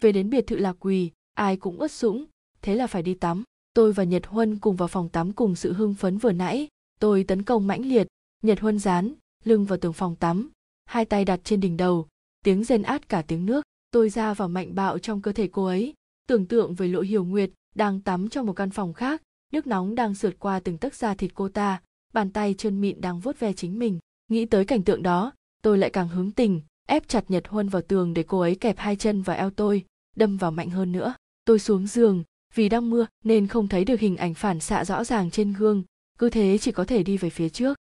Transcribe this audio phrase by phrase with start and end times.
[0.00, 2.24] về đến biệt thự lạc quỳ, ai cũng ướt sũng.
[2.62, 3.44] Thế là phải đi tắm.
[3.74, 6.68] Tôi và nhật huân cùng vào phòng tắm cùng sự hưng phấn vừa nãy.
[7.00, 8.06] Tôi tấn công mãnh liệt.
[8.42, 9.14] Nhật huân dán
[9.44, 10.50] lưng vào tường phòng tắm,
[10.84, 12.08] hai tay đặt trên đỉnh đầu.
[12.44, 13.62] Tiếng rên át cả tiếng nước.
[13.90, 15.94] Tôi ra vào mạnh bạo trong cơ thể cô ấy.
[16.26, 19.22] Tưởng tượng về lộ hiểu nguyệt đang tắm trong một căn phòng khác.
[19.52, 21.80] Nước nóng đang sượt qua từng tấc da thịt cô ta.
[22.12, 23.98] Bàn tay chân mịn đang vuốt ve chính mình.
[24.28, 27.82] Nghĩ tới cảnh tượng đó, tôi lại càng hứng tình ép chặt nhật huân vào
[27.82, 29.84] tường để cô ấy kẹp hai chân vào eo tôi
[30.16, 31.14] đâm vào mạnh hơn nữa.
[31.44, 32.24] Tôi xuống giường
[32.54, 35.82] vì đang mưa nên không thấy được hình ảnh phản xạ rõ ràng trên gương
[36.18, 37.78] cứ thế chỉ có thể đi về phía trước.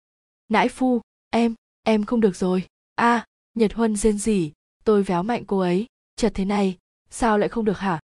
[0.48, 2.66] Nãi phu em em không được rồi.
[2.94, 4.52] A à, nhật huân rên rỉ
[4.84, 5.86] tôi véo mạnh cô ấy.
[6.16, 6.78] Chật thế này
[7.10, 8.00] sao lại không được hả?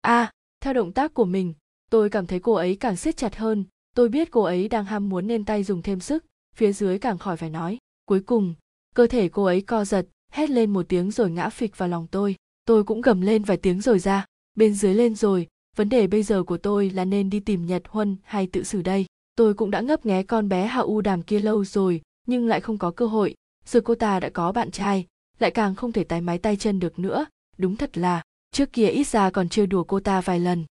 [0.00, 1.54] A à, theo động tác của mình
[1.90, 3.64] tôi cảm thấy cô ấy càng siết chặt hơn.
[3.94, 6.24] Tôi biết cô ấy đang ham muốn nên tay dùng thêm sức
[6.56, 7.78] phía dưới càng khỏi phải nói.
[8.04, 8.54] Cuối cùng
[8.94, 12.06] cơ thể cô ấy co giật hét lên một tiếng rồi ngã phịch vào lòng
[12.10, 12.36] tôi.
[12.64, 14.24] Tôi cũng gầm lên vài tiếng rồi ra.
[14.54, 15.46] Bên dưới lên rồi,
[15.76, 18.82] vấn đề bây giờ của tôi là nên đi tìm nhật huân hay tự xử
[18.82, 19.06] đây.
[19.36, 22.60] Tôi cũng đã ngấp nghé con bé hạ u đàm kia lâu rồi, nhưng lại
[22.60, 23.34] không có cơ hội.
[23.64, 25.06] Giờ cô ta đã có bạn trai,
[25.38, 27.26] lại càng không thể tái mái tay chân được nữa.
[27.58, 30.64] Đúng thật là, trước kia ít ra còn trêu đùa cô ta vài lần.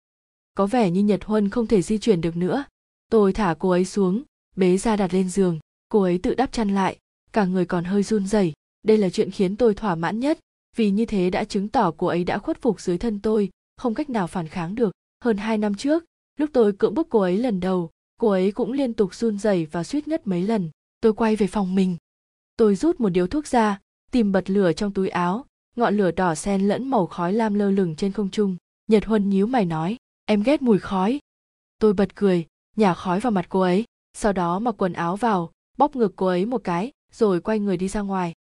[0.56, 2.64] Có vẻ như nhật huân không thể di chuyển được nữa.
[3.12, 4.24] Tôi thả cô ấy xuống,
[4.56, 5.60] bế ra đặt lên giường.
[5.90, 6.98] Cô ấy tự đắp chăn lại,
[7.32, 8.54] cả người còn hơi run rẩy
[8.86, 10.40] đây là chuyện khiến tôi thỏa mãn nhất.
[10.76, 13.94] Vì như thế đã chứng tỏ cô ấy đã khuất phục dưới thân tôi, không
[13.94, 14.92] cách nào phản kháng được.
[15.24, 16.06] Hơn hai năm trước,
[16.38, 19.66] lúc tôi cưỡng bức cô ấy lần đầu, cô ấy cũng liên tục run rẩy
[19.66, 20.70] và suýt ngất mấy lần.
[21.02, 21.98] Tôi quay về phòng mình.
[22.58, 23.80] Tôi rút một điếu thuốc ra,
[24.12, 25.46] tìm bật lửa trong túi áo.
[25.76, 28.58] Ngọn lửa đỏ xen lẫn màu khói lam lơ lửng trên không trung.
[28.88, 31.20] Nhật huân nhíu mày nói, em ghét mùi khói.
[31.80, 33.86] Tôi bật cười, nhả khói vào mặt cô ấy.
[34.14, 37.78] Sau đó mặc quần áo vào, bóp ngực cô ấy một cái, rồi quay người
[37.78, 38.34] đi ra ngoài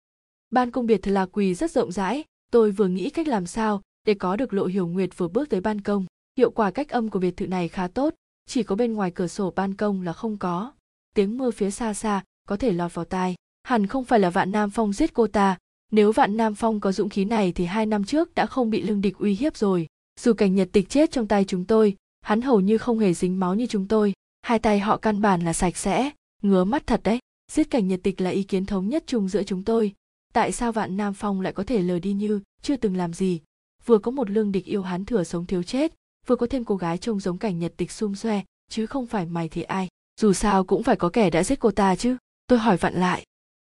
[0.53, 2.23] ban công biệt thự là quỳ rất rộng rãi.
[2.51, 5.61] Tôi vừa nghĩ cách làm sao để có được lộ hiểu nguyệt vừa bước tới
[5.61, 6.05] ban công.
[6.37, 8.13] Hiệu quả cách âm của biệt thự này khá tốt,
[8.49, 10.71] chỉ có bên ngoài cửa sổ ban công là không có.
[11.15, 13.35] Tiếng mưa phía xa xa có thể lọt vào tai.
[13.63, 15.57] Hẳn không phải là vạn nam phong giết cô ta.
[15.91, 18.81] Nếu vạn nam phong có dũng khí này thì hai năm trước đã không bị
[18.81, 19.87] lương địch uy hiếp rồi.
[20.19, 23.39] Dù cảnh nhật tịch chết trong tay chúng tôi, hắn hầu như không hề dính
[23.39, 24.13] máu như chúng tôi.
[24.41, 26.11] Hai tay họ căn bản là sạch sẽ,
[26.43, 27.19] ngứa mắt thật đấy.
[27.51, 29.93] Giết cảnh nhật tịch là ý kiến thống nhất chung giữa chúng tôi
[30.33, 33.41] tại sao vạn nam phong lại có thể lờ đi như chưa từng làm gì?
[33.85, 35.93] Vừa có một lương địch yêu hắn thừa sống thiếu chết,
[36.27, 39.25] vừa có thêm cô gái trông giống cảnh nhật tịch xung xoe, chứ không phải
[39.25, 39.87] mày thì ai?
[40.21, 42.17] Dù sao cũng phải có kẻ đã giết cô ta chứ.
[42.47, 43.23] Tôi hỏi vặn lại.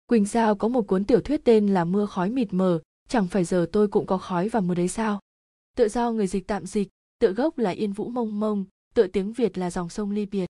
[0.06, 3.44] Quỳnh giao có một cuốn tiểu thuyết tên là mưa khói mịt mờ, chẳng phải
[3.44, 5.20] giờ tôi cũng có khói và mưa đấy sao?
[5.76, 6.88] Tự do người dịch tạm dịch,
[7.18, 8.64] tựa gốc là yên vũ mông mông,
[8.94, 10.46] tựa tiếng việt là dòng sông ly biệt.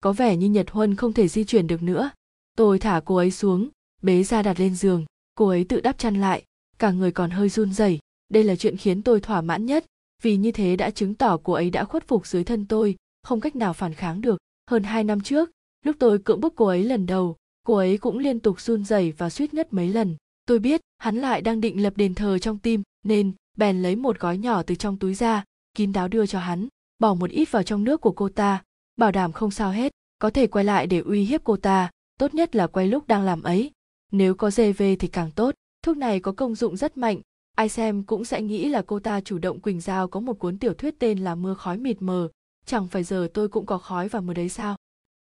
[0.00, 2.10] Có vẻ như nhật huân không thể di chuyển được nữa.
[2.56, 3.68] Tôi thả cô ấy xuống,
[4.02, 5.04] bế ra đặt lên giường
[5.34, 6.44] cô ấy tự đắp chăn lại,
[6.78, 7.98] cả người còn hơi run rẩy.
[8.28, 9.84] Đây là chuyện khiến tôi thỏa mãn nhất,
[10.22, 13.40] vì như thế đã chứng tỏ cô ấy đã khuất phục dưới thân tôi, không
[13.40, 14.38] cách nào phản kháng được.
[14.70, 15.50] Hơn hai năm trước,
[15.84, 17.36] lúc tôi cưỡng bức cô ấy lần đầu,
[17.66, 20.16] cô ấy cũng liên tục run rẩy và suýt ngất mấy lần.
[20.46, 24.20] Tôi biết, hắn lại đang định lập đền thờ trong tim, nên bèn lấy một
[24.20, 25.44] gói nhỏ từ trong túi ra,
[25.76, 26.68] kín đáo đưa cho hắn,
[26.98, 28.62] bỏ một ít vào trong nước của cô ta.
[28.96, 32.34] Bảo đảm không sao hết, có thể quay lại để uy hiếp cô ta, tốt
[32.34, 33.70] nhất là quay lúc đang làm ấy
[34.12, 35.54] nếu có dê về thì càng tốt.
[35.82, 37.20] Thuốc này có công dụng rất mạnh.
[37.56, 40.58] Ai xem cũng sẽ nghĩ là cô ta chủ động quỳnh giao có một cuốn
[40.58, 42.28] tiểu thuyết tên là mưa khói mịt mờ.
[42.66, 44.76] Chẳng phải giờ tôi cũng có khói và mưa đấy sao?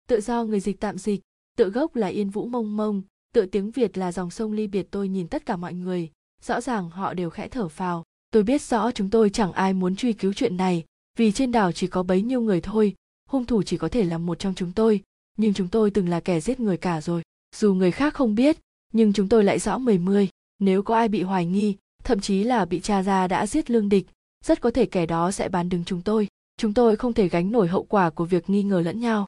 [0.08, 1.22] Tự do người dịch tạm dịch,
[1.58, 3.02] tự gốc là yên vũ mông mông,
[3.34, 6.10] tự tiếng việt là dòng sông ly biệt tôi nhìn tất cả mọi người.
[6.42, 8.04] Rõ ràng họ đều khẽ thở phào.
[8.32, 10.86] Tôi biết rõ chúng tôi chẳng ai muốn truy cứu chuyện này,
[11.18, 12.96] vì trên đảo chỉ có bấy nhiêu người thôi,
[13.30, 15.02] hung thủ chỉ có thể là một trong chúng tôi.
[15.38, 17.22] Nhưng chúng tôi từng là kẻ giết người cả rồi.
[17.56, 18.58] Dù người khác không biết
[18.94, 20.30] nhưng chúng tôi lại rõ mười mươi.
[20.60, 23.90] Nếu có ai bị hoài nghi, thậm chí là bị cha ra đã giết lương
[23.90, 24.08] địch,
[24.46, 26.28] rất có thể kẻ đó sẽ bán đứng chúng tôi.
[26.58, 29.28] Chúng tôi không thể gánh nổi hậu quả của việc nghi ngờ lẫn nhau.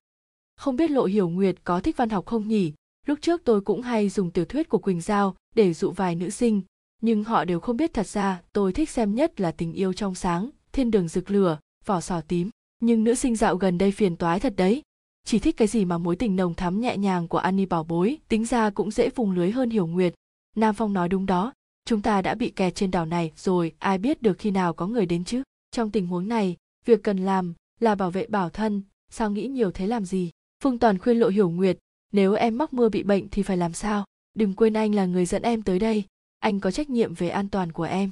[0.57, 2.73] Không biết lộ hiểu nguyệt có thích văn học không nhỉ?
[3.07, 6.29] Lúc trước tôi cũng hay dùng tiểu thuyết của quỳnh giao để dụ vài nữ
[6.29, 6.61] sinh,
[7.01, 10.16] nhưng họ đều không biết thật ra tôi thích xem nhất là tình yêu trong
[10.16, 12.50] sáng, thiên đường rực lửa, vỏ sò tím.
[12.80, 14.81] Nhưng nữ sinh dạo gần đây phiền toái thật đấy
[15.23, 18.18] chỉ thích cái gì mà mối tình nồng thắm nhẹ nhàng của Annie bảo bối,
[18.27, 20.13] tính ra cũng dễ vùng lưới hơn hiểu nguyệt.
[20.56, 21.53] Nam phong nói đúng đó,
[21.85, 24.88] chúng ta đã bị kẹt trên đảo này rồi, ai biết được khi nào có
[24.88, 25.44] người đến chứ?
[25.71, 29.71] Trong tình huống này, việc cần làm là bảo vệ bảo thân, sao nghĩ nhiều
[29.71, 30.31] thế làm gì?
[30.63, 31.77] Phương toàn khuyên lộ hiểu nguyệt,
[32.12, 34.06] nếu em mắc mưa bị bệnh thì phải làm sao?
[34.33, 36.03] Đừng quên anh là người dẫn em tới đây.
[36.39, 38.09] Anh có trách nhiệm về an toàn của em.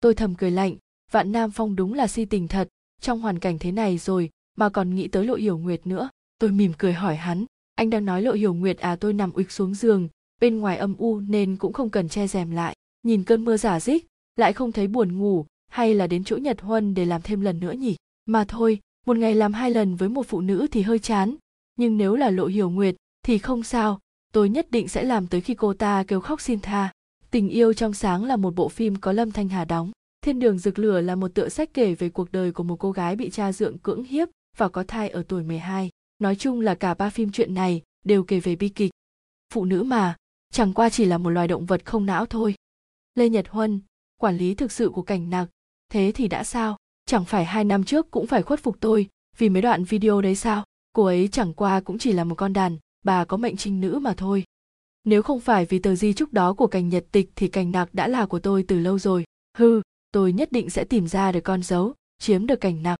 [0.00, 0.76] Tôi thầm cười lạnh,
[1.10, 2.68] vạn nam phong đúng là si tình thật.
[3.00, 6.08] Trong hoàn cảnh thế này rồi, mà còn nghĩ tới lộ hiểu nguyệt nữa
[6.40, 7.44] tôi mỉm cười hỏi hắn,
[7.74, 10.08] anh đang nói lộ hiểu nguyệt à tôi nằm ụt xuống giường,
[10.40, 12.76] bên ngoài âm u nên cũng không cần che rèm lại.
[13.02, 14.06] Nhìn cơn mưa giả dích,
[14.36, 17.60] lại không thấy buồn ngủ, hay là đến chỗ nhật huân để làm thêm lần
[17.60, 17.96] nữa nhỉ?
[18.26, 21.36] Mà thôi, một ngày làm hai lần với một phụ nữ thì hơi chán,
[21.76, 24.00] nhưng nếu là lộ hiểu nguyệt thì không sao,
[24.32, 26.92] tôi nhất định sẽ làm tới khi cô ta kêu khóc xin tha.
[27.30, 29.90] Tình yêu trong sáng là một bộ phim có lâm thanh hà đóng.
[30.20, 32.92] Thiên đường rực lửa là một tựa sách kể về cuộc đời của một cô
[32.92, 35.90] gái bị cha dượng cưỡng hiếp và có thai ở tuổi 12.
[36.20, 38.90] Nói chung là cả ba phim truyện này đều kể về bi kịch.
[39.54, 40.16] Phụ nữ mà,
[40.52, 42.54] chẳng qua chỉ là một loài động vật không não thôi.
[43.14, 43.80] Lê Nhật Huân,
[44.20, 45.48] quản lý thực sự của cảnh nặc,
[45.92, 46.76] thế thì đã sao?
[47.06, 49.08] Chẳng phải hai năm trước cũng phải khuất phục tôi
[49.38, 50.64] vì mấy đoạn video đấy sao?
[50.92, 53.98] Cô ấy chẳng qua cũng chỉ là một con đàn, bà có mệnh trinh nữ
[53.98, 54.44] mà thôi.
[55.04, 57.94] Nếu không phải vì tờ di chúc đó của cảnh nhật tịch thì cảnh nặc
[57.94, 59.24] đã là của tôi từ lâu rồi.
[59.58, 59.80] Hư,
[60.12, 62.98] tôi nhất định sẽ tìm ra được con dấu, chiếm được cảnh nặc.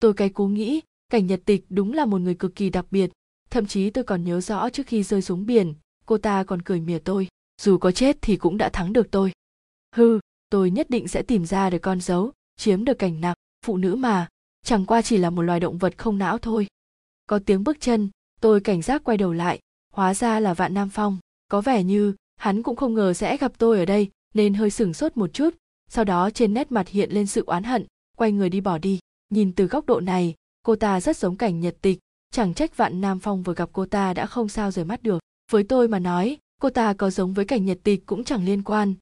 [0.00, 3.10] Tôi cái cố nghĩ, cảnh nhật tịch đúng là một người cực kỳ đặc biệt,
[3.50, 5.74] thậm chí tôi còn nhớ rõ trước khi rơi xuống biển,
[6.06, 7.28] cô ta còn cười mỉa tôi,
[7.60, 9.32] dù có chết thì cũng đã thắng được tôi.
[9.96, 10.20] Hư,
[10.50, 13.36] tôi nhất định sẽ tìm ra được con dấu, chiếm được cảnh nặc,
[13.66, 14.28] phụ nữ mà,
[14.64, 16.66] chẳng qua chỉ là một loài động vật không não thôi.
[17.26, 18.10] Có tiếng bước chân,
[18.40, 19.60] tôi cảnh giác quay đầu lại,
[19.92, 21.18] hóa ra là Vạn Nam Phong,
[21.48, 24.94] có vẻ như hắn cũng không ngờ sẽ gặp tôi ở đây, nên hơi sửng
[24.94, 25.54] sốt một chút,
[25.88, 27.86] sau đó trên nét mặt hiện lên sự oán hận,
[28.16, 28.98] quay người đi bỏ đi.
[29.30, 30.34] Nhìn từ góc độ này,
[30.66, 31.98] cô ta rất giống cảnh nhật tịch,
[32.30, 35.18] chẳng trách Vạn Nam Phong vừa gặp cô ta đã không sao rời mắt được.
[35.50, 38.62] Với tôi mà nói, cô ta có giống với cảnh nhật tịch cũng chẳng liên
[38.62, 38.94] quan.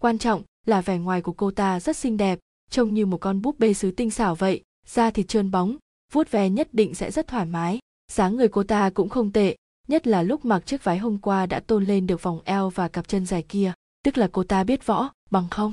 [0.00, 2.38] Quan trọng là vẻ ngoài của cô ta rất xinh đẹp,
[2.70, 5.76] trông như một con búp bê sứ tinh xảo vậy, da thịt trơn bóng,
[6.12, 7.78] vuốt ve nhất định sẽ rất thoải mái.
[8.12, 9.56] dáng người cô ta cũng không tệ,
[9.88, 12.88] nhất là lúc mặc chiếc váy hôm qua đã tôn lên được vòng eo và
[12.88, 13.72] cặp chân dài kia,
[14.04, 15.72] tức là cô ta biết võ, bằng không?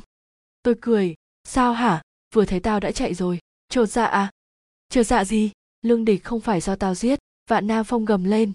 [0.63, 2.01] Tôi cười, sao hả,
[2.33, 4.31] vừa thấy tao đã chạy rồi, trột dạ à?
[4.89, 5.51] Chờ dạ gì?
[5.81, 7.19] Lương địch không phải do tao giết,
[7.49, 8.53] vạn nam phong gầm lên.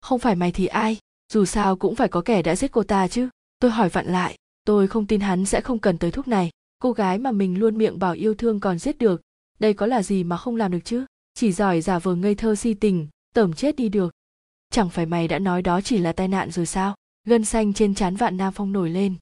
[0.00, 0.98] Không phải mày thì ai,
[1.32, 3.28] dù sao cũng phải có kẻ đã giết cô ta chứ.
[3.58, 6.50] Tôi hỏi vặn lại, tôi không tin hắn sẽ không cần tới thuốc này.
[6.78, 9.22] Cô gái mà mình luôn miệng bảo yêu thương còn giết được,
[9.58, 11.04] đây có là gì mà không làm được chứ?
[11.34, 14.14] Chỉ giỏi giả vờ ngây thơ si tình, tẩm chết đi được.
[14.70, 16.94] Chẳng phải mày đã nói đó chỉ là tai nạn rồi sao?
[17.24, 19.14] Gân xanh trên trán vạn nam phong nổi lên.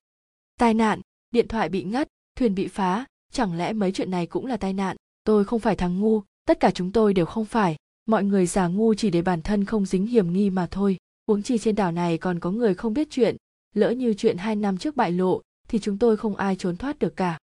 [0.59, 1.01] Tai nạn,
[1.31, 4.73] điện thoại bị ngắt, thuyền bị phá, chẳng lẽ mấy chuyện này cũng là tai
[4.73, 4.97] nạn?
[5.25, 7.77] Tôi không phải thằng ngu, tất cả chúng tôi đều không phải.
[8.07, 10.97] Mọi người giả ngu chỉ để bản thân không dính hiểm nghi mà thôi.
[11.27, 13.37] Huống chi trên đảo này còn có người không biết chuyện.
[13.75, 16.99] Lỡ như chuyện hai năm trước bại lộ, thì chúng tôi không ai trốn thoát
[16.99, 17.39] được cả.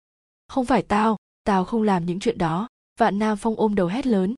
[0.48, 2.69] Không phải tao tao không làm những chuyện đó.
[2.98, 4.34] Vạn nam phong ôm đầu hét lớn.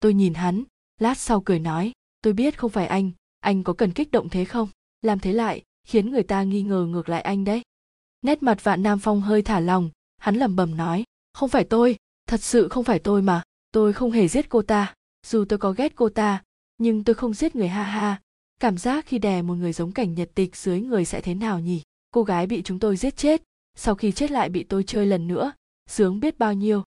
[0.00, 0.64] Tôi nhìn hắn,
[1.00, 3.10] lát sau cười nói, tôi biết không phải anh
[3.42, 4.68] anh có cần kích động thế không?
[5.02, 7.62] Làm thế lại, khiến người ta nghi ngờ ngược lại anh đấy.
[8.22, 11.96] Nét mặt vạn nam phong hơi thả lòng, hắn lẩm bẩm nói, không phải tôi,
[12.26, 14.94] thật sự không phải tôi mà tôi không hề giết cô ta,
[15.26, 16.42] dù tôi có ghét cô ta,
[16.78, 18.20] nhưng tôi không giết người ha ha.
[18.60, 21.60] Cảm giác khi đè một người giống cảnh nhật tịch dưới người sẽ thế nào
[21.60, 21.82] nhỉ?
[22.10, 23.42] Cô gái bị chúng tôi giết chết,
[23.76, 25.52] sau khi chết lại bị tôi chơi lần nữa,
[25.90, 26.82] sướng biết bao nhiêu.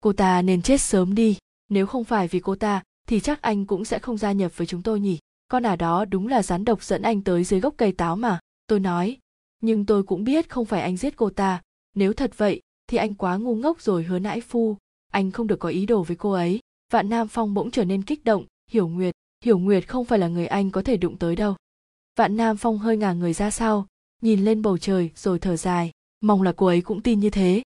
[0.00, 1.36] Cô ta nên chết sớm đi,
[1.68, 4.66] nếu không phải vì cô ta, thì chắc anh cũng sẽ không gia nhập với
[4.66, 5.18] chúng tôi nhỉ?
[5.48, 8.40] Con ả đó đúng là rắn độc dẫn anh tới dưới gốc cây táo mà,
[8.66, 9.18] tôi nói.
[9.62, 11.62] Nhưng tôi cũng biết không phải anh giết cô ta,
[11.94, 14.76] nếu thật vậy, thì anh quá ngu ngốc rồi hứa nãi phu
[15.10, 16.60] anh không được có ý đồ với cô ấy.
[16.92, 19.14] Vạn nam phong bỗng trở nên kích động, hiểu nguyệt
[19.44, 21.54] hiểu nguyệt không phải là người anh có thể đụng tới đâu.
[22.16, 23.86] Vạn nam phong hơi ngả người ra sau,
[24.22, 25.90] nhìn lên bầu trời rồi thở dài,
[26.20, 27.62] mong là cô ấy cũng tin như thế.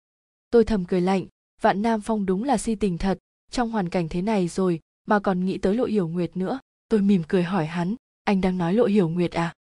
[0.51, 1.25] Tôi thầm cười lạnh,
[1.61, 3.17] vạn nam phong đúng là si tình thật,
[3.51, 6.59] trong hoàn cảnh thế này rồi mà còn nghĩ tới lộ hiểu nguyệt nữa.
[6.89, 9.53] Tôi mỉm cười hỏi hắn, anh đang nói lộ hiểu nguyệt à?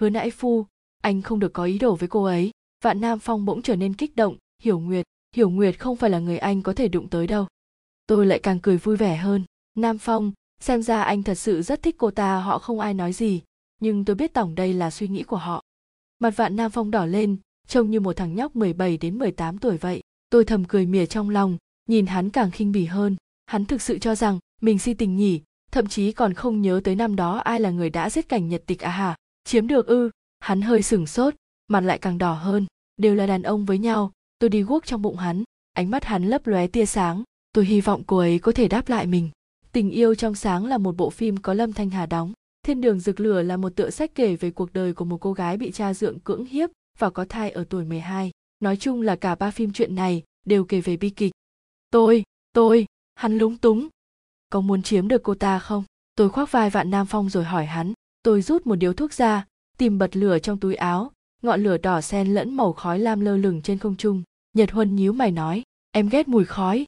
[0.00, 0.66] Hứa nãi phu,
[1.02, 2.50] anh không được có ý đồ với cô ấy.
[2.84, 6.18] Vạn nam phong bỗng trở nên kích động, hiểu nguyệt hiểu nguyệt không phải là
[6.18, 7.46] người anh có thể đụng tới đâu.
[8.06, 9.44] Tôi lại càng cười vui vẻ hơn.
[9.74, 13.12] Nam phong, xem ra anh thật sự rất thích cô ta, họ không ai nói
[13.12, 13.42] gì.
[13.80, 15.62] Nhưng tôi biết tổng đây là suy nghĩ của họ.
[16.18, 17.36] Mặt vạn nam phong đỏ lên,
[17.68, 20.00] trông như một thằng nhóc 17 đến 18 tuổi vậy.
[20.30, 21.56] Tôi thầm cười mỉa trong lòng,
[21.88, 23.16] nhìn hắn càng khinh bỉ hơn.
[23.46, 25.40] Hắn thực sự cho rằng, mình si tình nhỉ,
[25.72, 28.62] thậm chí còn không nhớ tới năm đó ai là người đã giết cảnh nhật
[28.66, 29.16] tịch à hả?
[29.44, 30.10] Chiếm được ư?
[30.40, 31.34] Hắn hơi sửng sốt,
[31.68, 32.66] mặt lại càng đỏ hơn.
[32.96, 34.12] Đều là đàn ông với nhau
[34.44, 37.22] tôi đi guốc trong bụng hắn ánh mắt hắn lấp lóe tia sáng
[37.52, 39.30] tôi hy vọng cô ấy có thể đáp lại mình
[39.72, 42.32] tình yêu trong sáng là một bộ phim có lâm thanh hà đóng
[42.62, 45.32] thiên đường rực lửa là một tựa sách kể về cuộc đời của một cô
[45.32, 48.30] gái bị cha dượng cưỡng hiếp và có thai ở tuổi 12.
[48.60, 51.32] Nói chung là cả ba phim chuyện này đều kể về bi kịch.
[51.90, 52.22] Tôi,
[52.52, 53.88] tôi, hắn lúng túng.
[54.50, 55.84] Có muốn chiếm được cô ta không?
[56.14, 57.92] Tôi khoác vai vạn Nam Phong rồi hỏi hắn.
[58.22, 59.46] Tôi rút một điếu thuốc ra,
[59.78, 63.36] tìm bật lửa trong túi áo, ngọn lửa đỏ xen lẫn màu khói lam lơ
[63.36, 64.22] lửng trên không trung.
[64.54, 66.86] Nhật Huân nhíu mày nói, em ghét mùi khói.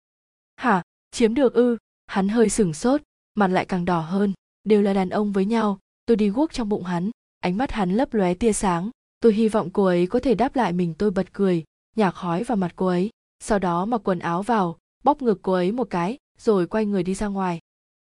[0.56, 1.76] Hả, chiếm được ư?
[2.06, 3.02] Hắn hơi sửng sốt,
[3.34, 4.32] mặt lại càng đỏ hơn.
[4.64, 7.90] Đều là đàn ông với nhau, tôi đi guốc trong bụng hắn, ánh mắt hắn
[7.90, 8.90] lấp lóe tia sáng.
[9.20, 11.64] Tôi hy vọng cô ấy có thể đáp lại mình tôi bật cười,
[11.96, 13.10] nhả khói vào mặt cô ấy.
[13.40, 17.02] sau đó mặc quần áo vào bóp ngực cô ấy một cái rồi quay người
[17.02, 17.58] đi ra ngoài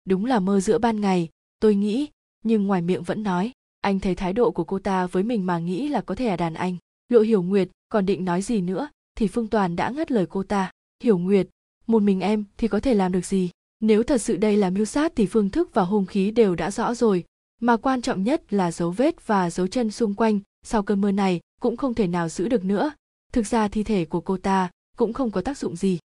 [0.05, 1.29] đúng là mơ giữa ban ngày
[1.61, 2.09] tôi nghĩ
[2.45, 5.59] nhưng ngoài miệng vẫn nói anh thấy thái độ của cô ta với mình mà
[5.59, 6.77] nghĩ là có thể là đàn anh
[7.09, 10.43] lộ hiểu nguyệt còn định nói gì nữa thì phương toàn đã ngắt lời cô
[10.43, 10.71] ta.
[11.03, 11.49] Hiểu nguyệt,
[11.87, 13.51] một mình em thì có thể làm được gì?
[13.81, 16.71] Nếu thật sự đây là mưu sát thì phương thức và hung khí đều đã
[16.71, 17.25] rõ rồi,
[17.61, 20.41] mà quan trọng nhất là dấu vết và dấu chân xung quanh.
[20.63, 22.93] Sau cơn mưa này, cũng không thể nào giữ được nữa.
[23.33, 25.99] Thực ra thi thể của cô ta cũng không có tác dụng gì.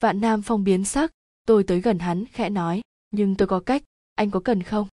[0.00, 1.10] Vạn nam phong biến sắc.
[1.46, 2.80] Tôi tới gần hắn, khẽ nói.
[3.10, 3.82] Nhưng tôi có cách.
[4.14, 4.88] Anh có cần không?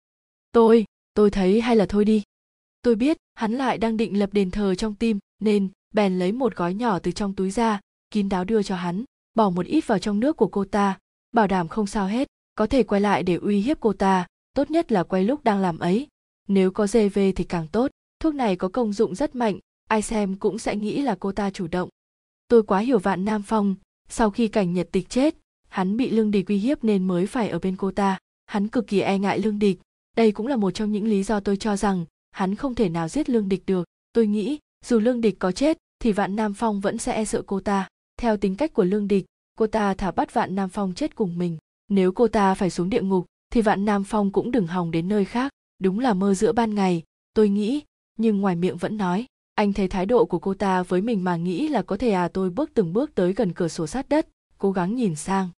[0.53, 0.85] Tôi
[1.15, 2.23] tôi thấy hay là thôi đi.
[2.83, 6.57] Tôi biết, hắn lại đang định lập đền thờ trong tim, nên bèn lấy một
[6.57, 7.81] gói nhỏ từ trong túi ra,
[8.11, 9.05] kín đáo đưa cho hắn,
[9.35, 10.99] bỏ một ít vào trong nước của cô ta,
[11.33, 14.71] bảo đảm không sao hết, có thể quay lại để uy hiếp cô ta, tốt
[14.71, 16.07] nhất là quay lúc đang làm ấy.
[16.49, 17.91] Nếu có dê về thì càng tốt,
[18.21, 21.51] thuốc này có công dụng rất mạnh, ai xem cũng sẽ nghĩ là cô ta
[21.51, 21.89] chủ động.
[22.49, 23.75] Tôi quá hiểu vạn nam phong,
[24.09, 25.35] sau khi cảnh nhật tịch chết,
[25.69, 28.87] hắn bị lương địch uy hiếp nên mới phải ở bên cô ta, hắn cực
[28.87, 29.81] kỳ e ngại lương địch.
[30.17, 33.09] Đây cũng là một trong những lý do tôi cho rằng hắn không thể nào
[33.09, 33.85] giết lương địch được.
[34.13, 37.43] Tôi nghĩ dù lương địch có chết, thì vạn nam phong vẫn sẽ e sợ
[37.47, 37.89] cô ta.
[38.17, 39.25] Theo tính cách của lương địch,
[39.57, 41.59] cô ta thả bắt vạn nam phong chết cùng mình.
[41.89, 45.09] Nếu cô ta phải xuống địa ngục, thì vạn nam phong cũng đừng hòng đến
[45.09, 45.53] nơi khác.
[45.79, 47.03] Đúng là mơ giữa ban ngày,
[47.35, 47.83] tôi nghĩ,
[48.19, 51.37] nhưng ngoài miệng vẫn nói, anh thấy thái độ của cô ta với mình mà
[51.37, 54.29] nghĩ là có thể à tôi bước từng bước tới gần cửa sổ sát đất,
[54.59, 55.49] cố gắng nhìn sang.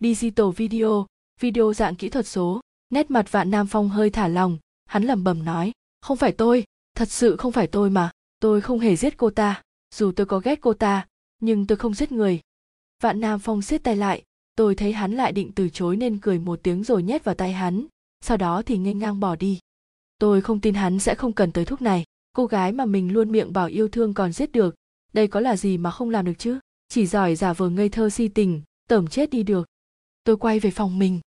[0.00, 1.06] Digital video
[1.40, 2.60] video dạng kỹ thuật số.
[2.90, 6.64] Nét mặt vạn nam phong hơi thả lòng, hắn lẩm bẩm nói, không phải tôi,
[6.96, 8.10] thật sự không phải tôi mà
[8.40, 9.62] tôi không hề giết cô ta,
[9.94, 11.06] dù tôi có ghét cô ta,
[11.40, 12.40] nhưng tôi không giết người.
[13.02, 14.22] Vạn nam phong siết tay lại,
[14.56, 17.52] tôi thấy hắn lại định từ chối nên cười một tiếng rồi nhét vào tay
[17.52, 17.86] hắn,
[18.20, 19.58] sau đó thì nghênh ngang bỏ đi.
[20.18, 23.32] Tôi không tin hắn sẽ không cần tới thuốc này, cô gái mà mình luôn
[23.32, 24.74] miệng bảo yêu thương còn giết được,
[25.12, 26.58] đây có là gì mà không làm được chứ?
[26.88, 29.68] Chỉ giỏi giả vờ ngây thơ si tình, tởm chết đi được.
[30.24, 31.20] Tôi quay về phòng mình.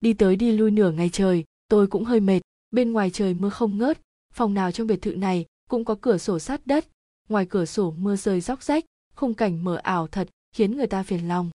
[0.00, 2.40] Đi tới đi lui nửa ngày trời, tôi cũng hơi mệt,
[2.70, 4.00] bên ngoài trời mưa không ngớt,
[4.34, 6.86] phòng nào trong biệt thự này cũng có cửa sổ sát đất.
[7.28, 8.84] Ngoài cửa sổ mưa rơi róc rách
[9.14, 11.50] khung cảnh mờ ảo thật khiến người ta phiền lòng.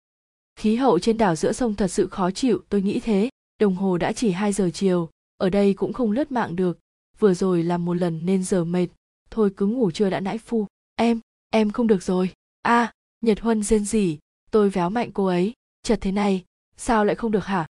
[0.56, 3.30] Khí hậu trên đảo giữa sông thật sự khó chịu tôi nghĩ thế.
[3.60, 6.80] Đồng hồ đã chỉ 2 giờ chiều ở đây cũng không lướt mạng được.
[7.20, 8.88] Vừa rồi làm một lần nên giờ mệt.
[9.30, 10.68] Thôi cứ ngủ chưa đã nãy phu.
[10.96, 11.20] Em
[11.50, 12.30] em không được rồi.
[12.62, 14.18] A à, nhật huân rên rỉ.
[14.52, 15.54] Tôi véo mạnh cô ấy.
[15.84, 16.44] Chật thế này
[16.78, 17.68] sao lại không được hả?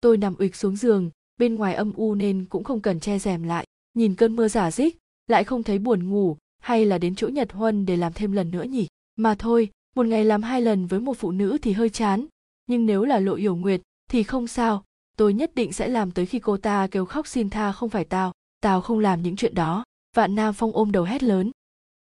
[0.00, 3.42] Tôi nằm ụịch xuống giường bên ngoài âm u nên cũng không cần che rèm
[3.42, 3.66] lại.
[3.94, 4.98] Nhìn cơn mưa giả dích
[5.32, 8.50] lại không thấy buồn ngủ hay là đến chỗ nhật huân để làm thêm lần
[8.50, 8.86] nữa nhỉ?
[9.16, 12.26] Mà thôi, một ngày làm hai lần với một phụ nữ thì hơi chán.
[12.66, 14.84] Nhưng nếu là lộ hiểu nguyệt thì không sao.
[15.16, 18.04] Tôi nhất định sẽ làm tới khi cô ta kêu khóc xin tha không phải
[18.04, 18.32] tao.
[18.60, 19.84] Tao không làm những chuyện đó.
[20.16, 21.50] Vạn nam phong ôm đầu hét lớn.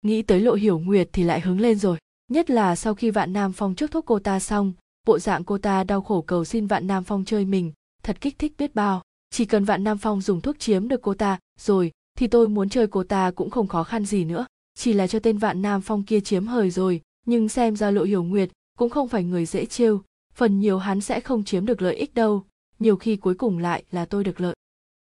[0.02, 1.98] Nghĩ tới lộ hiểu nguyệt thì lại hứng lên rồi.
[2.32, 4.74] Nhất là sau khi vạn nam phong trước thuốc cô ta xong,
[5.08, 7.72] bộ dạng cô ta đau khổ cầu xin vạn nam phong chơi mình,
[8.04, 9.02] thật kích thích biết bao.
[9.30, 12.70] Chỉ cần vạn nam phong dùng thuốc chiếm được cô ta, rồi thì tôi muốn
[12.70, 14.46] chơi cô ta cũng không khó khăn gì nữa.
[14.78, 18.04] Chỉ là cho tên vạn nam phong kia chiếm hời rồi, nhưng xem ra lộ
[18.04, 20.02] hiểu nguyệt cũng không phải người dễ trêu,
[20.34, 22.46] phần nhiều hắn sẽ không chiếm được lợi ích đâu,
[22.80, 24.56] nhiều khi cuối cùng lại là tôi được lợi.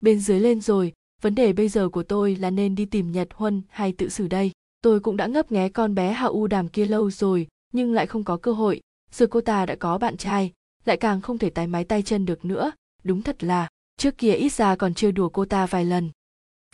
[0.01, 3.27] Bên dưới lên rồi, vấn đề bây giờ của tôi là nên đi tìm nhật
[3.33, 4.51] huân hay tự xử đây.
[4.81, 8.07] Tôi cũng đã ngấp nghé con bé hạ u đàm kia lâu rồi, nhưng lại
[8.07, 8.81] không có cơ hội,
[9.11, 10.51] giờ cô ta đã có bạn trai,
[10.85, 12.71] lại càng không thể tái mái tay chân được nữa.
[13.03, 13.67] Đúng thật là,
[13.97, 16.09] trước kia ít ra còn chưa đùa cô ta vài lần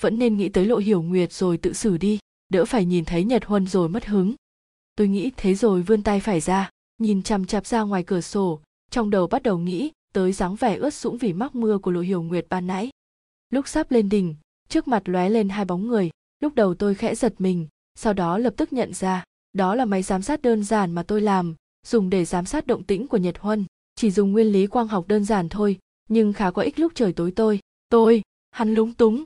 [0.01, 3.23] vẫn nên nghĩ tới lộ hiểu nguyệt rồi tự xử đi, đỡ phải nhìn thấy
[3.23, 4.35] nhật huân rồi mất hứng.
[4.95, 8.59] Tôi nghĩ thế rồi vươn tay phải ra, nhìn chằm chặp ra ngoài cửa sổ,
[8.91, 12.01] trong đầu bắt đầu nghĩ tới dáng vẻ ướt sũng vì mắc mưa của lộ
[12.01, 12.89] hiểu nguyệt ban nãy.
[13.49, 14.35] Lúc sắp lên đỉnh,
[14.69, 18.37] trước mặt lóe lên hai bóng người, lúc đầu tôi khẽ giật mình, sau đó
[18.37, 19.23] lập tức nhận ra,
[19.53, 21.55] đó là máy giám sát đơn giản mà tôi làm,
[21.87, 25.07] dùng để giám sát động tĩnh của nhật huân, chỉ dùng nguyên lý quang học
[25.07, 29.25] đơn giản thôi, nhưng khá có ích lúc trời tối tôi tôi, hắn lúng túng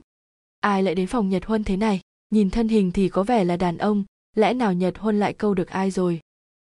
[0.62, 2.00] ai lại đến phòng nhật huân thế này?
[2.30, 4.04] Nhìn thân hình thì có vẻ là đàn ông.
[4.36, 6.20] Lẽ nào nhật huân lại câu được ai rồi?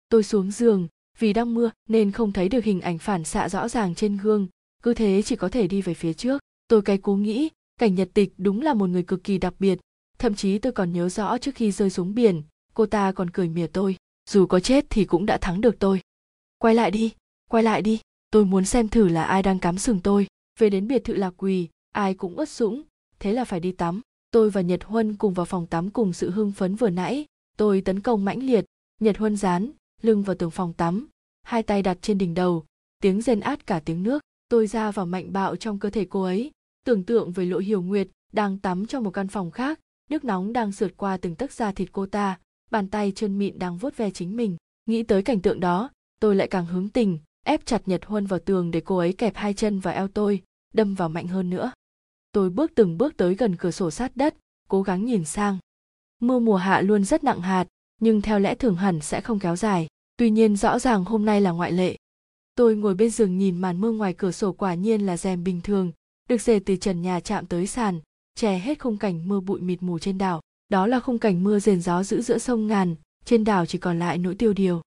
[0.09, 3.69] Tôi xuống giường, vì đang mưa nên không thấy được hình ảnh phản xạ rõ
[3.69, 4.49] ràng trên gương.
[4.83, 6.43] Cứ thế chỉ có thể đi về phía trước.
[6.69, 7.49] Tôi cái cú nghĩ,
[7.81, 9.79] cảnh nhật tịch đúng là một người cực kỳ đặc biệt.
[10.19, 12.43] Thậm chí tôi còn nhớ rõ trước khi rơi xuống biển,
[12.75, 13.97] cô ta còn cười mỉa tôi.
[14.31, 16.01] Dù có chết thì cũng đã thắng được tôi.
[16.59, 17.13] Quay lại đi,
[17.51, 18.01] quay lại đi.
[18.31, 20.27] Tôi muốn xem thử là ai đang cắm sừng tôi.
[20.59, 22.83] Về đến biệt thự lạc quỳ, ai cũng ướt sũng
[23.23, 24.01] thế là phải đi tắm.
[24.31, 27.27] Tôi và nhật huân cùng vào phòng tắm cùng sự hưng phấn vừa nãy.
[27.57, 28.65] Tôi tấn công mãnh liệt.
[29.01, 29.71] Nhật huân dán
[30.03, 31.09] lưng vào tường phòng tắm,
[31.43, 32.65] hai tay đặt trên đỉnh đầu.
[33.03, 34.23] Tiếng rên át cả tiếng nước.
[34.49, 36.51] Tôi ra vào mạnh bạo trong cơ thể cô ấy.
[36.85, 39.81] Tưởng tượng về lộ hiểu nguyệt đang tắm trong một căn phòng khác.
[40.11, 42.39] Nước nóng đang sượt qua từng tấc da thịt cô ta.
[42.71, 44.57] Bàn tay chân mịn đang vuốt ve chính mình.
[44.87, 48.41] Nghĩ tới cảnh tượng đó, tôi lại càng hướng tình, ép chặt nhật huân vào
[48.41, 50.43] tường để cô ấy kẹp hai chân vào eo tôi,
[50.75, 51.73] đâm vào mạnh hơn nữa
[52.33, 54.37] tôi bước từng bước tới gần cửa sổ sát đất,
[54.69, 55.59] cố gắng nhìn sang.
[56.21, 57.69] Mưa mùa hạ luôn rất nặng hạt,
[58.01, 59.87] nhưng theo lẽ thường hẳn sẽ không kéo dài.
[60.17, 61.97] Tuy nhiên rõ ràng hôm nay là ngoại lệ.
[62.55, 65.61] Tôi ngồi bên giường nhìn màn mưa ngoài cửa sổ quả nhiên là rèm bình
[65.61, 65.93] thường,
[66.29, 68.01] được dề từ trần nhà chạm tới sàn,
[68.35, 70.41] che hết khung cảnh mưa bụi mịt mù trên đảo.
[70.69, 73.99] Đó là khung cảnh mưa rền gió giữ giữa sông ngàn, trên đảo chỉ còn
[73.99, 74.83] lại nỗi tiêu điều.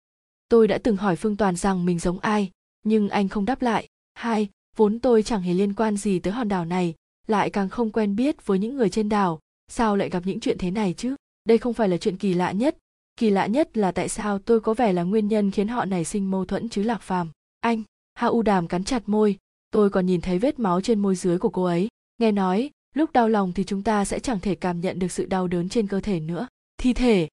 [0.48, 2.50] Tôi đã từng hỏi phương toàn rằng mình giống ai,
[2.82, 3.88] nhưng anh không đáp lại.
[4.14, 6.94] Hai, vốn tôi chẳng hề liên quan gì tới hòn đảo này
[7.30, 9.40] lại càng không quen biết với những người trên đảo.
[9.68, 11.14] Sao lại gặp những chuyện thế này chứ?
[11.44, 12.76] Đây không phải là chuyện kỳ lạ nhất.
[13.16, 16.04] Kỳ lạ nhất là tại sao tôi có vẻ là nguyên nhân khiến họ nảy
[16.04, 17.30] sinh mâu thuẫn chứ lạc phàm?
[17.60, 17.82] Anh
[18.14, 19.36] Ha u đàm cắn chặt môi.
[19.70, 21.88] Tôi còn nhìn thấy vết máu trên môi dưới của cô ấy.
[22.18, 25.26] Nghe nói, lúc đau lòng thì chúng ta sẽ chẳng thể cảm nhận được sự
[25.26, 26.48] đau đớn trên cơ thể nữa.
[26.78, 27.28] Thi thể!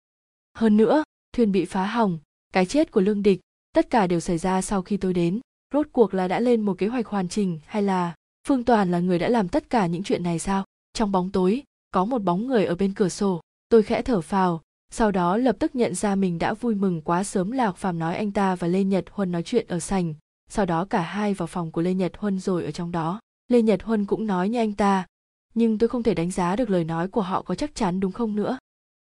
[0.53, 2.19] Hơn nữa, thuyền bị phá hỏng.
[2.53, 3.39] Cái chết của lương địch,
[3.73, 5.39] tất cả đều xảy ra sau khi tôi đến.
[5.73, 8.15] Rốt cuộc là đã lên một kế hoạch hoàn chỉnh hay là
[8.47, 10.63] phương toàn là người đã làm tất cả những chuyện này sao?
[10.93, 13.41] Trong bóng tối, có một bóng người ở bên cửa sổ.
[13.69, 14.61] Tôi khẽ thở phào,
[14.91, 18.15] sau đó lập tức nhận ra mình đã vui mừng quá sớm lạc phàm nói
[18.15, 20.13] anh ta và lê nhật huân nói chuyện ở sành
[20.49, 23.19] sau đó cả hai vào phòng của lê nhật huân rồi ở trong đó.
[23.47, 25.05] Lê nhật huân cũng nói như anh ta,
[25.53, 28.11] nhưng tôi không thể đánh giá được lời nói của họ có chắc chắn đúng
[28.11, 28.57] không nữa?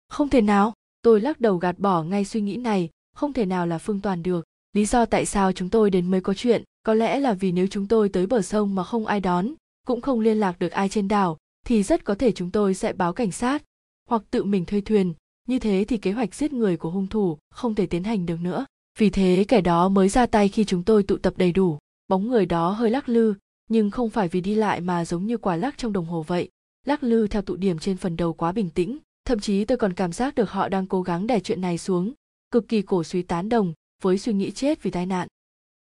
[0.08, 0.72] Không thể nào.
[1.02, 4.22] Tôi lắc đầu gạt bỏ ngay suy nghĩ này, không thể nào là phương toàn
[4.22, 4.44] được.
[4.72, 7.66] Lý do tại sao chúng tôi đến mới có chuyện có lẽ là vì nếu
[7.66, 9.48] chúng tôi tới bờ sông mà không ai đón,
[9.86, 12.92] cũng không liên lạc được ai trên đảo, thì rất có thể chúng tôi sẽ
[12.92, 13.62] báo cảnh sát,
[14.08, 15.14] hoặc tự mình thuê thuyền.
[15.48, 18.36] Như thế thì kế hoạch giết người của hung thủ không thể tiến hành được
[18.40, 18.66] nữa.
[18.98, 21.78] Vì thế kẻ đó mới ra tay khi chúng tôi tụ tập đầy đủ.
[22.08, 23.34] Bóng người đó hơi lắc lư,
[23.68, 26.48] nhưng không phải vì đi lại mà giống như quả lắc trong đồng hồ vậy.
[26.86, 29.92] Lắc lư theo tụ điểm trên phần đầu quá bình tĩnh, thậm chí tôi còn
[29.92, 32.12] cảm giác được họ đang cố gắng đè chuyện này xuống.
[32.50, 35.28] Cực kỳ cổ suý tán đồng, với suy nghĩ chết vì tai nạn.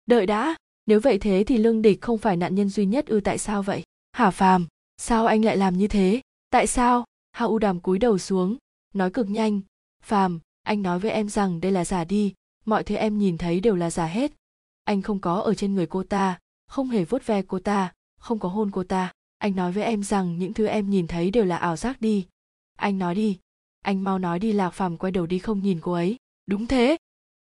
[0.05, 0.55] Đợi đã!
[0.87, 3.63] Nếu vậy thế thì lương địch không phải nạn nhân duy nhất ư tại sao
[3.63, 3.83] vậy?
[4.11, 6.21] Hả phàm, sao anh lại làm như thế?
[6.49, 7.05] Tại sao?
[7.31, 8.57] Hạ u đàm cúi đầu xuống,
[8.93, 9.61] nói cực nhanh.
[10.03, 12.33] Phàm, anh nói với em rằng đây là giả đi,
[12.65, 14.31] mọi thứ em nhìn thấy đều là giả hết.
[14.83, 18.39] Anh không có ở trên người cô ta, không hề vuốt ve cô ta, không
[18.39, 19.11] có hôn cô ta.
[19.37, 22.25] Anh nói với em rằng những thứ em nhìn thấy đều là ảo giác đi.
[22.75, 23.39] Anh nói đi,
[23.81, 26.17] anh mau nói đi lạc phàm quay đầu đi không nhìn cô ấy.
[26.45, 26.97] Đúng thế.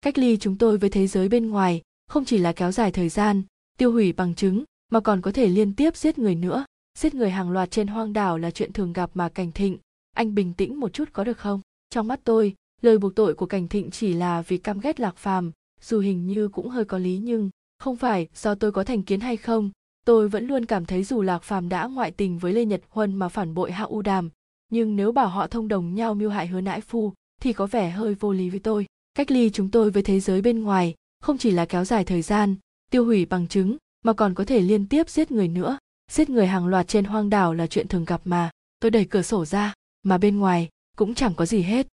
[0.02, 3.10] Cách ly chúng tôi với thế giới bên ngoài không chỉ là kéo dài thời
[3.10, 3.44] gian,
[3.78, 6.66] tiêu hủy bằng chứng, mà còn có thể liên tiếp giết người nữa.
[7.00, 9.78] Giết người hàng loạt trên hoang đảo là chuyện thường gặp mà cảnh thịnh,
[10.16, 11.62] anh bình tĩnh một chút có được không?
[11.90, 15.18] Trong mắt tôi, lời buộc tội của cảnh thịnh chỉ là vì căm ghét lạc
[15.18, 19.04] phàm, dù hình như cũng hơi có lý nhưng, không phải do tôi có thành
[19.04, 19.72] kiến hay không,
[20.06, 23.16] tôi vẫn luôn cảm thấy dù lạc phàm đã ngoại tình với lê nhật huân
[23.16, 24.30] mà phản bội hạ u đàm,
[24.70, 27.90] nhưng nếu bảo họ thông đồng nhau mưu hại hứa nãi phu thì có vẻ
[27.90, 28.86] hơi vô lý với tôi.
[29.14, 32.22] Cách ly chúng tôi với thế giới bên ngoài không chỉ là kéo dài thời
[32.22, 32.56] gian,
[32.92, 35.78] tiêu hủy bằng chứng, mà còn có thể liên tiếp giết người nữa.
[36.12, 38.50] Giết người hàng loạt trên hoang đảo là chuyện thường gặp mà.
[38.80, 41.88] Tôi đẩy cửa sổ ra, mà bên ngoài cũng chẳng có gì hết.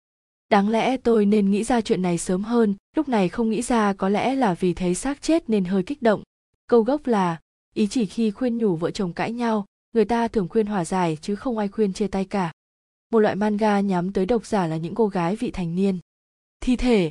[0.51, 3.93] Đáng lẽ tôi nên nghĩ ra chuyện này sớm hơn, lúc này không nghĩ ra
[3.93, 6.23] có lẽ là vì thấy xác chết nên hơi kích động.
[6.67, 7.41] Câu gốc là,
[7.75, 11.19] ý chỉ khi khuyên nhủ vợ chồng cãi nhau, người ta thường khuyên hòa giải
[11.21, 12.53] chứ không ai khuyên chia tay cả.
[13.12, 15.99] Một loại manga nhắm tới độc giả là những cô gái vị thành niên.
[16.61, 17.11] Thi thể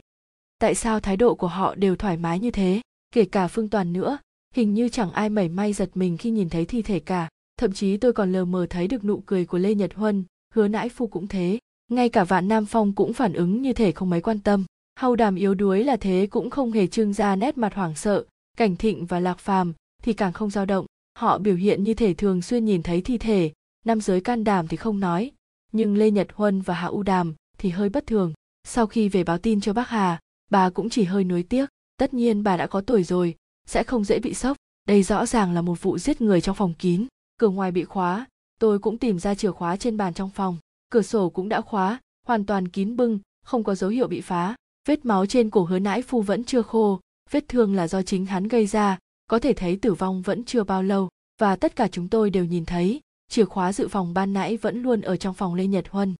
[0.60, 2.82] tại sao thái độ của họ đều thoải mái như thế?
[3.12, 4.18] Kể cả phương toàn nữa,
[4.54, 7.30] hình như chẳng ai mảy may giật mình khi nhìn thấy thi thể cả.
[7.58, 10.68] Thậm chí tôi còn lờ mờ thấy được nụ cười của lê nhật huân, hứa
[10.68, 11.60] nãi phu cũng thế.
[11.92, 14.66] Ngay cả vạn nam phong cũng phản ứng như thể không mấy quan tâm.
[15.00, 18.24] Hầu đàm yếu đuối là thế cũng không hề trưng ra nét mặt hoảng sợ.
[18.58, 20.86] Cảnh thịnh và lạc phàm thì càng không dao động.
[21.18, 23.52] Họ biểu hiện như thể thường xuyên nhìn thấy thi thể.
[23.86, 25.32] Nam giới can đảm thì không nói.
[25.72, 28.34] Nhưng lê nhật huân và hạ u đàm thì hơi bất thường.
[28.64, 32.14] Sau khi về báo tin cho bác hà bà cũng chỉ hơi nuối tiếc, tất
[32.14, 33.36] nhiên bà đã có tuổi rồi,
[33.68, 34.58] sẽ không dễ bị sốc.
[34.88, 37.08] Đây rõ ràng là một vụ giết người trong phòng kín.
[37.38, 38.26] Cửa ngoài bị khóa,
[38.60, 40.58] tôi cũng tìm ra chìa khóa trên bàn trong phòng.
[40.90, 44.56] Cửa sổ cũng đã khóa, hoàn toàn kín bưng, không có dấu hiệu bị phá.
[44.88, 47.00] Vết máu trên cổ hứa nãi phu vẫn chưa khô,
[47.32, 50.64] vết thương là do chính hắn gây ra, có thể thấy tử vong vẫn chưa
[50.64, 51.10] bao lâu.
[51.42, 54.82] Và tất cả chúng tôi đều nhìn thấy, chìa khóa dự phòng ban nãy vẫn
[54.82, 56.16] luôn ở trong phòng lê nhật huân.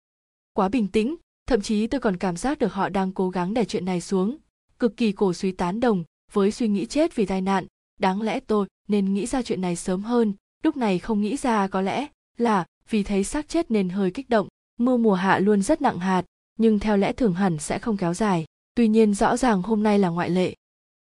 [0.54, 3.66] Quá bình tĩnh thậm chí tôi còn cảm giác được họ đang cố gắng đè
[3.66, 4.38] chuyện này xuống.
[4.80, 7.66] Cực kỳ cổ suý tán đồng với suy nghĩ chết vì tai nạn.
[8.00, 10.34] Đáng lẽ tôi nên nghĩ ra chuyện này sớm hơn.
[10.64, 14.30] Lúc này không nghĩ ra có lẽ là vì thấy xác chết nên hơi kích
[14.30, 14.48] động.
[14.80, 16.26] Mưa mùa hạ luôn rất nặng hạt,
[16.60, 18.46] nhưng theo lẽ thường hẳn sẽ không kéo dài.
[18.76, 20.56] Tuy nhiên rõ ràng hôm nay là ngoại lệ.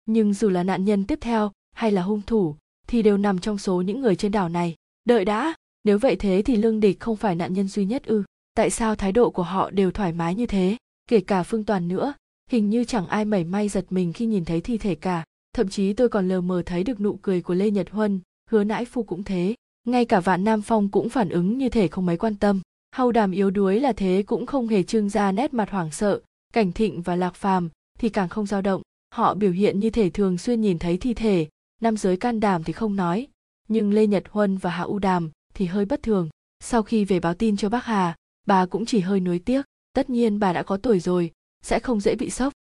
[0.05, 2.55] Nhưng dù là nạn nhân tiếp theo hay là hung thủ
[2.87, 4.75] thì đều nằm trong số những người trên đảo này.
[5.05, 8.23] Đợi đã, nếu vậy thế thì lương địch không phải nạn nhân duy nhất ư
[8.57, 10.77] tại sao thái độ của họ đều thoải mái như thế?
[11.09, 12.13] Kể cả phương toàn nữa,
[12.51, 15.23] hình như chẳng ai mảy may giật mình khi nhìn thấy thi thể cả.
[15.53, 18.63] Thậm chí tôi còn lờ mờ thấy được nụ cười của lê nhật huân, hứa
[18.63, 19.55] nãi phu cũng thế.
[19.87, 22.61] Ngay cả vạn nam phong cũng phản ứng như thể không mấy quan tâm.
[22.95, 26.19] Hầu đàm yếu đuối là thế cũng không hề trưng ra nét mặt hoảng sợ.
[26.53, 28.81] Cảnh thịnh và lạc phàm thì càng không dao động.
[29.15, 31.47] Họ biểu hiện như thể thường xuyên nhìn thấy thi thể.
[31.81, 33.27] Nam giới can đảm thì không nói.
[33.67, 36.29] Nhưng lê nhật huân và hạ u đàm thì hơi bất thường.
[36.63, 38.15] Sau khi về báo tin cho bác hà
[38.47, 39.61] bà cũng chỉ hơi nuối tiếc,
[39.93, 41.31] tất nhiên bà đã có tuổi rồi,
[41.63, 42.53] sẽ không dễ bị sốc.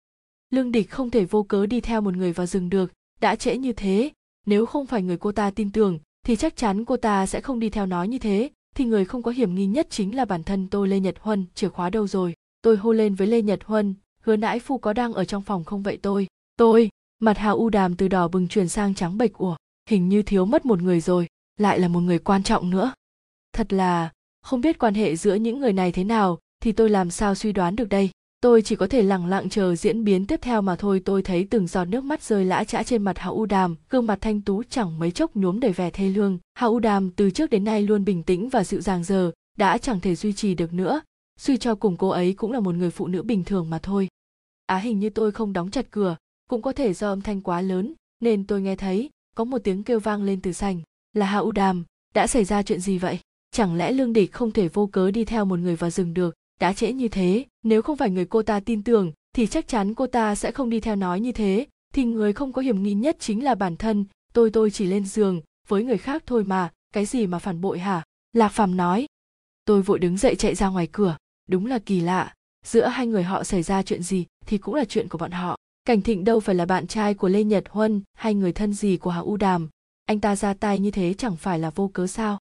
[0.50, 3.56] Lương địch không thể vô cớ đi theo một người vào rừng được, đã trễ
[3.56, 4.10] như thế.
[4.46, 7.60] Nếu không phải người cô ta tin tưởng, thì chắc chắn cô ta sẽ không
[7.60, 8.50] đi theo nói như thế.
[8.74, 11.46] Thì người không có hiểm nghi nhất chính là bản thân tôi, lê nhật huân,
[11.54, 12.34] chìa khóa đâu rồi?
[12.62, 15.64] Tôi hô lên với lê nhật huân, hứa nãi phu có đang ở trong phòng
[15.64, 16.26] không vậy tôi?
[16.56, 16.90] Tôi?
[17.18, 19.56] Mặt hào u đàm từ đỏ bừng chuyển sang trắng bệch ủa,
[19.88, 21.26] hình như thiếu mất một người rồi,
[21.58, 22.92] lại là một người quan trọng nữa.
[23.52, 24.10] Thật là
[24.46, 27.52] không biết quan hệ giữa những người này thế nào, thì tôi làm sao suy
[27.52, 28.10] đoán được đây?
[28.40, 31.02] Tôi chỉ có thể lẳng lặng chờ diễn biến tiếp theo mà thôi.
[31.04, 34.06] Tôi thấy từng giọt nước mắt rơi lã chã trên mặt hạ u đàm, gương
[34.06, 36.38] mặt thanh tú chẳng mấy chốc nhuốm đầy vẻ thê lương.
[36.54, 39.78] Hạ u đàm từ trước đến nay luôn bình tĩnh và dịu dàng giờ, đã
[39.78, 41.00] chẳng thể duy trì được nữa.
[41.40, 44.08] Suy cho cùng cô ấy cũng là một người phụ nữ bình thường mà thôi.
[44.66, 46.16] Á hình như tôi không đóng chặt cửa,
[46.50, 49.82] cũng có thể do âm thanh quá lớn, nên tôi nghe thấy có một tiếng
[49.82, 50.80] kêu vang lên từ sành
[51.12, 53.18] là hạ u đàm, đã xảy ra chuyện gì vậy?
[53.50, 56.34] Chẳng lẽ lương địch không thể vô cớ đi theo một người vào rừng được?
[56.60, 59.94] Đã trễ như thế, nếu không phải người cô ta tin tưởng, thì chắc chắn
[59.94, 61.66] cô ta sẽ không đi theo nói như thế.
[61.94, 64.04] Thì người không có hiểm nghi nhất chính là bản thân.
[64.32, 66.70] Tôi tôi chỉ lên giường, với người khác thôi mà.
[66.92, 68.02] Cái gì mà phản bội hả?
[68.32, 69.06] Lạc phàm nói.
[69.64, 71.16] Tôi vội đứng dậy chạy ra ngoài cửa.
[71.48, 72.34] Đúng là kỳ lạ.
[72.64, 75.56] Giữa hai người họ xảy ra chuyện gì thì cũng là chuyện của bọn họ.
[75.84, 78.96] Cảnh thịnh đâu phải là bạn trai của lê nhật huân hay người thân gì
[78.96, 79.68] của hà u đàm?
[80.06, 82.38] Anh ta ra tay như thế chẳng phải là vô cớ sao?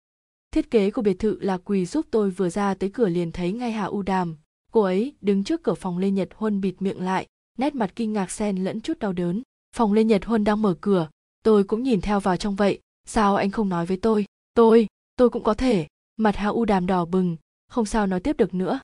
[0.50, 3.52] Thiết kế của biệt thự là quỳ giúp tôi vừa ra tới cửa liền thấy
[3.52, 4.36] ngay hà u đàm.
[4.72, 7.26] Cô ấy đứng trước cửa phòng lê nhật huân bịt miệng lại,
[7.58, 9.42] nét mặt kinh ngạc xen lẫn chút đau đớn.
[9.76, 11.08] Phòng lê nhật huân đang mở cửa.
[11.42, 12.78] Tôi cũng nhìn theo vào trong vậy.
[13.06, 14.24] Sao anh không nói với tôi?
[14.54, 14.86] Tôi
[15.16, 15.86] tôi cũng có thể.
[16.16, 17.36] Mặt hà u đàm đỏ bừng,
[17.68, 18.80] không sao nói tiếp được nữa.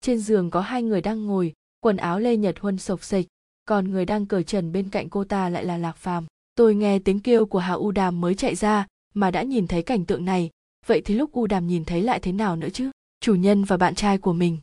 [0.00, 3.26] Trên giường có hai người đang ngồi, quần áo lê nhật huân sộc sịch
[3.70, 6.26] còn người đang cởi trần bên cạnh cô ta lại là lạc phàm.
[6.54, 9.82] Tôi nghe tiếng kêu của hà u đàm mới chạy ra, mà đã nhìn thấy
[9.82, 10.50] cảnh tượng này
[10.86, 12.90] vậy thì lúc u đàm nhìn thấy lại thế nào nữa chứ?
[13.20, 14.58] Chủ nhân và bạn trai của mình.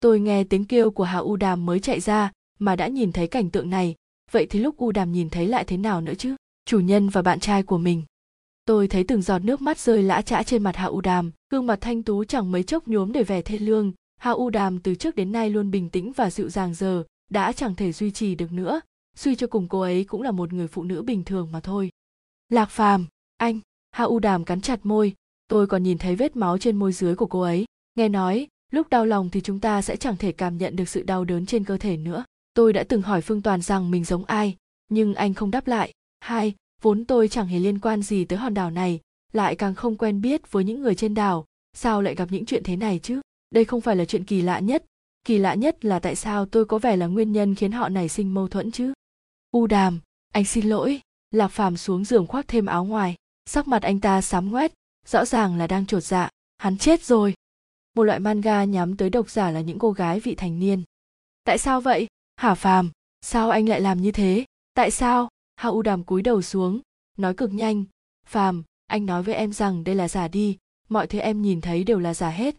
[0.00, 3.26] Tôi nghe tiếng kêu của hà u đàm mới chạy ra, mà đã nhìn thấy
[3.26, 3.94] cảnh tượng này.
[4.30, 6.36] Vậy thì lúc u đàm nhìn thấy lại thế nào nữa chứ?
[6.64, 8.02] Chủ nhân và bạn trai của mình.
[8.64, 11.66] Tôi thấy từng giọt nước mắt rơi lã chã trên mặt hạ u đàm, gương
[11.66, 13.92] mặt thanh tú chẳng mấy chốc nhuốm để vẻ thê lương.
[14.16, 17.52] Hạ u đàm từ trước đến nay luôn bình tĩnh và dịu dàng giờ, đã
[17.52, 18.80] chẳng thể duy trì được nữa.
[19.16, 21.90] Suy cho cùng cô ấy cũng là một người phụ nữ bình thường mà thôi.
[22.48, 23.60] Lạc phàm, anh.
[23.90, 25.14] Hạ u đàm cắn chặt môi
[25.50, 27.64] tôi còn nhìn thấy vết máu trên môi dưới của cô ấy.
[27.94, 31.02] Nghe nói, lúc đau lòng thì chúng ta sẽ chẳng thể cảm nhận được sự
[31.02, 32.24] đau đớn trên cơ thể nữa.
[32.54, 34.56] Tôi đã từng hỏi phương toàn rằng mình giống ai,
[34.88, 35.92] nhưng anh không đáp lại.
[36.20, 39.00] Hai, vốn tôi chẳng hề liên quan gì tới hòn đảo này,
[39.32, 41.44] lại càng không quen biết với những người trên đảo.
[41.72, 43.20] Sao lại gặp những chuyện thế này chứ?
[43.50, 44.84] Đây không phải là chuyện kỳ lạ nhất.
[45.24, 48.08] Kỳ lạ nhất là tại sao tôi có vẻ là nguyên nhân khiến họ nảy
[48.08, 48.92] sinh mâu thuẫn chứ?
[49.50, 50.00] U đàm,
[50.32, 51.00] anh xin lỗi.
[51.30, 53.14] Lạc phàm xuống giường khoác thêm áo ngoài.
[53.46, 54.72] Sắc mặt anh ta sám ngoét
[55.06, 57.34] rõ ràng là đang trột dạ hắn chết rồi.
[57.94, 60.82] Một loại manga nhắm tới độc giả là những cô gái vị thành niên.
[61.44, 62.06] Tại sao vậy?
[62.36, 64.44] Hả phàm, sao anh lại làm như thế?
[64.74, 65.28] Tại sao?
[65.56, 66.80] Hạ u đàm cúi đầu xuống,
[67.18, 67.84] nói cực nhanh.
[68.26, 70.58] Phàm, anh nói với em rằng đây là giả đi,
[70.88, 72.56] mọi thứ em nhìn thấy đều là giả hết.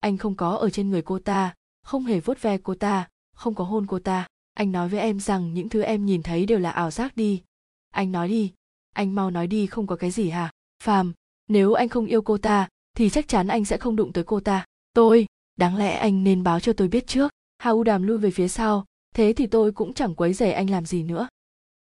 [0.00, 3.54] Anh không có ở trên người cô ta, không hề vuốt ve cô ta, không
[3.54, 4.26] có hôn cô ta.
[4.54, 7.42] Anh nói với em rằng những thứ em nhìn thấy đều là ảo giác đi.
[7.90, 8.52] Anh nói đi,
[8.92, 10.50] anh mau nói đi không có cái gì hả?
[10.84, 11.12] Phàm
[11.48, 14.40] nếu anh không yêu cô ta, thì chắc chắn anh sẽ không đụng tới cô
[14.40, 14.64] ta.
[14.94, 15.26] Tôi,
[15.56, 17.32] đáng lẽ anh nên báo cho tôi biết trước.
[17.58, 20.70] Hà u đàm lui về phía sau, thế thì tôi cũng chẳng quấy rầy anh
[20.70, 21.28] làm gì nữa.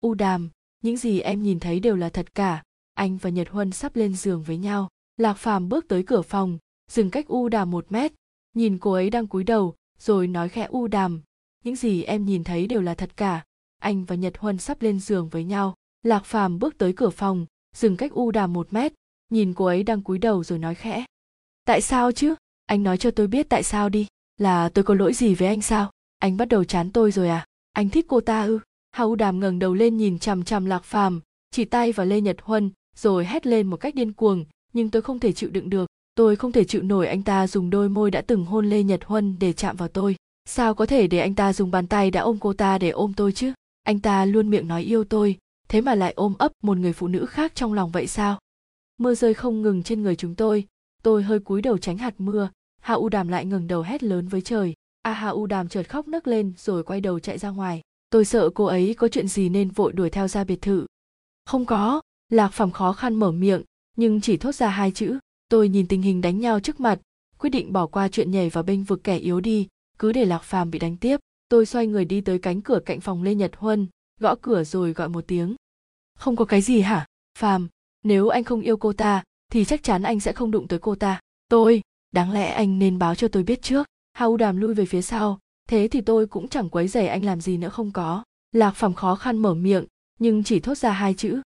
[0.02, 0.50] U đàm,
[0.84, 2.64] những gì em nhìn thấy đều là thật cả.
[2.94, 4.90] Anh và nhật huân sắp lên giường với nhau.
[5.18, 6.58] Lạc phàm bước tới cửa phòng,
[6.92, 8.14] dừng cách u đàm một mét.
[8.54, 11.22] Nhìn cô ấy đang cúi đầu, rồi nói khẽ u đàm,
[11.66, 13.44] những gì em nhìn thấy đều là thật cả.
[13.82, 15.76] Anh và nhật huân sắp lên giường với nhau.
[16.04, 18.94] Lạc phàm bước tới cửa phòng, dừng cách u đàm một mét
[19.30, 21.06] nhìn cô ấy đang cúi đầu rồi nói khẽ.
[21.66, 22.36] Tại sao chứ?
[22.66, 24.08] Anh nói cho tôi biết tại sao đi.
[24.38, 25.92] Là tôi có lỗi gì với anh sao?
[26.20, 27.46] Anh bắt đầu chán tôi rồi à?
[27.74, 28.60] Anh thích cô ta ư?
[28.92, 32.38] Hau đàm ngẩng đầu lên nhìn chằm chằm lạc phàm, chỉ tay vào lê nhật
[32.42, 34.46] huân, rồi hét lên một cách điên cuồng.
[34.74, 35.90] Nhưng tôi không thể chịu đựng được.
[36.16, 39.04] Tôi không thể chịu nổi anh ta dùng đôi môi đã từng hôn lê nhật
[39.04, 40.16] huân để chạm vào tôi.
[40.46, 43.14] Sao có thể để anh ta dùng bàn tay đã ôm cô ta để ôm
[43.14, 43.54] tôi chứ?
[43.84, 47.08] Anh ta luôn miệng nói yêu tôi, thế mà lại ôm ấp một người phụ
[47.08, 48.40] nữ khác trong lòng vậy sao?
[48.98, 50.68] Mưa rơi không ngừng trên người chúng tôi.
[51.04, 52.50] Tôi hơi cúi đầu tránh hạt mưa.
[52.82, 54.74] Hạ u đàm lại ngừng đầu hét lớn với trời.
[55.02, 57.82] A ha u đàm chợt khóc nấc lên rồi quay đầu chạy ra ngoài.
[58.10, 60.86] Tôi sợ cô ấy có chuyện gì nên vội đuổi theo ra biệt thự.
[61.46, 62.02] Không có.
[62.30, 63.62] Lạc phàm khó khăn mở miệng,
[63.98, 65.18] nhưng chỉ thốt ra hai chữ.
[65.50, 67.00] Tôi nhìn tình hình đánh nhau trước mặt,
[67.38, 69.68] quyết định bỏ qua chuyện nhảy vào bênh vực kẻ yếu đi,
[70.00, 71.20] cứ để lạc phàm bị đánh tiếp.
[71.50, 73.88] Tôi xoay người đi tới cánh cửa cạnh phòng lê nhật huân,
[74.20, 75.56] gõ cửa rồi gọi một tiếng.
[76.20, 77.06] Không có cái gì hả,
[77.40, 77.68] phàm?
[78.06, 80.96] Nếu anh không yêu cô ta, thì chắc chắn anh sẽ không đụng tới cô
[80.96, 81.20] ta.
[81.50, 83.88] Tôi, đáng lẽ anh nên báo cho tôi biết trước.
[84.14, 85.40] Hau đàm lui về phía sau.
[85.70, 88.24] Thế thì tôi cũng chẳng quấy rầy anh làm gì nữa không có.
[88.52, 89.86] Lạc phàm khó khăn mở miệng,
[90.20, 91.42] nhưng chỉ thốt ra hai chữ.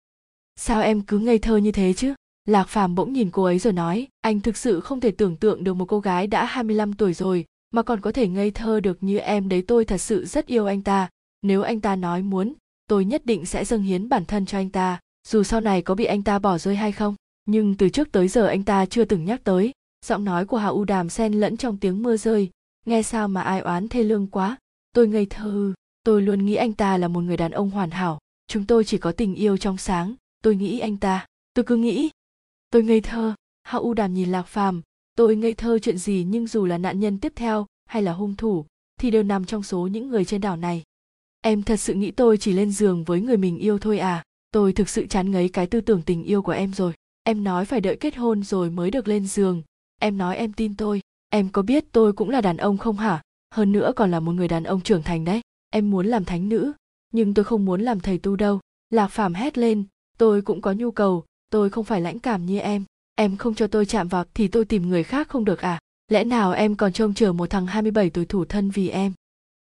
[0.56, 2.14] Sao em cứ ngây thơ như thế chứ?
[2.46, 5.64] Lạc phàm bỗng nhìn cô ấy rồi nói, anh thực sự không thể tưởng tượng
[5.64, 9.04] được một cô gái đã 25 tuổi rồi, mà còn có thể ngây thơ được
[9.04, 9.50] như em.
[9.50, 11.10] Đấy, tôi thật sự rất yêu anh ta.
[11.42, 12.54] Nếu anh ta nói muốn,
[12.88, 15.96] tôi nhất định sẽ dâng hiến bản thân cho anh ta dù sau này có
[15.96, 17.16] bị anh ta bỏ rơi hay không,
[17.46, 19.72] nhưng từ trước tới giờ anh ta chưa từng nhắc tới.
[20.06, 22.50] Giọng nói của hạ u đàm xen lẫn trong tiếng mưa rơi.
[22.86, 24.58] Nghe sao mà ai oán thê lương quá?
[24.94, 25.74] Tôi ngây thơ.
[26.04, 28.20] Tôi luôn nghĩ anh ta là một người đàn ông hoàn hảo.
[28.48, 30.16] Chúng tôi chỉ có tình yêu trong sáng.
[30.44, 31.26] Tôi nghĩ anh ta.
[31.54, 32.10] Tôi cứ nghĩ.
[32.70, 33.34] Tôi ngây thơ.
[33.64, 34.82] Hạ u đàm nhìn lạc phàm.
[35.16, 38.36] Tôi ngây thơ chuyện gì nhưng dù là nạn nhân tiếp theo hay là hung
[38.36, 38.66] thủ
[39.00, 40.84] thì đều nằm trong số những người trên đảo này.
[41.42, 44.24] Em thật sự nghĩ tôi chỉ lên giường với người mình yêu thôi à?
[44.52, 46.94] Tôi thực sự chán ngấy cái tư tưởng tình yêu của em rồi.
[47.24, 49.62] Em nói phải đợi kết hôn rồi mới được lên giường.
[50.00, 51.02] Em nói em tin tôi.
[51.30, 53.22] Em có biết tôi cũng là đàn ông không hả?
[53.54, 55.42] Hơn nữa còn là một người đàn ông trưởng thành đấy.
[55.70, 56.72] Em muốn làm thánh nữ.
[57.14, 58.60] Nhưng tôi không muốn làm thầy tu đâu.
[58.90, 59.84] Lạc phàm hét lên.
[60.18, 61.24] Tôi cũng có nhu cầu.
[61.50, 62.84] Tôi không phải lãnh cảm như em.
[63.16, 65.80] Em không cho tôi chạm vào thì tôi tìm người khác không được à?
[66.08, 69.14] Lẽ nào em còn trông chờ một thằng 27 tuổi thủ thân vì em?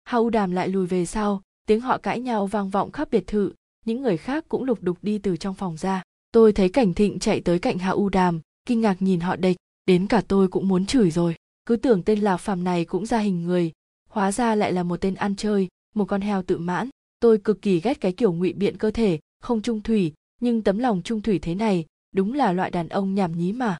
[0.04, 1.42] Hau đàm lại lùi về sau.
[1.66, 3.52] Tiếng họ cãi nhau vang vọng khắp biệt thự
[3.86, 6.02] những người khác cũng lục đục đi từ trong phòng ra.
[6.32, 9.56] Tôi thấy cảnh thịnh chạy tới cạnh hạ u đàm, kinh ngạc nhìn họ địch.
[9.86, 11.34] Đến cả tôi cũng muốn chửi rồi.
[11.66, 13.72] Cứ tưởng tên lạc phàm này cũng ra hình người.
[14.08, 16.88] Hóa ra lại là một tên ăn chơi, một con heo tự mãn.
[17.20, 20.12] Tôi cực kỳ ghét cái kiểu ngụy biện cơ thể, không trung thủy.
[20.40, 23.78] Nhưng tấm lòng trung thủy thế này, đúng là loại đàn ông nhảm nhí mà.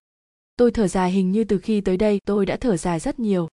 [0.56, 3.48] Tôi thở dài hình như từ khi tới đây, tôi đã thở dài rất nhiều.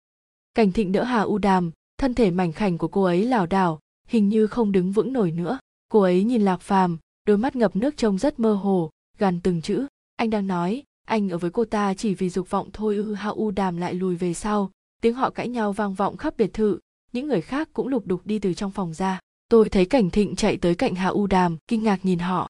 [0.54, 3.80] Cảnh thịnh đỡ hà u đàm, thân thể mảnh khảnh của cô ấy lảo đảo,
[4.08, 7.76] hình như không đứng vững nổi nữa cô ấy nhìn lạc phàm, đôi mắt ngập
[7.76, 9.88] nước trông rất mơ hồ, gằn từng chữ.
[10.16, 13.30] Anh đang nói, anh ở với cô ta chỉ vì dục vọng thôi, ư hạ
[13.30, 14.72] u đàm lại lùi về sau.
[15.02, 16.80] Tiếng họ cãi nhau vang vọng khắp biệt thự.
[17.14, 19.20] Những người khác cũng lục đục đi từ trong phòng ra.
[19.50, 22.50] Tôi thấy cảnh thịnh chạy tới cạnh hạ u đàm, kinh ngạc nhìn họ.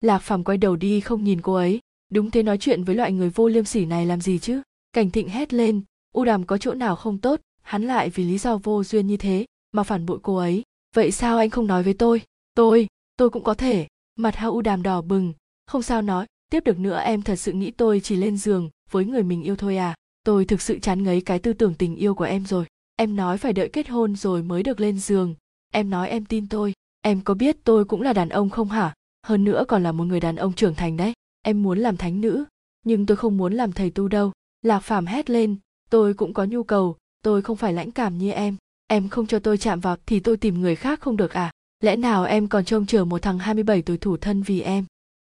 [0.00, 1.80] Lạc phàm quay đầu đi không nhìn cô ấy.
[2.10, 4.62] Đúng thế nói chuyện với loại người vô liêm sỉ này làm gì chứ?
[4.92, 5.82] Cảnh thịnh hét lên.
[6.14, 7.40] U đàm có chỗ nào không tốt?
[7.62, 10.62] Hắn lại vì lý do vô duyên như thế mà phản bội cô ấy.
[10.94, 12.22] Vậy sao anh không nói với tôi?
[12.54, 12.86] Tôi
[13.16, 13.86] tôi cũng có thể.
[14.16, 15.32] Mặt hao u đàm đỏ bừng.
[15.66, 19.04] Không sao nói, tiếp được nữa em thật sự nghĩ tôi chỉ lên giường với
[19.04, 19.94] người mình yêu thôi à.
[20.24, 22.64] Tôi thực sự chán ngấy cái tư tưởng tình yêu của em rồi.
[22.96, 25.34] Em nói phải đợi kết hôn rồi mới được lên giường.
[25.72, 26.72] Em nói em tin tôi.
[27.02, 28.94] Em có biết tôi cũng là đàn ông không hả?
[29.26, 31.12] Hơn nữa còn là một người đàn ông trưởng thành đấy.
[31.42, 32.44] Em muốn làm thánh nữ,
[32.84, 34.32] nhưng tôi không muốn làm thầy tu đâu.
[34.62, 35.56] Lạc phàm hét lên.
[35.90, 36.96] Tôi cũng có nhu cầu.
[37.22, 38.56] Tôi không phải lãnh cảm như em.
[38.86, 41.52] Em không cho tôi chạm vào thì tôi tìm người khác không được à?
[41.84, 44.84] Lẽ nào em còn trông chờ một thằng 27 tuổi thủ thân vì em?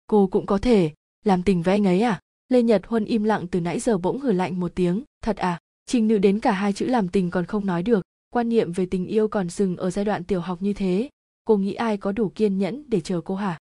[0.08, 0.92] Cô cũng có thể,
[1.26, 2.20] làm tình với anh ấy à?
[2.50, 5.04] Lê nhật huân im lặng từ nãy giờ bỗng hử lạnh một tiếng.
[5.22, 5.60] Thật à?
[5.86, 8.02] Trình nữ đến cả hai chữ làm tình còn không nói được.
[8.30, 11.10] Quan niệm về tình yêu còn dừng ở giai đoạn tiểu học như thế.
[11.46, 13.58] Cô nghĩ ai có đủ kiên nhẫn để chờ cô hả?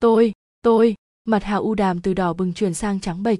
[0.00, 0.94] Tôi tôi!
[1.24, 3.38] Mặt hà u đàm từ đỏ bừng chuyển sang trắng bệch.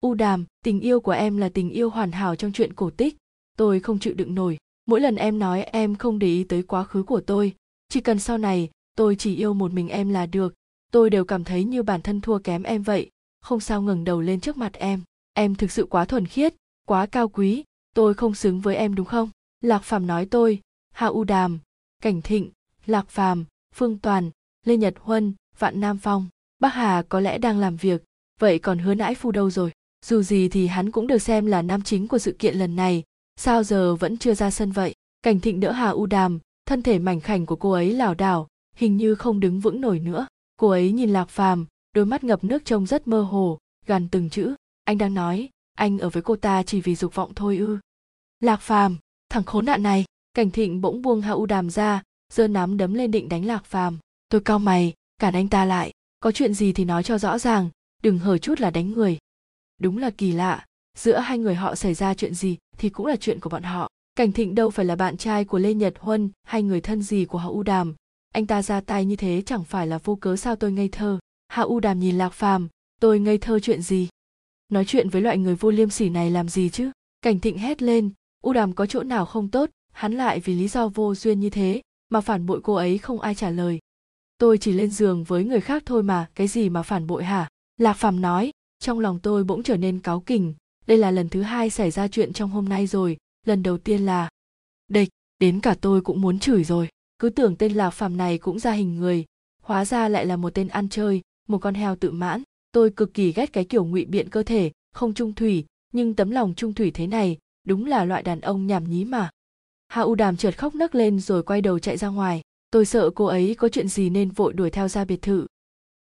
[0.00, 3.16] U đàm, tình yêu của em là tình yêu hoàn hảo trong chuyện cổ tích.
[3.56, 4.58] Tôi không chịu đựng nổi.
[4.86, 7.54] Mỗi lần em nói em không để ý tới quá khứ của tôi
[7.88, 10.54] chỉ cần sau này, tôi chỉ yêu một mình em là được.
[10.92, 13.10] Tôi đều cảm thấy như bản thân thua kém em vậy.
[13.40, 15.02] Không sao ngẩng đầu lên trước mặt em.
[15.34, 16.54] Em thực sự quá thuần khiết,
[16.86, 17.64] quá cao quý.
[17.94, 19.30] Tôi không xứng với em đúng không?
[19.60, 20.60] Lạc phàm nói tôi.
[20.92, 21.58] Hạ u đàm,
[22.02, 22.50] cảnh thịnh,
[22.86, 24.30] lạc phàm, phương toàn,
[24.66, 26.28] lê nhật huân, vạn nam phong.
[26.58, 28.04] Bác hà có lẽ đang làm việc.
[28.38, 29.72] Vậy còn hứa nãi phu đâu rồi?
[30.06, 33.02] Dù gì thì hắn cũng được xem là nam chính của sự kiện lần này.
[33.36, 34.94] Sao giờ vẫn chưa ra sân vậy?
[35.22, 38.48] Cảnh thịnh đỡ hà u đàm thân thể mảnh khảnh của cô ấy lảo đảo,
[38.76, 40.26] hình như không đứng vững nổi nữa.
[40.56, 44.30] Cô ấy nhìn lạc phàm, đôi mắt ngập nước trông rất mơ hồ, gằn từng
[44.30, 44.54] chữ.
[44.84, 47.78] Anh đang nói, anh ở với cô ta chỉ vì dục vọng thôi ư.
[48.40, 48.96] Lạc phàm,
[49.30, 50.04] thằng khốn nạn này.
[50.34, 52.02] Cảnh thịnh bỗng buông hạ u đàm ra,
[52.32, 53.98] giơ nắm đấm lên định đánh lạc phàm.
[54.28, 55.92] Tôi cao mày, cản anh ta lại.
[56.20, 57.70] Có chuyện gì thì nói cho rõ ràng,
[58.02, 59.18] đừng hở chút là đánh người.
[59.80, 60.66] Đúng là kỳ lạ,
[60.98, 63.88] giữa hai người họ xảy ra chuyện gì thì cũng là chuyện của bọn họ
[64.18, 67.24] cảnh thịnh đâu phải là bạn trai của lê nhật huân hay người thân gì
[67.24, 67.94] của Hạ u đàm?
[68.34, 71.18] Anh ta ra tay như thế chẳng phải là vô cớ sao tôi ngây thơ?
[71.48, 72.68] Hạ u đàm nhìn lạc phàm,
[73.00, 74.08] tôi ngây thơ chuyện gì?
[74.68, 76.90] Nói chuyện với loại người vô liêm sỉ này làm gì chứ?
[77.22, 78.10] Cảnh thịnh hét lên,
[78.44, 79.70] u đàm có chỗ nào không tốt?
[79.92, 83.20] Hắn lại vì lý do vô duyên như thế mà phản bội cô ấy không
[83.20, 83.78] ai trả lời.
[84.38, 87.48] Tôi chỉ lên giường với người khác thôi mà, cái gì mà phản bội hả?
[87.80, 90.54] Lạc phàm nói, trong lòng tôi bỗng trở nên cáu kỉnh.
[90.86, 93.16] Đây là lần thứ hai xảy ra chuyện trong hôm nay rồi
[93.48, 94.28] lần đầu tiên là
[94.88, 95.08] địch
[95.38, 96.88] đến cả tôi cũng muốn chửi rồi.
[97.18, 99.24] Cứ tưởng tên lạc phàm này cũng ra hình người,
[99.62, 102.42] hóa ra lại là một tên ăn chơi, một con heo tự mãn.
[102.72, 106.30] Tôi cực kỳ ghét cái kiểu ngụy biện cơ thể, không trung thủy, nhưng tấm
[106.30, 109.30] lòng trung thủy thế này, đúng là loại đàn ông nhảm nhí mà.
[109.88, 112.42] Hạ u đàm chợt khóc nấc lên rồi quay đầu chạy ra ngoài.
[112.70, 115.46] Tôi sợ cô ấy có chuyện gì nên vội đuổi theo ra biệt thự.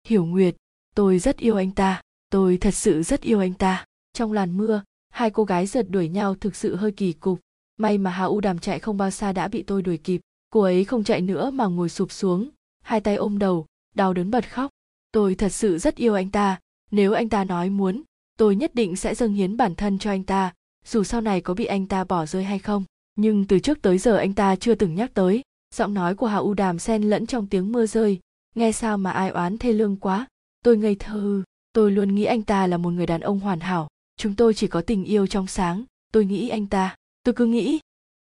[0.06, 0.56] Hiểu nguyệt,
[0.94, 3.84] tôi rất yêu anh ta, tôi thật sự rất yêu anh ta.
[4.12, 4.82] Trong làn mưa
[5.16, 7.40] hai cô gái giật đuổi nhau thực sự hơi kỳ cục.
[7.76, 10.20] May mà hà u đàm chạy không bao xa đã bị tôi đuổi kịp.
[10.50, 12.48] Cô ấy không chạy nữa mà ngồi sụp xuống,
[12.82, 14.70] hai tay ôm đầu, đau đớn bật khóc.
[15.12, 16.58] Tôi thật sự rất yêu anh ta.
[16.90, 18.02] Nếu anh ta nói muốn,
[18.38, 20.52] tôi nhất định sẽ dâng hiến bản thân cho anh ta.
[20.86, 22.84] Dù sau này có bị anh ta bỏ rơi hay không,
[23.16, 25.42] nhưng từ trước tới giờ anh ta chưa từng nhắc tới.
[25.74, 28.20] Giọng nói của hà u đàm xen lẫn trong tiếng mưa rơi.
[28.54, 30.26] Nghe sao mà ai oán thê lương quá.
[30.64, 31.42] Tôi ngây thơ.
[31.72, 34.66] Tôi luôn nghĩ anh ta là một người đàn ông hoàn hảo chúng tôi chỉ
[34.66, 36.96] có tình yêu trong sáng, tôi nghĩ anh ta.
[37.22, 37.78] Tôi cứ nghĩ.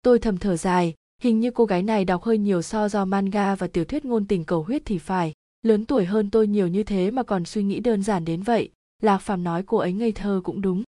[0.02, 3.54] Tôi thầm thở dài, hình như cô gái này đọc hơi nhiều so do manga
[3.54, 5.32] và tiểu thuyết ngôn tình cầu huyết thì phải.
[5.62, 8.70] Lớn tuổi hơn tôi nhiều như thế mà còn suy nghĩ đơn giản đến vậy,
[9.02, 10.82] lạc phàm nói cô ấy ngây thơ cũng đúng.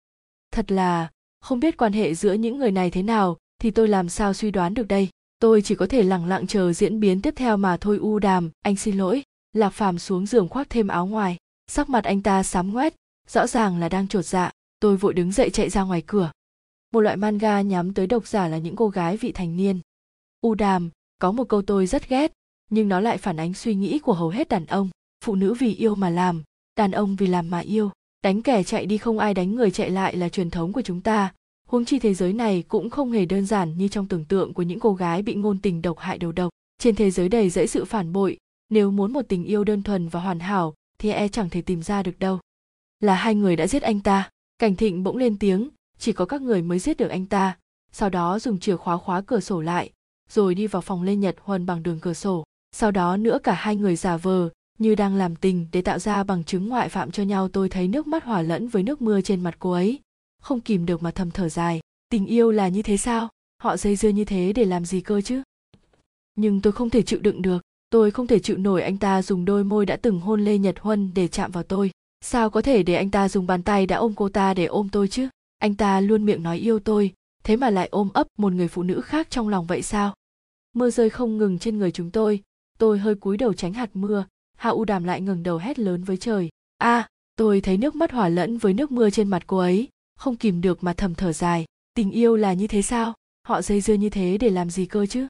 [0.53, 4.09] Thật là, không biết quan hệ giữa những người này thế nào, thì tôi làm
[4.09, 5.09] sao suy đoán được đây?
[5.39, 8.51] Tôi chỉ có thể lẳng lặng chờ diễn biến tiếp theo mà thôi, u đàm,
[8.63, 9.23] anh xin lỗi.
[9.53, 11.37] Lạc phàm xuống giường khoác thêm áo ngoài.
[11.67, 12.95] Sắc mặt anh ta sám ngoét,
[13.29, 16.33] rõ ràng là đang trột dạ tôi vội đứng dậy chạy ra ngoài cửa.
[16.93, 19.81] Một loại manga nhắm tới độc giả là những cô gái vị thành niên.
[20.41, 22.33] U đàm, có một câu tôi rất ghét,
[22.71, 24.89] nhưng nó lại phản ánh suy nghĩ của hầu hết đàn ông.
[25.25, 26.43] Phụ nữ vì yêu mà làm,
[26.77, 27.91] đàn ông vì làm mà yêu.
[28.25, 31.01] Đánh kẻ chạy đi không ai đánh người chạy lại là truyền thống của chúng
[31.01, 31.33] ta.
[31.69, 34.63] Huống chi thế giới này cũng không hề đơn giản như trong tưởng tượng của
[34.63, 36.51] những cô gái bị ngôn tình độc hại đầu độc.
[36.79, 38.37] Trên thế giới đầy dẫy sự phản bội,
[38.69, 41.83] nếu muốn một tình yêu đơn thuần và hoàn hảo, thì e chẳng thể tìm
[41.83, 42.41] ra được đâu.
[43.01, 45.69] Là hai người đã giết anh ta cảnh thịnh bỗng lên tiếng,
[45.99, 47.57] chỉ có các người mới giết được anh ta.
[47.93, 49.91] Sau đó dùng chìa khóa khóa cửa sổ lại,
[50.31, 52.45] rồi đi vào phòng lê nhật huân bằng đường cửa sổ.
[52.73, 56.25] Sau đó nữa cả hai người giả vờ, như đang làm tình để tạo ra
[56.25, 59.21] bằng chứng ngoại phạm cho nhau tôi thấy nước mắt hòa lẫn với nước mưa
[59.21, 60.01] trên mặt cô ấy.
[60.43, 63.29] Không kìm được mà thầm thở dài, tình yêu là như thế sao?
[63.63, 65.43] Họ dây dưa như thế để làm gì cơ chứ?
[66.35, 69.45] Nhưng tôi không thể chịu đựng được, tôi không thể chịu nổi anh ta dùng
[69.45, 72.83] đôi môi đã từng hôn lê nhật huân để chạm vào tôi sao có thể
[72.83, 75.29] để anh ta dùng bàn tay đã ôm cô ta để ôm tôi chứ?
[75.59, 78.83] Anh ta luôn miệng nói yêu tôi thế mà lại ôm ấp một người phụ
[78.83, 80.15] nữ khác trong lòng vậy sao?
[80.73, 82.43] Mưa rơi không ngừng trên người chúng tôi
[82.79, 84.25] tôi hơi cúi đầu tránh hạt mưa
[84.59, 86.49] hạ u đàm lại ngừng đầu hét lớn với trời.
[86.79, 89.89] A à, tôi thấy nước mắt hòa lẫn với nước mưa trên mặt cô ấy
[90.19, 91.65] không kìm được mà thầm thở dài.
[91.95, 93.15] Tình yêu là như thế sao?
[93.47, 95.27] Họ dây dưa như thế để làm gì cơ chứ?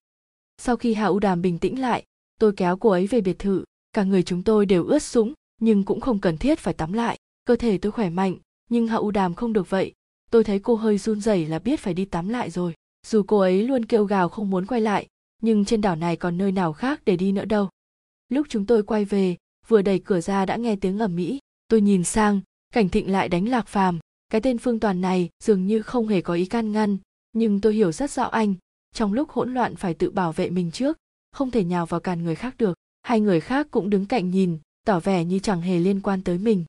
[0.59, 2.05] Sau khi hạ u đàm bình tĩnh lại
[2.40, 5.85] tôi kéo cô ấy về biệt thự cả người chúng tôi đều ướt sũng nhưng
[5.85, 7.18] cũng không cần thiết phải tắm lại.
[7.44, 8.37] Cơ thể tôi khỏe mạnh,
[8.71, 9.92] nhưng hạ u đàm không được vậy.
[10.31, 12.75] Tôi thấy cô hơi run rẩy là biết phải đi tắm lại rồi.
[13.07, 15.07] Dù cô ấy luôn kêu gào không muốn quay lại,
[15.42, 17.68] nhưng trên đảo này còn nơi nào khác để đi nữa đâu.
[18.29, 19.37] Lúc chúng tôi quay về,
[19.68, 21.38] vừa đẩy cửa ra đã nghe tiếng ầm mỹ.
[21.68, 22.40] tôi nhìn sang,
[22.73, 23.99] cảnh thịnh lại đánh lạc phàm.
[24.29, 26.97] Cái tên phương toàn này dường như không hề có ý can ngăn,
[27.33, 28.55] nhưng tôi hiểu rất rõ anh.
[28.94, 30.99] Trong lúc hỗn loạn phải tự bảo vệ mình trước,
[31.33, 32.79] không thể nhào vào càn người khác được.
[33.03, 36.38] Hai người khác cũng đứng cạnh nhìn tỏ vẻ như chẳng hề liên quan tới
[36.38, 36.64] mình.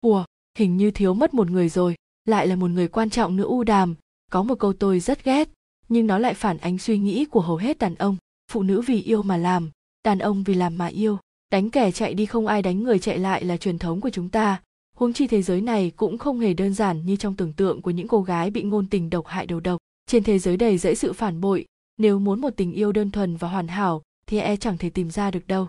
[0.00, 0.24] Ủa,
[0.58, 3.64] hình như thiếu mất một người rồi, lại là một người quan trọng nữa u
[3.64, 3.94] đàm.
[4.30, 5.48] Có một câu tôi rất ghét,
[5.88, 8.16] nhưng nó lại phản ánh suy nghĩ của hầu hết đàn ông.
[8.52, 9.70] Phụ nữ vì yêu mà làm,
[10.04, 11.18] đàn ông vì làm mà yêu.
[11.50, 14.28] Đánh kẻ chạy đi không ai đánh người chạy lại là truyền thống của chúng
[14.28, 14.62] ta.
[14.96, 17.90] Huống chi thế giới này cũng không hề đơn giản như trong tưởng tượng của
[17.90, 19.80] những cô gái bị ngôn tình độc hại đầu độc.
[20.06, 21.64] Trên thế giới đầy dẫy sự phản bội,
[21.96, 25.10] nếu muốn một tình yêu đơn thuần và hoàn hảo, thì e chẳng thể tìm
[25.10, 25.68] ra được đâu.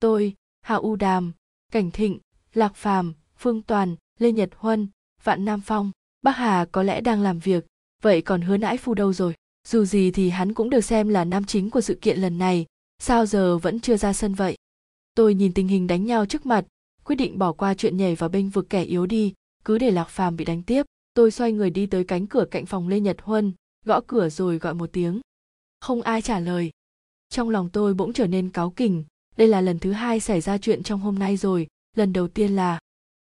[0.00, 0.34] Tôi
[0.66, 1.32] hạ u đàm,
[1.72, 2.18] cảnh thịnh,
[2.54, 4.88] lạc phàm, phương toàn, lê nhật huân,
[5.22, 5.90] vạn nam phong.
[6.22, 7.66] Bác hà có lẽ đang làm việc,
[8.02, 9.34] vậy còn hứa nãi phu đâu rồi?
[9.68, 12.66] Dù gì thì hắn cũng được xem là nam chính của sự kiện lần này,
[12.98, 14.56] sao giờ vẫn chưa ra sân vậy?
[15.14, 16.66] Tôi nhìn tình hình đánh nhau trước mặt,
[17.04, 20.08] quyết định bỏ qua chuyện nhảy vào bênh vực kẻ yếu đi, cứ để lạc
[20.08, 20.86] phàm bị đánh tiếp.
[21.14, 23.52] Tôi xoay người đi tới cánh cửa cạnh phòng lê nhật huân,
[23.84, 25.20] gõ cửa rồi gọi một tiếng.
[25.80, 26.70] Không ai trả lời.
[27.28, 29.04] Trong lòng tôi bỗng trở nên cáu kỉnh
[29.36, 31.66] đây là lần thứ hai xảy ra chuyện trong hôm nay rồi.
[31.96, 32.78] Lần đầu tiên là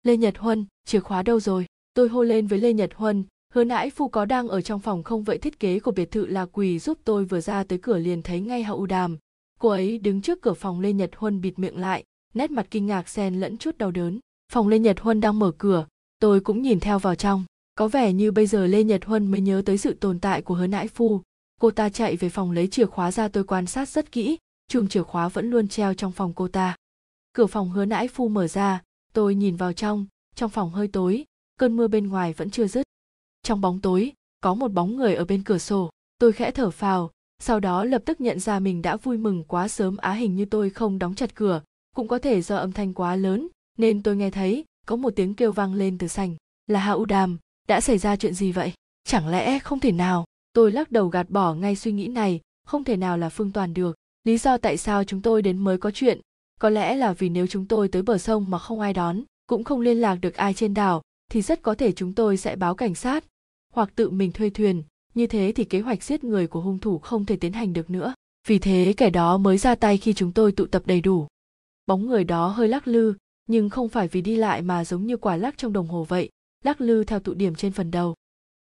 [0.03, 1.65] lê nhật huân, chìa khóa đâu rồi?
[1.93, 3.23] Tôi hô lên với lê nhật huân,
[3.53, 6.25] hứa nãi phu có đang ở trong phòng không vậy thiết kế của biệt thự
[6.25, 9.17] là quỳ giúp tôi vừa ra tới cửa liền thấy ngay hậu đàm.
[9.59, 12.85] Cô ấy đứng trước cửa phòng lê nhật huân bịt miệng lại, nét mặt kinh
[12.85, 14.19] ngạc xen lẫn chút đau đớn.
[14.53, 15.87] Phòng lê nhật huân đang mở cửa,
[16.19, 17.45] tôi cũng nhìn theo vào trong.
[17.75, 20.55] Có vẻ như bây giờ lê nhật huân mới nhớ tới sự tồn tại của
[20.55, 21.21] hứa nãi phu.
[21.61, 24.37] Cô ta chạy về phòng lấy chìa khóa ra tôi quan sát rất kỹ
[24.71, 26.75] chùm chìa khóa vẫn luôn treo trong phòng cô ta.
[27.33, 28.81] Cửa phòng hứa nãi phu mở ra,
[29.13, 30.05] tôi nhìn vào trong
[30.35, 31.25] trong phòng hơi tối,
[31.59, 32.85] cơn mưa bên ngoài vẫn chưa dứt.
[33.43, 37.11] Trong bóng tối, có một bóng người ở bên cửa sổ, tôi khẽ thở phào,
[37.39, 40.45] sau đó lập tức nhận ra mình đã vui mừng quá sớm, á hình như
[40.45, 41.61] tôi không đóng chặt cửa,
[41.95, 43.47] cũng có thể do âm thanh quá lớn,
[43.77, 46.35] nên tôi nghe thấy có một tiếng kêu vang lên từ sành
[46.67, 48.73] là hạ u đàm, đã xảy ra chuyện gì vậy?
[49.03, 50.25] Chẳng lẽ không thể nào?
[50.53, 53.73] Tôi lắc đầu gạt bỏ ngay suy nghĩ này, không thể nào là phương toàn
[53.73, 56.19] được lý do tại sao chúng tôi đến mới có chuyện,
[56.59, 59.63] có lẽ là vì nếu chúng tôi tới bờ sông mà không ai đón, cũng
[59.63, 61.01] không liên lạc được ai trên đảo,
[61.31, 63.25] thì rất có thể chúng tôi sẽ báo cảnh sát,
[63.73, 64.83] hoặc tự mình thuê thuyền.
[65.13, 67.89] Như thế thì kế hoạch giết người của hung thủ không thể tiến hành được
[67.89, 68.13] nữa.
[68.47, 71.27] Vì thế kẻ đó mới ra tay khi chúng tôi tụ tập đầy đủ.
[71.87, 73.13] Bóng người đó hơi lắc lư,
[73.47, 76.29] nhưng không phải vì đi lại mà giống như quả lắc trong đồng hồ vậy,
[76.63, 78.15] lắc lư theo tụ điểm trên phần đầu.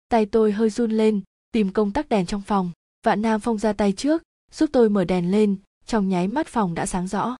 [0.09, 2.71] Tay tôi hơi run lên, tìm công tắc đèn trong phòng.
[3.05, 6.73] Vạn nam phong ra tay trước giúp tôi mở đèn lên, trong nháy mắt phòng
[6.73, 7.35] đã sáng rõ.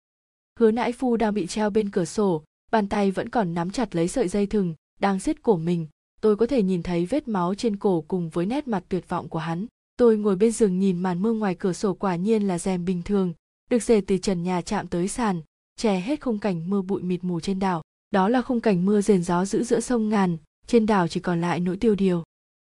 [0.60, 3.96] Hứa nãi phu đang bị treo bên cửa sổ, bàn tay vẫn còn nắm chặt
[3.96, 5.88] lấy sợi dây thừng, đang xiết cổ mình.
[6.22, 9.30] Tôi có thể nhìn thấy vết máu trên cổ cùng với nét mặt tuyệt vọng
[9.30, 9.66] của hắn.
[9.98, 13.02] Tôi ngồi bên giường nhìn màn mưa ngoài cửa sổ quả nhiên là rèm bình
[13.04, 13.34] thường,
[13.70, 15.42] được dệt từ trần nhà chạm tới sàn,
[15.76, 17.82] che hết khung cảnh mưa bụi mịt mù trên đảo.
[18.12, 20.38] Đó là khung cảnh mưa rền gió giữ giữa sông ngàn,
[20.68, 22.24] trên đảo chỉ còn lại nỗi tiêu điều.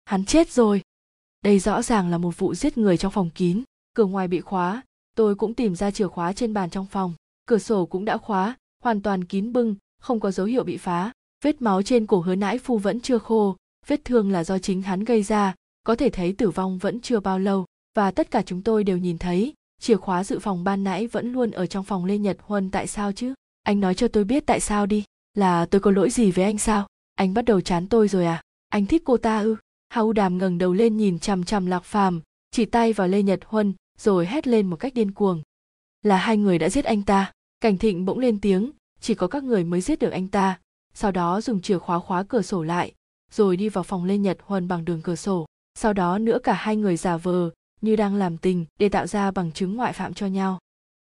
[0.05, 0.83] Hắn chết rồi.
[1.45, 3.63] Đây rõ ràng là một vụ giết người trong phòng kín
[4.01, 4.83] cửa ngoài bị khóa,
[5.17, 7.15] tôi cũng tìm ra chìa khóa trên bàn trong phòng.
[7.47, 11.13] Cửa sổ cũng đã khóa, hoàn toàn kín bưng, không có dấu hiệu bị phá.
[11.45, 14.83] Vết máu trên cổ hứa nãi phu vẫn chưa khô, vết thương là do chính
[14.83, 17.65] hắn gây ra, có thể thấy tử vong vẫn chưa bao lâu.
[17.97, 21.33] Và tất cả chúng tôi đều nhìn thấy, chìa khóa dự phòng ban nãy vẫn
[21.33, 23.35] luôn ở trong phòng lê nhật huân, tại sao chứ?
[23.63, 25.05] Anh nói cho tôi biết tại sao đi.
[25.35, 26.87] Là tôi có lỗi gì với anh sao?
[27.15, 28.43] Anh bắt đầu chán tôi rồi à?
[28.69, 29.57] Anh thích cô ta ư?
[29.89, 32.21] Hau đàm ngẩng đầu lên nhìn chằm chằm lạc phàm,
[32.51, 35.43] chỉ tay vào lê nhật huân rồi hét lên một cách điên cuồng.
[36.03, 37.33] Là hai người đã giết anh ta.
[37.61, 38.71] Cảnh thịnh bỗng lên tiếng,
[39.01, 40.59] chỉ có các người mới giết được anh ta.
[40.95, 42.93] Sau đó dùng chìa khóa khóa cửa sổ lại,
[43.33, 45.47] rồi đi vào phòng lê nhật huân bằng đường cửa sổ.
[45.75, 49.31] Sau đó nữa cả hai người giả vờ, như đang làm tình, để tạo ra
[49.31, 50.59] bằng chứng ngoại phạm cho nhau.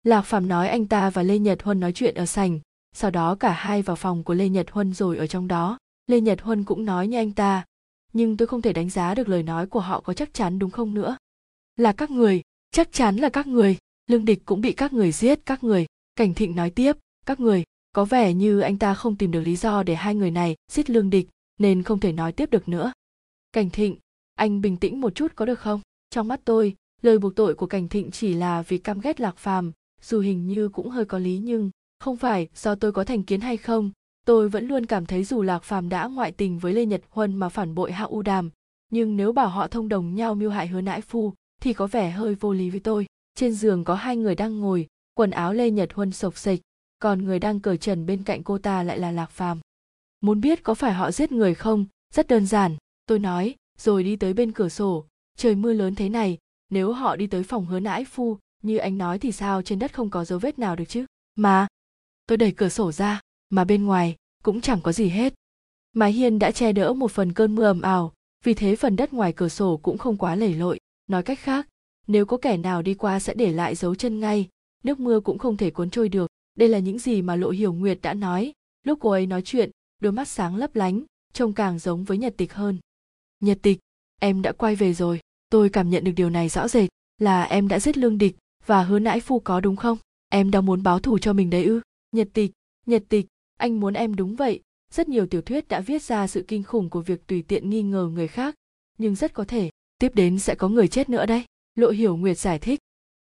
[0.05, 2.61] Lạc phạm nói anh ta và lê nhật huân nói chuyện ở sành
[2.99, 5.79] sau đó cả hai vào phòng của lê nhật huân rồi ở trong đó.
[6.07, 7.65] Lê nhật huân cũng nói như anh ta,
[8.13, 10.71] nhưng tôi không thể đánh giá được lời nói của họ có chắc chắn đúng
[10.71, 11.17] không nữa?
[11.77, 12.43] Là các người
[12.77, 13.77] chắc chắn là các người.
[14.07, 15.87] Lương địch cũng bị các người giết, các người.
[16.17, 16.97] Cảnh thịnh nói tiếp,
[17.27, 20.31] các người, có vẻ như anh ta không tìm được lý do để hai người
[20.31, 22.93] này giết lương địch, nên không thể nói tiếp được nữa.
[23.53, 23.97] Cảnh thịnh,
[24.35, 25.81] anh bình tĩnh một chút có được không?
[26.11, 29.37] Trong mắt tôi, lời buộc tội của cảnh thịnh chỉ là vì căm ghét lạc
[29.37, 29.73] phàm,
[30.03, 33.41] dù hình như cũng hơi có lý nhưng không phải do tôi có thành kiến
[33.41, 33.91] hay không.
[34.27, 37.37] Tôi vẫn luôn cảm thấy dù lạc phàm đã ngoại tình với lê nhật huân
[37.37, 38.51] mà phản bội hạ u đàm,
[38.91, 41.33] nhưng nếu bảo họ thông đồng nhau mưu hại hứa nãi phu
[41.67, 43.07] thì có vẻ hơi vô lý với tôi.
[43.35, 46.61] Trên giường có hai người đang ngồi, quần áo lê nhật huân sộc sịch
[46.99, 49.61] còn người đang cởi trần bên cạnh cô ta lại là lạc phàm.
[50.21, 51.87] Muốn biết có phải họ giết người không?
[52.15, 55.05] Rất đơn giản, tôi nói, rồi đi tới bên cửa sổ.
[55.37, 56.39] Trời mưa lớn thế này,
[56.71, 59.95] nếu họ đi tới phòng hứa nãi phu, như anh nói thì sao trên đất
[59.95, 61.07] không có dấu vết nào được chứ?
[61.35, 61.67] Mà,
[62.27, 65.35] tôi đẩy cửa sổ ra, mà bên ngoài cũng chẳng có gì hết.
[65.93, 68.13] Mái hiên đã che đỡ một phần cơn mưa ầm ào,
[68.45, 71.69] vì thế phần đất ngoài cửa sổ cũng không quá lầy lội nói cách khác,
[72.07, 74.49] nếu có kẻ nào đi qua sẽ để lại dấu chân ngay,
[74.85, 76.31] nước mưa cũng không thể cuốn trôi được.
[76.55, 78.53] Đây là những gì mà lộ hiểu nguyệt đã nói.
[78.83, 81.03] Lúc cô ấy nói chuyện, đôi mắt sáng lấp lánh,
[81.33, 82.79] trông càng giống với nhật tịch hơn.
[83.41, 83.79] Nhật tịch,
[84.21, 85.21] em đã quay về rồi.
[85.51, 86.89] Tôi cảm nhận được điều này rõ rệt,
[87.19, 88.37] là em đã giết lương địch
[88.67, 89.99] và hứa nãi phu có đúng không?
[90.29, 91.81] Em đang muốn báo thù cho mình đấy ư?
[92.13, 92.53] Nhật tịch
[92.87, 93.27] nhật tịch,
[93.57, 94.61] anh muốn em đúng vậy.
[94.91, 97.83] Rất nhiều tiểu thuyết đã viết ra sự kinh khủng của việc tùy tiện nghi
[97.83, 98.55] ngờ người khác,
[98.99, 101.45] nhưng rất có thể tiếp đến sẽ có người chết nữa đấy.
[101.75, 102.81] Lộ hiểu nguyệt giải thích.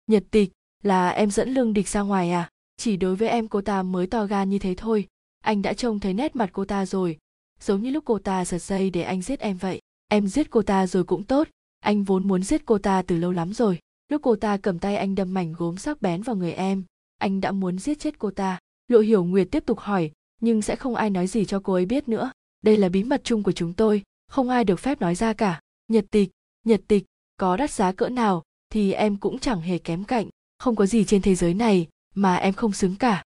[0.08, 0.52] Nhật tịch,
[0.84, 2.50] là em dẫn lương địch ra ngoài à?
[2.78, 5.08] Chỉ đối với em cô ta mới to gan như thế thôi.
[5.44, 7.18] Anh đã trông thấy nét mặt cô ta rồi.
[7.60, 9.82] Giống như lúc cô ta giật dây để anh giết em vậy.
[10.08, 11.48] Em giết cô ta rồi cũng tốt.
[11.80, 13.80] Anh vốn muốn giết cô ta từ lâu lắm rồi.
[14.10, 16.84] Lúc cô ta cầm tay anh đâm mảnh gốm sắc bén vào người em,
[17.18, 18.60] anh đã muốn giết chết cô ta.
[18.88, 20.12] Lộ hiểu nguyệt tiếp tục hỏi,
[20.42, 22.32] nhưng sẽ không ai nói gì cho cô ấy biết nữa.
[22.62, 25.60] Đây là bí mật chung của chúng tôi, không ai được phép nói ra cả.
[25.88, 26.30] Nhật tịch
[26.68, 27.04] nhật tịch,
[27.38, 30.30] có đắt giá cỡ nào thì em cũng chẳng hề kém cạnh.
[30.60, 33.24] Không có gì trên thế giới này mà em không xứng cả.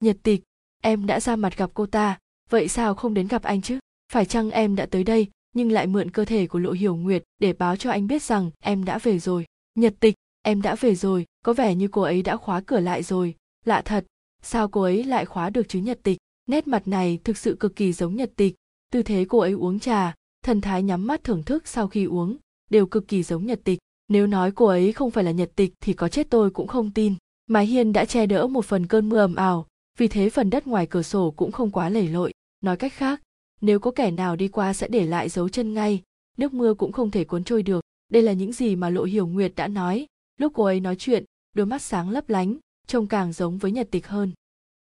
[0.00, 0.42] Nhật tịch,
[0.82, 2.18] em đã ra mặt gặp cô ta,
[2.50, 3.78] vậy sao không đến gặp anh chứ?
[4.12, 7.22] Phải chăng em đã tới đây nhưng lại mượn cơ thể của lộ hiểu nguyệt
[7.38, 9.44] để báo cho anh biết rằng em đã về rồi?
[9.74, 13.02] Nhật tịch, em đã về rồi, có vẻ như cô ấy đã khóa cửa lại
[13.02, 13.34] rồi.
[13.64, 14.06] Lạ thật,
[14.42, 16.18] sao cô ấy lại khóa được chứ nhật tịch?
[16.46, 18.54] Nét mặt này thực sự cực kỳ giống nhật tịch.
[18.92, 22.36] Tư thế cô ấy uống trà, thần thái nhắm mắt thưởng thức sau khi uống
[22.70, 23.78] đều cực kỳ giống nhật tịch.
[24.08, 26.90] Nếu nói cô ấy không phải là nhật tịch thì có chết tôi cũng không
[26.90, 27.14] tin.
[27.46, 29.66] Mái hiên đã che đỡ một phần cơn mưa ầm ào,
[29.98, 32.32] vì thế phần đất ngoài cửa sổ cũng không quá lầy lội.
[32.60, 33.22] Nói cách khác,
[33.60, 36.02] nếu có kẻ nào đi qua sẽ để lại dấu chân ngay,
[36.36, 37.80] nước mưa cũng không thể cuốn trôi được.
[38.08, 40.06] Đây là những gì mà lộ hiểu nguyệt đã nói.
[40.40, 42.56] Lúc cô ấy nói chuyện, đôi mắt sáng lấp lánh,
[42.86, 44.32] trông càng giống với nhật tịch hơn.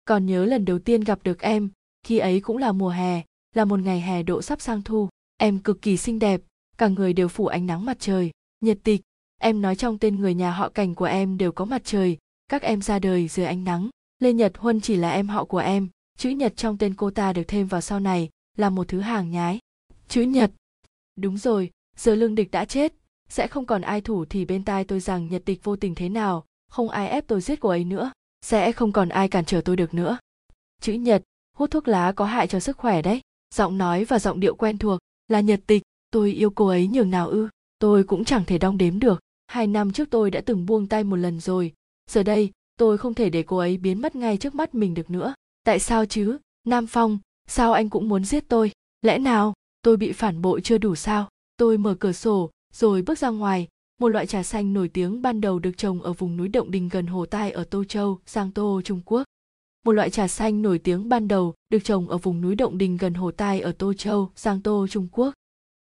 [0.05, 1.71] Còn nhớ lần đầu tiên gặp được em,
[2.03, 3.23] khi ấy cũng là mùa hè,
[3.55, 5.09] là một ngày hè độ sắp sang thu.
[5.37, 6.41] Em cực kỳ xinh đẹp
[6.79, 8.31] cả người đều phủ ánh nắng mặt trời.
[8.61, 9.01] Nhật tịch,
[9.41, 12.19] em nói trong tên người nhà họ cảnh của em đều có mặt trời.
[12.49, 13.89] Các em ra đời dưới ánh nắng.
[14.19, 15.89] Lê nhật huân chỉ là em họ của em.
[16.19, 19.31] Chữ nhật trong tên cô ta được thêm vào sau này, là một thứ hàng
[19.31, 19.59] nhái.
[20.09, 20.51] Chữ nhật.
[21.17, 22.93] Đúng rồi, giờ lương địch đã chết.
[23.29, 26.09] Sẽ không còn ai thủ thì bên tai tôi rằng nhật tịch vô tình thế
[26.09, 26.45] nào.
[26.71, 28.11] Không ai ép tôi giết cô ấy nữa.
[28.43, 30.19] Sẽ không còn ai cản trở tôi được nữa.
[30.81, 31.23] Chữ nhật.
[31.57, 33.21] Hút thuốc lá có hại cho sức khỏe đấy.
[33.55, 37.11] Giọng nói và giọng điệu quen thuộc là nhật tịch tôi yêu cô ấy nhường
[37.11, 37.49] nào ư?
[37.79, 39.21] Tôi cũng chẳng thể đong đếm được.
[39.47, 41.73] Hai năm trước tôi đã từng buông tay một lần rồi.
[42.11, 45.11] Giờ đây tôi không thể để cô ấy biến mất ngay trước mắt mình được
[45.11, 45.35] nữa.
[45.65, 46.39] Tại sao chứ?
[46.67, 48.73] Nam phong sao anh cũng muốn giết tôi?
[49.03, 51.29] Lẽ nào tôi bị phản bội chưa đủ sao?
[51.57, 53.69] Tôi mở cửa sổ rồi bước ra ngoài.
[54.01, 56.89] Một loại trà xanh nổi tiếng ban đầu được trồng ở vùng núi Động Đình
[56.89, 59.23] gần Hồ Tai ở Tô Châu, Giang Tô, Trung Quốc.
[59.85, 62.97] Một loại trà xanh nổi tiếng ban đầu được trồng ở vùng núi Động Đình
[62.97, 65.35] gần Hồ Tai ở Tô Châu, Giang Tô, Trung Quốc.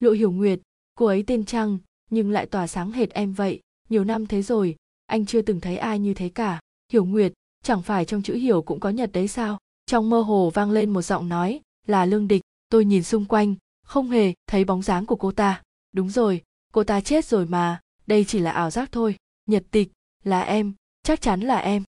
[0.05, 0.59] Lộ Hiểu Nguyệt,
[0.95, 1.77] cô ấy tên Trăng,
[2.09, 4.75] nhưng lại tỏa sáng hệt em vậy, nhiều năm thế rồi,
[5.05, 6.59] anh chưa từng thấy ai như thế cả.
[6.93, 7.33] Hiểu Nguyệt,
[7.63, 9.57] chẳng phải trong chữ Hiểu cũng có nhật đấy sao?
[9.85, 13.55] Trong mơ hồ vang lên một giọng nói, là Lương Địch, tôi nhìn xung quanh,
[13.85, 15.61] không hề thấy bóng dáng của cô ta.
[15.91, 16.41] Đúng rồi,
[16.73, 19.91] cô ta chết rồi mà, đây chỉ là ảo giác thôi nhật tịch
[20.23, 21.83] là em chắc chắn là em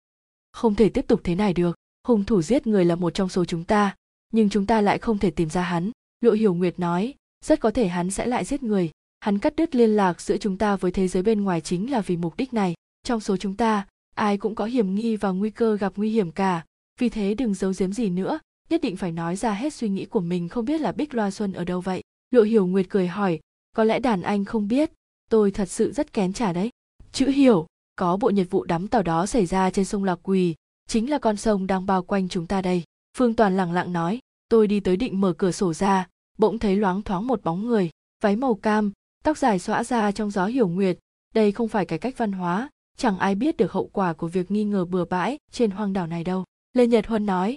[0.53, 3.45] không thể tiếp tục thế này được hung thủ giết người là một trong số
[3.45, 3.97] chúng ta
[4.33, 5.91] nhưng chúng ta lại không thể tìm ra hắn
[6.21, 7.15] lộ hiểu nguyệt nói
[7.45, 8.91] rất có thể hắn sẽ lại giết người.
[9.21, 12.01] Hắn cắt đứt liên lạc giữa chúng ta với thế giới bên ngoài chính là
[12.01, 12.75] vì mục đích này.
[13.03, 16.33] Trong số chúng ta, ai cũng có hiểm nghi và nguy cơ gặp nguy hiểm
[16.33, 16.65] cả.
[17.01, 18.39] Vì thế đừng giấu giếm gì nữa.
[18.71, 21.31] Nhất định phải nói ra hết suy nghĩ của mình, không biết là bích loa
[21.31, 22.03] xuân ở đâu vậy.
[22.31, 23.41] Lộ hiểu nguyệt cười hỏi,
[23.77, 24.91] có lẽ đàn anh không biết?
[25.31, 26.71] Tôi thật sự rất kén trả đấy.
[27.13, 27.67] Chữ hiểu,
[27.97, 30.55] có bộ nhật vụ đắm tàu đó xảy ra trên sông lạc quỳ,
[30.89, 32.83] chính là con sông đang bao quanh chúng ta đây.
[33.19, 34.19] Phương toàn lặng lặng nói,
[34.49, 36.09] tôi đi tới định mở cửa sổ ra
[36.39, 38.93] bỗng thấy loáng thoáng một bóng người, váy màu cam,
[39.25, 40.99] tóc dài xõa ra trong gió hiểu nguyệt.
[41.35, 44.51] Đây không phải cải cách văn hóa, chẳng ai biết được hậu quả của việc
[44.51, 46.45] nghi ngờ bừa bãi trên hoang đảo này đâu.
[46.73, 47.57] Lê nhật huân nói,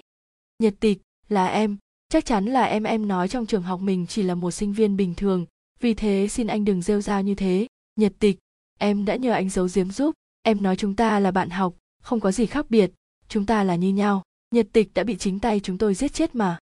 [0.58, 0.98] nhật tịch,
[1.28, 1.76] là em.
[2.08, 4.96] Chắc chắn là em em nói trong trường học mình chỉ là một sinh viên
[4.96, 5.46] bình thường.
[5.80, 7.66] Vì thế xin anh đừng rêu rao như thế.
[7.96, 8.38] Nhật tịch,
[8.78, 10.14] em đã nhờ anh giấu giếm giúp.
[10.42, 12.90] Em nói chúng ta là bạn học, không có gì khác biệt.
[13.28, 14.22] Chúng ta là như nhau.
[14.54, 16.58] Nhật tịch đã bị chính tay chúng tôi giết chết mà.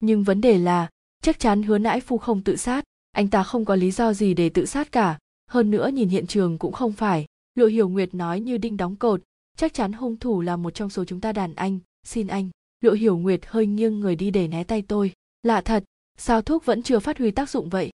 [0.00, 0.88] Nhưng vấn đề là
[1.20, 4.34] chắc chắn hứa nãi phu không tự sát, anh ta không có lý do gì
[4.34, 5.18] để tự sát cả.
[5.50, 7.26] Hơn nữa nhìn hiện trường cũng không phải.
[7.54, 9.22] Lộ hiểu nguyệt nói như đinh đóng cột,
[9.56, 12.50] chắc chắn hung thủ là một trong số chúng ta đàn anh, xin anh.
[12.80, 15.12] Lộ hiểu nguyệt hơi nghiêng người đi để né tay tôi.
[15.42, 15.84] Lạ thật,
[16.18, 17.90] sao thuốc vẫn chưa phát huy tác dụng vậy?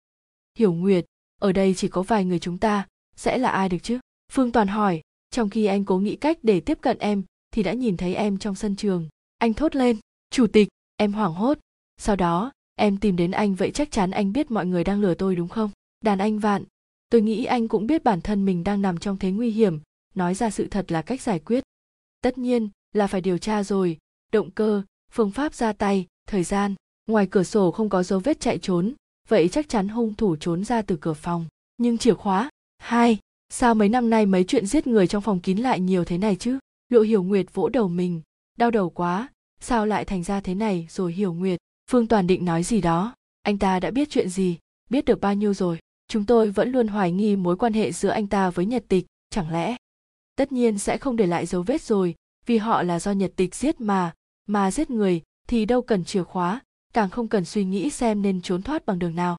[0.57, 1.05] Hiểu nguyệt,
[1.41, 3.99] ở đây chỉ có vài người chúng ta, sẽ là ai được chứ?
[4.32, 5.01] Phương toàn hỏi.
[5.30, 8.38] Trong khi anh cố nghĩ cách để tiếp cận em, thì đã nhìn thấy em
[8.38, 9.09] trong sân trường.
[9.38, 9.97] Anh thốt lên,
[10.30, 10.67] chủ tịch,
[10.97, 11.57] em hoảng hốt.
[11.97, 15.13] Sau đó em tìm đến anh vậy chắc chắn anh biết mọi người đang lừa
[15.13, 15.71] tôi đúng không?
[16.01, 16.63] Đàn anh vạn,
[17.09, 19.80] tôi nghĩ anh cũng biết bản thân mình đang nằm trong thế nguy hiểm,
[20.15, 21.63] nói ra sự thật là cách giải quyết.
[22.21, 23.97] Tất nhiên là phải điều tra rồi.
[24.32, 26.76] Động cơ, phương pháp ra tay, thời gian.
[27.07, 28.93] Ngoài cửa sổ không có dấu vết chạy trốn,
[29.28, 31.45] vậy chắc chắn hung thủ trốn ra từ cửa phòng.
[31.78, 33.19] Nhưng chìa khóa, hai,
[33.49, 36.36] sao mấy năm nay mấy chuyện giết người trong phòng kín lại nhiều thế này
[36.36, 36.59] chứ?
[36.89, 38.21] Lộ hiểu nguyệt vỗ đầu mình,
[38.57, 41.59] đau đầu quá, sao lại thành ra thế này rồi hiểu nguyệt?
[41.91, 43.15] Phương toàn định nói gì đó.
[43.41, 44.57] Anh ta đã biết chuyện gì?
[44.89, 45.79] Biết được bao nhiêu rồi?
[46.07, 49.05] Chúng tôi vẫn luôn hoài nghi mối quan hệ giữa anh ta với nhật tịch,
[49.29, 49.75] chẳng lẽ?
[50.36, 52.15] Tất nhiên sẽ không để lại dấu vết rồi,
[52.45, 54.13] vì họ là do nhật tịch giết mà
[54.47, 56.61] mà giết người thì đâu cần chìa khóa,
[56.93, 59.38] càng không cần suy nghĩ xem nên trốn thoát bằng đường nào.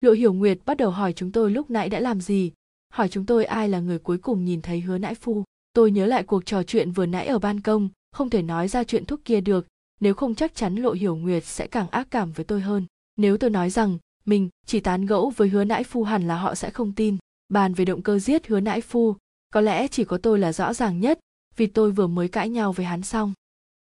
[0.00, 2.52] Lộ hiểu nguyệt bắt đầu hỏi chúng tôi lúc nãy đã làm gì?
[2.92, 5.44] Hỏi chúng tôi ai là người cuối cùng nhìn thấy hứa nãi phu?
[5.72, 8.84] Tôi nhớ lại cuộc trò chuyện vừa nãy ở ban công, không thể nói ra
[8.84, 9.66] chuyện thuốc kia được
[10.00, 12.86] nếu không chắc chắn lộ hiểu nguyệt sẽ càng ác cảm với tôi hơn.
[13.16, 16.54] Nếu tôi nói rằng, mình chỉ tán gẫu với hứa nãi phu hẳn là họ
[16.54, 17.16] sẽ không tin,
[17.48, 19.16] bàn về động cơ giết hứa nãi phu,
[19.52, 21.18] có lẽ chỉ có tôi là rõ ràng nhất,
[21.56, 23.32] vì tôi vừa mới cãi nhau với hắn xong.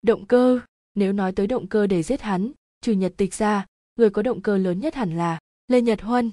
[0.02, 0.60] Động cơ,
[0.94, 4.40] nếu nói tới động cơ để giết hắn, trừ nhật tịch ra, người có động
[4.40, 5.38] cơ lớn nhất hẳn là
[5.68, 6.30] lê nhật huân.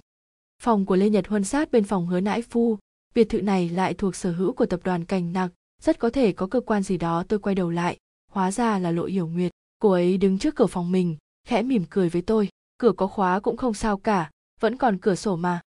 [0.61, 2.77] Phòng của lê nhật huân sát bên phòng hứa nãi phu,
[3.15, 5.51] biệt thự này lại thuộc sở hữu của tập đoàn cành nặc
[5.81, 7.97] rất có thể có cơ quan gì đó tôi quay đầu lại,
[8.31, 11.17] hóa ra là lộ hiểu nguyệt cô ấy đứng trước cửa phòng mình,
[11.47, 12.49] khẽ mỉm cười với tôi.
[12.77, 15.61] Cửa có khóa cũng không sao cả, vẫn còn cửa sổ mà.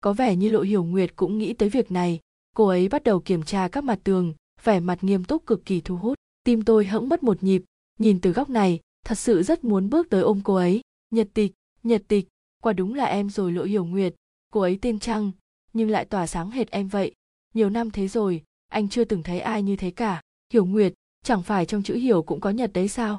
[0.00, 2.20] Có vẻ như lộ hiểu nguyệt cũng nghĩ tới việc này.
[2.56, 4.34] Cô ấy bắt đầu kiểm tra các mặt tường,
[4.64, 6.18] vẻ mặt nghiêm túc cực kỳ thu hút.
[6.44, 7.62] Tim tôi hẫng mất một nhịp.
[7.98, 10.80] Nhìn từ góc này, thật sự rất muốn bước tới ôm cô ấy.
[11.10, 11.52] Nhật tịch
[11.86, 12.26] nhật tịch.
[12.62, 14.14] Quả đúng là em rồi lộ hiểu nguyệt.
[14.52, 15.32] Cô ấy tên trăng,
[15.72, 17.12] nhưng lại tỏa sáng hệt em vậy.
[17.54, 20.20] Nhiều năm thế rồi, anh chưa từng thấy ai như thế cả.
[20.52, 20.92] Hiểu nguyệt,
[21.24, 23.18] chẳng phải trong chữ hiểu cũng có nhật đấy sao?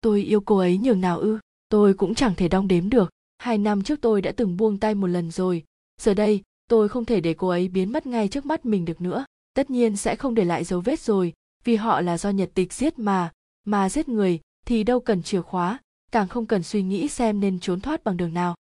[0.00, 1.38] Tôi yêu cô ấy nhường nào ư?
[1.68, 3.10] Tôi cũng chẳng thể đong đếm được.
[3.38, 5.64] Hai năm trước tôi đã từng buông tay một lần rồi.
[6.00, 9.00] Giờ đây, tôi không thể để cô ấy biến mất ngay trước mắt mình được
[9.00, 9.24] nữa.
[9.54, 11.32] Tất nhiên sẽ không để lại dấu vết rồi,
[11.64, 13.32] vì họ là do nhật tịch giết mà.
[13.66, 15.78] Mà giết người thì đâu cần chìa khóa,
[16.12, 18.54] càng không cần suy nghĩ xem nên trốn thoát bằng đường nào.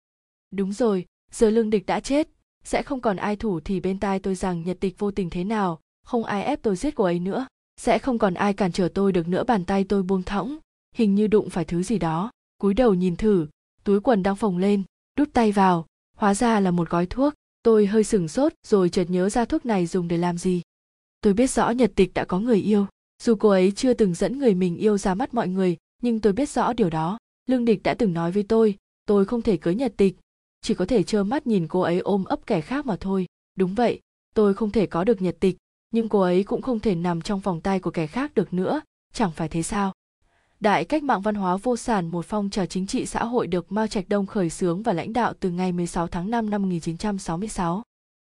[0.52, 2.28] Đúng rồi, giờ lương địch đã chết.
[2.64, 5.44] Sẽ không còn ai thủ thì bên tai tôi rằng nhật tịch vô tình thế
[5.44, 5.80] nào.
[6.06, 7.48] Không ai ép tôi giết cô ấy nữa.
[7.82, 10.58] Sẽ không còn ai cản trở tôi được nữa, bàn tay tôi buông thõng
[10.96, 12.32] hình như đụng phải thứ gì đó.
[12.58, 13.48] Cúi đầu nhìn thử,
[13.84, 14.84] túi quần đang phồng lên,
[15.18, 15.86] đút tay vào.
[16.18, 17.34] Hóa ra là một gói thuốc.
[17.64, 20.62] Tôi hơi sửng sốt rồi chợt nhớ ra thuốc này dùng để làm gì.
[21.22, 22.88] Tôi biết rõ nhật tịch đã có người yêu.
[23.24, 26.34] Dù cô ấy chưa từng dẫn người mình yêu ra mắt mọi người, nhưng tôi
[26.34, 27.18] biết rõ điều đó.
[27.50, 28.78] Lương địch đã từng nói với tôi
[29.08, 30.16] tôi không thể cưới nhật tịch.
[30.62, 33.26] Chỉ có thể trơ mắt nhìn cô ấy ôm ấp kẻ khác mà thôi.
[33.56, 34.00] Đúng vậy,
[34.36, 35.58] tôi không thể có được nhật tịch,
[35.92, 38.82] nhưng cô ấy cũng không thể nằm trong vòng tay của kẻ khác được nữa.
[39.14, 39.94] Chẳng phải thế sao?
[40.60, 43.72] Đại cách mạng văn hóa vô sản một phong trào chính trị xã hội được
[43.72, 47.84] Mao Trạch Đông khởi xướng và lãnh đạo từ ngày 16 tháng 5 năm 1966.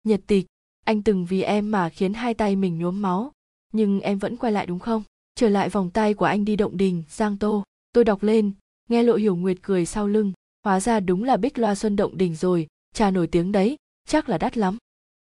[0.05, 0.47] Nhật tịch,
[0.85, 3.33] anh từng vì em mà khiến hai tay mình nhuốm máu,
[3.73, 5.03] nhưng em vẫn quay lại đúng không?
[5.35, 7.65] Trở lại vòng tay của anh đi động đình, Giang Tô.
[7.93, 8.53] Tôi đọc lên,
[8.89, 10.33] nghe Lộ Hiểu Nguyệt cười sau lưng,
[10.65, 13.77] hóa ra đúng là Bích Loa Xuân động đình rồi, trà nổi tiếng đấy,
[14.09, 14.77] chắc là đắt lắm.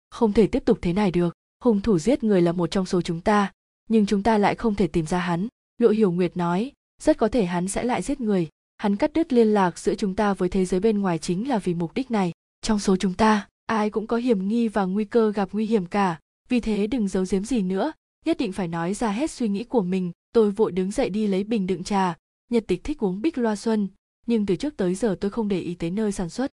[0.10, 3.02] Không thể tiếp tục thế này được, hung thủ giết người là một trong số
[3.02, 3.52] chúng ta,
[3.90, 5.48] nhưng chúng ta lại không thể tìm ra hắn.
[5.78, 6.72] Lộ Hiểu Nguyệt nói,
[7.02, 8.48] rất có thể hắn sẽ lại giết người.
[8.78, 11.58] Hắn cắt đứt liên lạc giữa chúng ta với thế giới bên ngoài chính là
[11.60, 12.32] vì mục đích này.
[12.62, 15.86] Trong số chúng ta, ai cũng có hiểm nghi và nguy cơ gặp nguy hiểm
[15.86, 16.20] cả.
[16.50, 17.92] Vì thế đừng giấu giếm gì nữa.
[18.26, 20.12] Nhất định phải nói ra hết suy nghĩ của mình.
[20.34, 22.18] Tôi vội đứng dậy đi lấy bình đựng trà.
[22.50, 23.88] Nhật tịch thích uống bích loa xuân,
[24.26, 26.52] nhưng từ trước tới giờ tôi không để ý tới nơi sản xuất.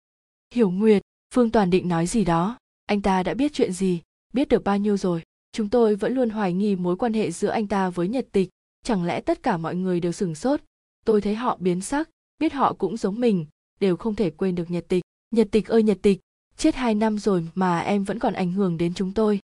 [0.54, 1.02] Hiểu nguyệt,
[1.34, 2.58] phương toàn định nói gì đó.
[2.86, 4.02] Anh ta đã biết chuyện gì?
[4.34, 5.22] Biết được bao nhiêu rồi?
[5.52, 8.50] Chúng tôi vẫn luôn hoài nghi mối quan hệ giữa anh ta với nhật tịch
[8.86, 10.62] chẳng lẽ tất cả mọi người đều sửng sốt?
[11.06, 12.10] Tôi thấy họ biến sắc,
[12.40, 13.46] biết họ cũng giống mình,
[13.80, 15.04] đều không thể quên được nhật tịch.
[15.32, 16.20] Nhật tịch ơi nhật tịch,
[16.58, 19.40] chết hai năm rồi mà em vẫn còn ảnh hưởng đến chúng tôi.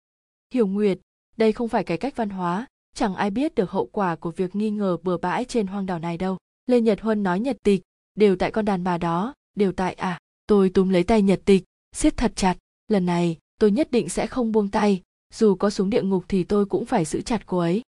[0.55, 0.99] Hiểu nguyệt,
[1.37, 4.57] đây không phải cải cách văn hóa, chẳng ai biết được hậu quả của việc
[4.57, 6.37] nghi ngờ bừa bãi trên hoang đảo này đâu.
[6.67, 7.83] Lê nhật huân nói nhật tịch,
[8.15, 11.65] đều tại con đàn bà đó, đều tại à tôi túm lấy tay nhật tịch,
[11.93, 12.57] siết thật chặt.
[12.89, 15.03] Lần này, tôi nhất định sẽ không buông tay,
[15.35, 17.83] dù có xuống địa ngục thì tôi cũng phải giữ chặt cô ấy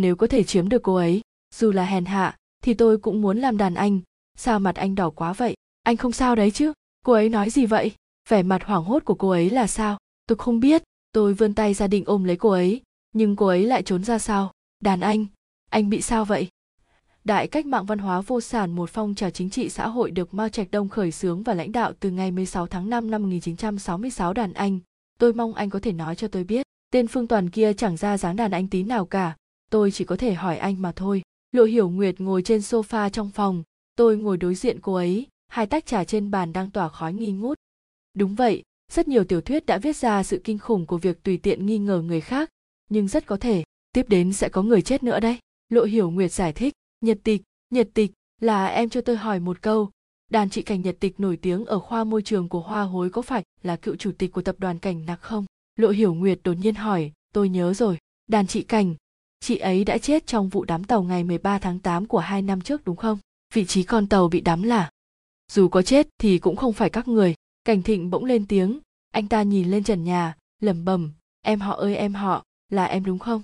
[0.00, 1.20] nếu có thể chiếm được cô ấy
[1.54, 4.00] dù là hèn hạ thì tôi cũng muốn làm đàn anh.
[4.36, 5.54] Sao mặt anh đỏ quá vậy?
[5.82, 6.72] Anh không sao đấy chứ?
[7.04, 7.92] Cô ấy nói gì vậy?
[8.28, 9.98] Vẻ mặt hoảng hốt của cô ấy là sao?
[10.26, 10.82] Tôi không biết.
[11.12, 12.82] Tôi vươn tay ra định ôm lấy cô ấy.
[13.12, 14.52] Nhưng cô ấy lại trốn ra sao?
[14.80, 15.26] Đàn anh?
[15.70, 16.48] Anh bị sao vậy?
[17.24, 20.34] Đại cách mạng văn hóa vô sản một phong trào chính trị xã hội được
[20.34, 24.32] Mao Trạch Đông khởi xướng và lãnh đạo từ ngày 16 tháng 5 năm 1966
[24.32, 24.78] đàn anh.
[25.18, 28.18] Tôi mong anh có thể nói cho tôi biết, tên Phương Toàn kia chẳng ra
[28.18, 29.36] dáng đàn anh tí nào cả,
[29.70, 31.22] tôi chỉ có thể hỏi anh mà thôi.
[31.52, 33.62] Lộ hiểu nguyệt ngồi trên sofa trong phòng.
[33.96, 35.26] Tôi ngồi đối diện cô ấy.
[35.48, 37.58] Hai tách trà trên bàn đang tỏa khói nghi ngút.
[38.14, 38.62] Đúng vậy,
[38.92, 41.78] rất nhiều tiểu thuyết đã viết ra sự kinh khủng của việc tùy tiện nghi
[41.78, 42.50] ngờ người khác.
[42.90, 45.38] Nhưng rất có thể, tiếp đến sẽ có người chết nữa đấy.
[45.68, 46.74] Lộ hiểu nguyệt giải thích.
[47.00, 49.90] Nhật tịch nhật tịch là em cho tôi hỏi một câu.
[50.30, 53.22] Đàn chị cảnh nhật tịch nổi tiếng ở khoa môi trường của hoa hối có
[53.22, 55.44] phải là cựu chủ tịch của tập đoàn cảnh nặc không?
[55.76, 57.12] Lộ hiểu nguyệt đột nhiên hỏi.
[57.34, 57.98] Tôi nhớ rồi.
[58.26, 58.94] Đàn chị cảnh
[59.40, 62.60] chị ấy đã chết trong vụ đám tàu ngày 13 tháng 8 của hai năm
[62.60, 63.18] trước đúng không?
[63.54, 64.90] Vị trí con tàu bị đắm là?
[65.52, 67.34] Dù có chết thì cũng không phải các người.
[67.64, 68.80] Cảnh thịnh bỗng lên tiếng,
[69.10, 71.12] anh ta nhìn lên trần nhà, lẩm bẩm,
[71.42, 73.42] em họ ơi em họ, là em đúng không?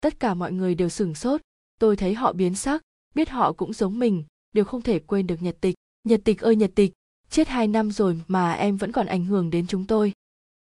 [0.00, 1.40] Tất cả mọi người đều sửng sốt,
[1.78, 2.82] tôi thấy họ biến sắc,
[3.14, 5.74] biết họ cũng giống mình, đều không thể quên được nhật tịch.
[6.04, 6.92] Nhật tịch ơi nhật tịch,
[7.30, 10.12] chết hai năm rồi mà em vẫn còn ảnh hưởng đến chúng tôi.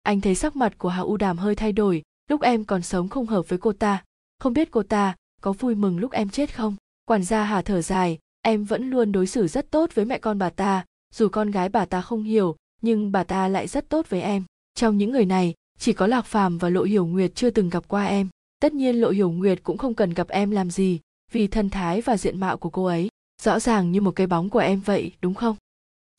[0.02, 3.08] Anh thấy sắc mặt của Hạ U Đàm hơi thay đổi, lúc em còn sống
[3.08, 4.04] không hợp với cô ta,
[4.40, 6.76] không biết cô ta có vui mừng lúc em chết không?
[7.04, 10.38] Quản gia hà thở dài, em vẫn luôn đối xử rất tốt với mẹ con
[10.38, 10.84] bà ta.
[11.14, 14.44] Dù con gái bà ta không hiểu, nhưng bà ta lại rất tốt với em.
[14.74, 17.88] Trong những người này, chỉ có lạc phàm và lộ hiểu nguyệt chưa từng gặp
[17.88, 18.28] qua em.
[18.60, 21.00] Tất nhiên lộ hiểu nguyệt cũng không cần gặp em làm gì,
[21.32, 23.08] vì thân thái và diện mạo của cô ấy
[23.42, 25.56] rõ ràng như một cái bóng của em vậy, đúng không?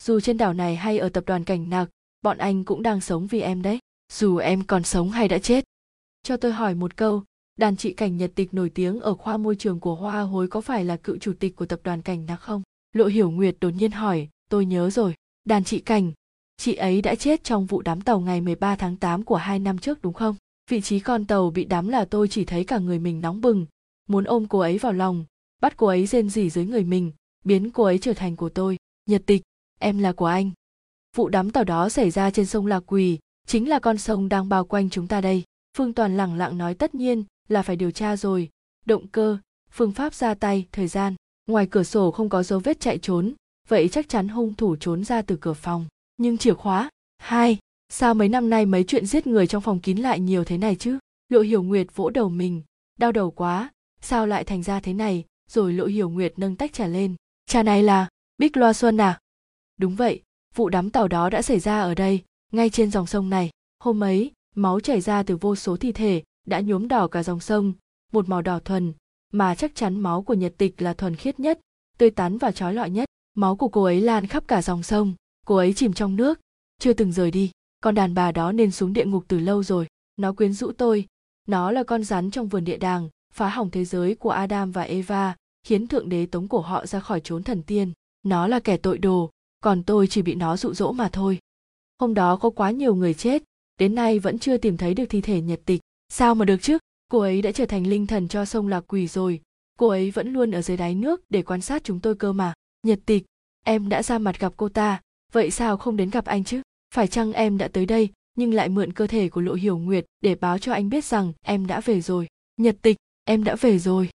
[0.02, 1.88] Dù trên đảo này hay ở tập đoàn cảnh nặc,
[2.22, 3.78] bọn anh cũng đang sống vì em đấy.
[4.12, 5.64] Dù em còn sống hay đã chết.
[6.22, 7.22] Cho tôi hỏi một câu
[7.62, 10.60] đàn chị cảnh nhật tịch nổi tiếng ở khoa môi trường của hoa hối có
[10.60, 13.70] phải là cựu chủ tịch của tập đoàn cảnh Nạc không lộ hiểu nguyệt đột
[13.70, 16.12] nhiên hỏi tôi nhớ rồi đàn chị cảnh
[16.56, 19.78] chị ấy đã chết trong vụ đám tàu ngày 13 tháng 8 của hai năm
[19.78, 20.36] trước đúng không?
[20.70, 23.66] Vị trí con tàu bị đám là tôi chỉ thấy cả người mình nóng bừng,
[24.08, 25.24] muốn ôm cô ấy vào lòng,
[25.60, 27.12] bắt cô ấy rên rỉ dưới người mình,
[27.44, 28.76] biến cô ấy trở thành của tôi.
[29.06, 29.42] Nhật tịch,
[29.78, 30.50] em là của anh.
[31.16, 34.48] Vụ đám tàu đó xảy ra trên sông Lạc Quỳ, chính là con sông đang
[34.48, 35.42] bao quanh chúng ta đây.
[35.76, 38.48] Phương Toàn lẳng lặng nói tất nhiên là phải điều tra rồi.
[38.86, 39.38] Động cơ,
[39.70, 41.14] phương pháp ra tay, thời gian.
[41.46, 43.34] Ngoài cửa sổ không có dấu vết chạy trốn,
[43.68, 45.86] vậy chắc chắn hung thủ trốn ra từ cửa phòng.
[46.16, 49.96] Nhưng chìa khóa, hai, sao mấy năm nay mấy chuyện giết người trong phòng kín
[49.98, 50.98] lại nhiều thế này chứ?
[51.28, 52.62] Lộ Hiểu Nguyệt vỗ đầu mình,
[52.98, 53.70] đau đầu quá,
[54.00, 55.24] sao lại thành ra thế này?
[55.50, 57.14] Rồi Lộ Hiểu Nguyệt nâng tách trà lên.
[57.46, 59.20] Trà này là Bích Loa Xuân à?
[59.76, 60.22] Đúng vậy,
[60.54, 62.22] vụ đám tàu đó đã xảy ra ở đây,
[62.52, 63.50] ngay trên dòng sông này.
[63.78, 67.40] Hôm ấy, máu chảy ra từ vô số thi thể, đã nhuốm đỏ cả dòng
[67.40, 67.72] sông,
[68.12, 68.92] một màu đỏ thuần,
[69.32, 71.60] mà chắc chắn máu của Nhật Tịch là thuần khiết nhất,
[71.98, 73.08] tươi tắn và trói lọi nhất.
[73.34, 75.14] Máu của cô ấy lan khắp cả dòng sông,
[75.46, 76.40] cô ấy chìm trong nước,
[76.78, 77.50] chưa từng rời đi.
[77.80, 79.86] Con đàn bà đó nên xuống địa ngục từ lâu rồi.
[80.16, 81.06] Nó quyến rũ tôi,
[81.48, 84.82] nó là con rắn trong vườn địa đàng, phá hỏng thế giới của Adam và
[84.82, 87.92] Eva, khiến thượng đế tống cổ họ ra khỏi chốn thần tiên.
[88.22, 89.30] Nó là kẻ tội đồ,
[89.60, 91.38] còn tôi chỉ bị nó dụ dỗ mà thôi.
[91.98, 93.42] Hôm đó có quá nhiều người chết,
[93.78, 95.80] đến nay vẫn chưa tìm thấy được thi thể nhật tịch.
[96.14, 96.78] Sao mà được chứ?
[97.08, 99.40] Cô ấy đã trở thành linh thần cho sông Lạc Quỷ rồi.
[99.78, 102.52] Cô ấy vẫn luôn ở dưới đáy nước để quan sát chúng tôi cơ mà.
[102.82, 103.24] Nhật tịch,
[103.64, 105.00] em đã ra mặt gặp cô ta,
[105.32, 106.62] vậy sao không đến gặp anh chứ?
[106.94, 110.06] Phải chăng em đã tới đây, nhưng lại mượn cơ thể của Lộ Hiểu Nguyệt
[110.20, 112.26] để báo cho anh biết rằng em đã về rồi.
[112.56, 114.08] Nhật tịch, em đã về rồi.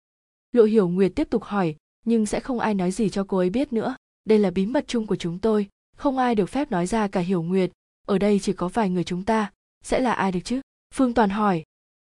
[0.53, 3.51] Lộ Hiểu Nguyệt tiếp tục hỏi, nhưng sẽ không ai nói gì cho cô ấy
[3.51, 3.97] biết nữa.
[4.24, 7.20] Đây là bí mật chung của chúng tôi, không ai được phép nói ra cả
[7.20, 7.70] Hiểu Nguyệt.
[8.07, 10.61] Ở đây chỉ có vài người chúng ta, sẽ là ai được chứ?
[10.95, 11.64] Phương Toàn hỏi.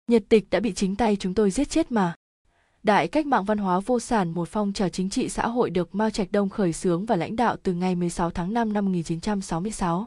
[0.10, 2.16] Nhật tịch đã bị chính tay chúng tôi giết chết mà.
[2.84, 5.96] Đại cách mạng văn hóa vô sản một phong trào chính trị xã hội được
[5.96, 10.06] Mao Trạch Đông khởi xướng và lãnh đạo từ ngày 16 tháng 5 năm 1966.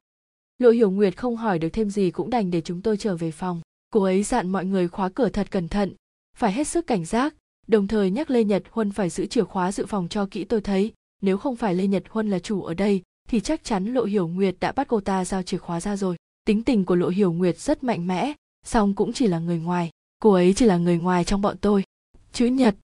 [0.58, 3.30] Lộ Hiểu Nguyệt không hỏi được thêm gì cũng đành để chúng tôi trở về
[3.30, 3.60] phòng.
[3.92, 5.92] Cô ấy dặn mọi người khóa cửa thật cẩn thận,
[6.36, 7.34] phải hết sức cảnh giác,
[7.66, 10.60] đồng thời nhắc Lê Nhật Huân phải giữ chìa khóa dự phòng cho kỹ tôi
[10.60, 14.04] thấy, nếu không phải Lê Nhật Huân là chủ ở đây thì chắc chắn Lộ
[14.04, 16.16] Hiểu Nguyệt đã bắt cô ta giao chìa khóa ra rồi.
[16.46, 18.32] Tính tình của Lộ Hiểu Nguyệt rất mạnh mẽ,
[18.66, 21.84] song cũng chỉ là người ngoài, cô ấy chỉ là người ngoài trong bọn tôi.
[22.32, 22.74] Chữ Nhật.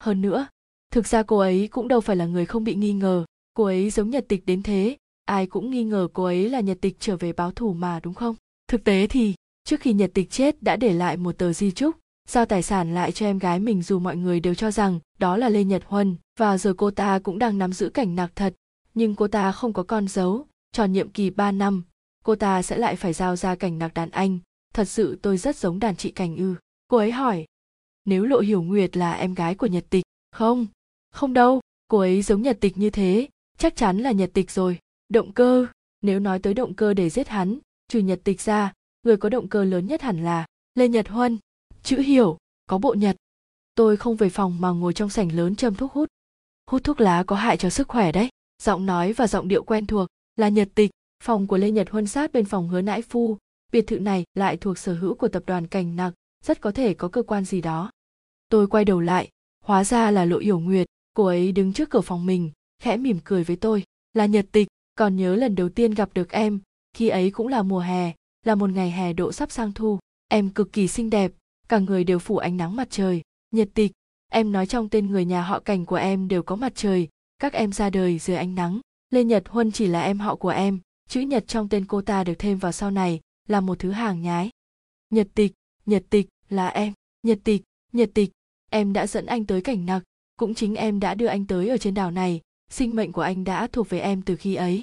[0.00, 0.46] Hơn nữa,
[0.90, 3.90] thực ra cô ấy cũng đâu phải là người không bị nghi ngờ, cô ấy
[3.90, 7.16] giống Nhật Tịch đến thế, ai cũng nghi ngờ cô ấy là Nhật Tịch trở
[7.16, 8.36] về báo thù mà đúng không?
[8.68, 11.96] Thực tế thì, trước khi Nhật Tịch chết đã để lại một tờ di chúc,
[12.28, 15.36] giao tài sản lại cho em gái mình dù mọi người đều cho rằng đó
[15.36, 18.54] là Lê Nhật Huân và giờ cô ta cũng đang nắm giữ cảnh nạc thật,
[18.94, 21.82] nhưng cô ta không có con dấu, tròn nhiệm kỳ 3 năm,
[22.24, 24.38] cô ta sẽ lại phải giao ra cảnh nạc đàn anh,
[24.74, 26.54] thật sự tôi rất giống đàn chị Cảnh ư.
[26.88, 27.46] Cô ấy hỏi,
[28.04, 30.66] nếu Lộ Hiểu Nguyệt là em gái của Nhật Tịch, không,
[31.10, 34.78] không đâu, cô ấy giống Nhật Tịch như thế, chắc chắn là Nhật Tịch rồi.
[35.08, 35.66] Động cơ,
[36.02, 37.58] nếu nói tới động cơ để giết hắn,
[37.88, 41.38] trừ Nhật Tịch ra, người có động cơ lớn nhất hẳn là Lê Nhật Huân.
[41.82, 43.16] Chữ hiểu, có bộ nhật.
[43.74, 46.08] Tôi không về phòng mà ngồi trong sảnh lớn châm thuốc hút.
[46.70, 48.28] Hút thuốc lá có hại cho sức khỏe đấy.
[48.62, 50.90] Giọng nói và giọng điệu quen thuộc là Nhật Tịch,
[51.24, 53.38] phòng của Lê Nhật Huân sát bên phòng hứa nãi phu.
[53.72, 56.14] Biệt thự này lại thuộc sở hữu của tập đoàn Cành Nặc,
[56.44, 57.90] rất có thể có cơ quan gì đó.
[58.48, 59.28] Tôi quay đầu lại,
[59.64, 62.50] hóa ra là Lộ Hiểu Nguyệt, cô ấy đứng trước cửa phòng mình,
[62.82, 66.30] khẽ mỉm cười với tôi, là Nhật Tịch, còn nhớ lần đầu tiên gặp được
[66.30, 66.60] em,
[66.92, 68.12] khi ấy cũng là mùa hè,
[68.46, 69.98] là một ngày hè độ sắp sang thu,
[70.28, 71.32] em cực kỳ xinh đẹp,
[71.68, 73.92] cả người đều phủ ánh nắng mặt trời nhật tịch
[74.28, 77.08] em nói trong tên người nhà họ cảnh của em đều có mặt trời
[77.38, 80.48] các em ra đời dưới ánh nắng lê nhật huân chỉ là em họ của
[80.48, 83.90] em chữ nhật trong tên cô ta được thêm vào sau này là một thứ
[83.90, 84.50] hàng nhái.
[85.10, 85.52] Nhật tịch
[85.86, 86.92] nhật tịch là em.
[87.22, 87.62] Nhật tịch
[87.92, 88.30] nhật tịch,
[88.70, 90.02] em đã dẫn anh tới cảnh nặc.
[90.36, 92.40] Cũng chính em đã đưa anh tới ở trên đảo này.
[92.70, 94.82] Sinh mệnh của anh đã thuộc về em từ khi ấy.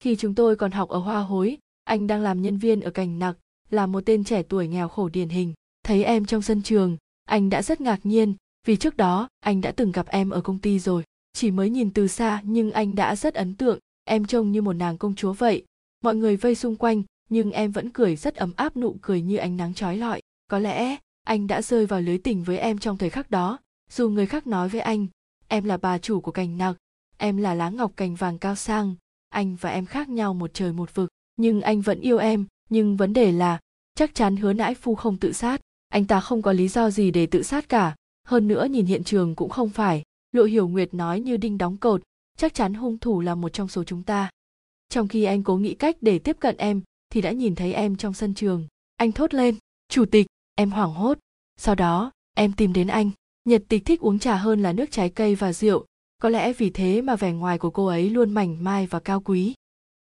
[0.00, 3.18] Khi chúng tôi còn học ở hoa hối, anh đang làm nhân viên ở cảnh
[3.18, 3.36] nặc,
[3.70, 5.54] là một tên trẻ tuổi nghèo khổ điển hình.
[5.82, 8.34] Thấy em trong sân trường, anh đã rất ngạc nhiên,
[8.66, 11.02] vì trước đó, anh đã từng gặp em ở công ty rồi.
[11.32, 14.72] Chỉ mới nhìn từ xa, nhưng anh đã rất ấn tượng, em trông như một
[14.72, 15.64] nàng công chúa vậy.
[16.00, 19.36] Mọi người vây xung quanh nhưng em vẫn cười rất ấm áp nụ cười như
[19.36, 20.20] ánh nắng trói lọi.
[20.48, 23.58] Có lẽ, anh đã rơi vào lưới tình với em trong thời khắc đó.
[23.90, 25.06] Dù người khác nói với anh,
[25.48, 26.76] em là bà chủ của cành nặc,
[27.16, 28.94] em là lá ngọc cành vàng cao sang,
[29.28, 31.08] anh và em khác nhau một trời một vực.
[31.36, 33.58] Nhưng anh vẫn yêu em, nhưng vấn đề là,
[33.94, 35.60] chắc chắn hứa nãi phu không tự sát.
[35.88, 37.94] Anh ta không có lý do gì để tự sát cả.
[38.24, 40.02] Hơn nữa nhìn hiện trường cũng không phải.
[40.32, 42.02] Lộ hiểu nguyệt nói như đinh đóng cột,
[42.38, 44.30] chắc chắn hung thủ là một trong số chúng ta.
[44.88, 46.80] Trong khi anh cố nghĩ cách để tiếp cận em
[47.10, 48.66] thì đã nhìn thấy em trong sân trường.
[48.96, 49.56] Anh thốt lên,
[49.88, 51.18] chủ tịch, em hoảng hốt.
[51.56, 53.10] Sau đó, em tìm đến anh.
[53.44, 55.86] Nhật tịch thích uống trà hơn là nước trái cây và rượu.
[56.22, 59.20] Có lẽ vì thế mà vẻ ngoài của cô ấy luôn mảnh mai và cao
[59.20, 59.54] quý.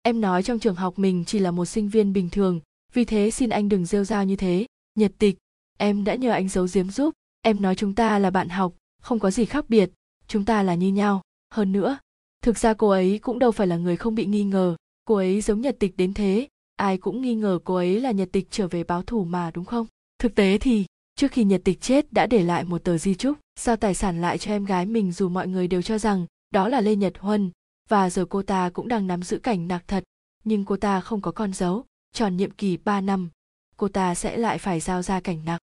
[0.03, 2.61] Em nói trong trường học mình chỉ là một sinh viên bình thường,
[2.93, 4.67] vì thế xin anh đừng rêu rao như thế.
[4.95, 5.39] Nhật tịch,
[5.79, 7.15] em đã nhờ anh giấu giếm giúp.
[7.43, 9.91] Em nói chúng ta là bạn học, không có gì khác biệt.
[10.27, 11.23] Chúng ta là như nhau.
[11.55, 11.99] Hơn nữa,
[12.43, 14.77] thực ra cô ấy cũng đâu phải là người không bị nghi ngờ.
[15.05, 16.49] Cô ấy giống nhật tịch đến thế
[16.81, 19.65] ai cũng nghi ngờ cô ấy là nhật tịch trở về báo thù mà, đúng
[19.65, 19.87] không?
[20.19, 20.85] Thực tế thì,
[21.17, 24.21] trước khi nhật tịch chết đã để lại một tờ di chúc giao tài sản
[24.21, 27.19] lại cho em gái mình dù mọi người đều cho rằng đó là lê nhật
[27.19, 27.51] huân.
[27.89, 30.05] Và giờ cô ta cũng đang nắm giữ cảnh nạc thật,
[30.45, 33.31] nhưng cô ta không có con dấu, tròn nhiệm kỳ 3 năm.
[33.77, 35.61] Cô ta sẽ lại phải giao ra cảnh nặc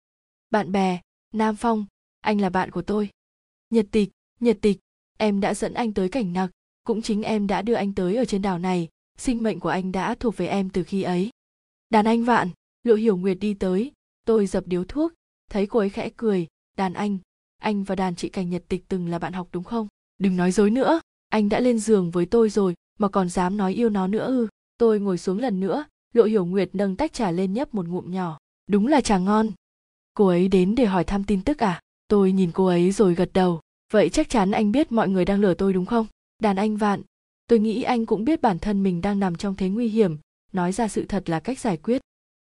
[0.50, 1.00] bạn bè,
[1.32, 1.86] nam phong,
[2.20, 3.08] anh là bạn của tôi.
[3.70, 4.10] Nhật tịch
[4.40, 4.78] nhật tịch,
[5.18, 6.50] em đã dẫn anh tới cảnh nặc
[6.84, 8.88] cũng chính em đã đưa anh tới ở trên đảo này
[9.18, 11.30] sinh mệnh của anh đã thuộc về em từ khi ấy.
[11.90, 12.48] Đàn anh vạn,
[12.84, 13.92] lộ hiểu nguyệt đi tới,
[14.26, 15.12] tôi dập điếu thuốc,
[15.50, 16.46] thấy cô ấy khẽ cười,
[16.76, 17.18] đàn anh
[17.64, 19.88] anh và đàn chị cảnh nhật tịch từng là bạn học đúng không?
[20.18, 23.74] Đừng nói dối nữa, anh đã lên giường với tôi rồi mà còn dám nói
[23.74, 24.48] yêu nó nữa ư.
[24.78, 28.10] Tôi ngồi xuống lần nữa, lộ hiểu nguyệt nâng tách trà lên nhấp một ngụm
[28.10, 28.38] nhỏ.
[28.66, 29.50] Đúng là trà ngon.
[30.14, 31.80] Cô ấy đến để hỏi thăm tin tức à?
[32.08, 33.60] Tôi nhìn cô ấy rồi gật đầu.
[33.92, 36.06] Vậy chắc chắn anh biết mọi người đang lừa tôi đúng không?
[36.38, 37.02] Đàn anh vạn
[37.46, 40.16] tôi nghĩ anh cũng biết bản thân mình đang nằm trong thế nguy hiểm,
[40.52, 42.02] nói ra sự thật là cách giải quyết.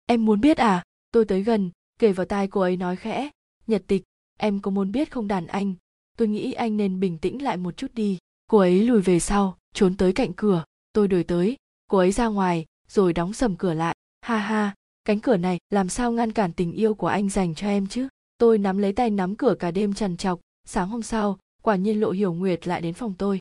[0.06, 0.84] Em muốn biết à?
[1.12, 3.30] Tôi tới gần, kể vào tai cô ấy nói khẽ.
[3.68, 4.04] Nhật tịch,
[4.38, 5.74] em có muốn biết không đàn anh?
[6.18, 8.18] Tôi nghĩ anh nên bình tĩnh lại một chút đi.
[8.48, 10.64] Cô ấy lùi về sau, trốn tới cạnh cửa.
[10.94, 11.58] Tôi đuổi tới.
[11.88, 13.96] Cô ấy ra ngoài, rồi đóng sầm cửa lại.
[14.22, 14.76] Ha ha,
[15.06, 18.08] cánh cửa này, làm sao ngăn cản tình yêu của anh dành cho em chứ?
[18.38, 20.40] Tôi nắm lấy tay nắm cửa cả đêm trằn trọc.
[20.66, 23.40] Sáng hôm sau, quả nhiên lộ hiểu nguyệt lại đến phòng tôi.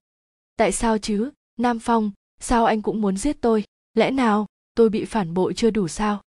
[0.57, 1.31] Tại sao chứ?
[1.61, 3.65] Nam phong, sao anh cũng muốn giết tôi?
[3.95, 6.23] Lẽ nào tôi bị phản bội chưa đủ sao?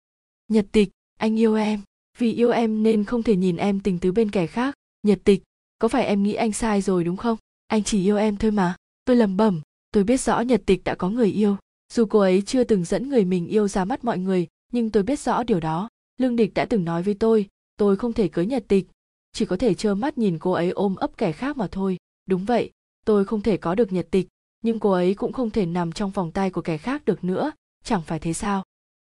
[0.49, 1.81] Nhật tịch, anh yêu em.
[2.18, 4.74] Vì yêu em nên không thể nhìn em tình tứ bên kẻ khác.
[5.03, 5.43] Nhật tịch,
[5.79, 7.39] có phải em nghĩ anh sai rồi đúng không?
[7.66, 8.76] Anh chỉ yêu em thôi mà.
[9.05, 9.61] Tôi lầm bẩm,
[9.91, 11.57] tôi biết rõ nhật tịch đã có người yêu.
[11.93, 15.03] Dù cô ấy chưa từng dẫn người mình yêu ra mắt mọi người, nhưng tôi
[15.03, 15.89] biết rõ điều đó.
[16.20, 17.49] Lương địch đã từng nói với tôi
[17.79, 18.87] tôi không thể cưới nhật tịch.
[19.33, 21.97] Chỉ có thể trơ mắt nhìn cô ấy ôm ấp kẻ khác mà thôi.
[22.26, 22.70] Đúng vậy,
[23.05, 24.26] tôi không thể có được nhật tịch
[24.63, 27.53] nhưng cô ấy cũng không thể nằm trong vòng tay của kẻ khác được nữa,
[27.85, 28.65] chẳng phải thế sao?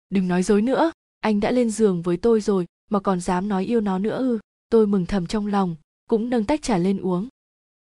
[0.10, 3.66] Đừng nói dối nữa, anh đã lên giường với tôi rồi mà còn dám nói
[3.66, 4.39] yêu nó nữa ư?
[4.70, 5.76] Tôi mừng thầm trong lòng,
[6.10, 7.28] cũng nâng tách trà lên uống.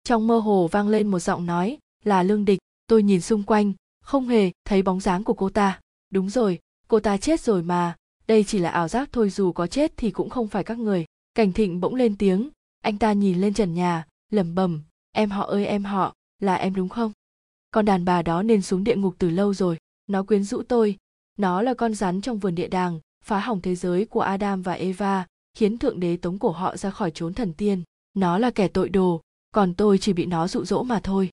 [0.05, 2.59] Trong mơ hồ vang lên một giọng nói, là lương địch.
[2.87, 3.73] Tôi nhìn xung quanh,
[4.05, 5.81] không hề thấy bóng dáng của cô ta.
[6.11, 6.59] Đúng rồi,
[6.89, 7.97] cô ta chết rồi mà.
[8.27, 11.05] Đây chỉ là ảo giác thôi, dù có chết thì cũng không phải các người.
[11.35, 12.49] Cảnh thịnh bỗng lên tiếng.
[12.81, 14.83] Anh ta nhìn lên trần nhà, lẩm bẩm,
[15.13, 17.13] em họ ơi, em họ, là em đúng không?
[17.73, 19.79] Con đàn bà đó nên xuống địa ngục từ lâu rồi.
[20.07, 20.97] Nó quyến rũ tôi.
[21.39, 24.73] Nó là con rắn trong vườn địa đàng, phá hỏng thế giới của adam và
[24.73, 27.83] eva, khiến thượng đế tống cổ họ ra khỏi chốn thần tiên.
[28.15, 29.21] Nó là kẻ tội đồ,
[29.55, 31.31] còn tôi chỉ bị nó dụ dỗ mà thôi.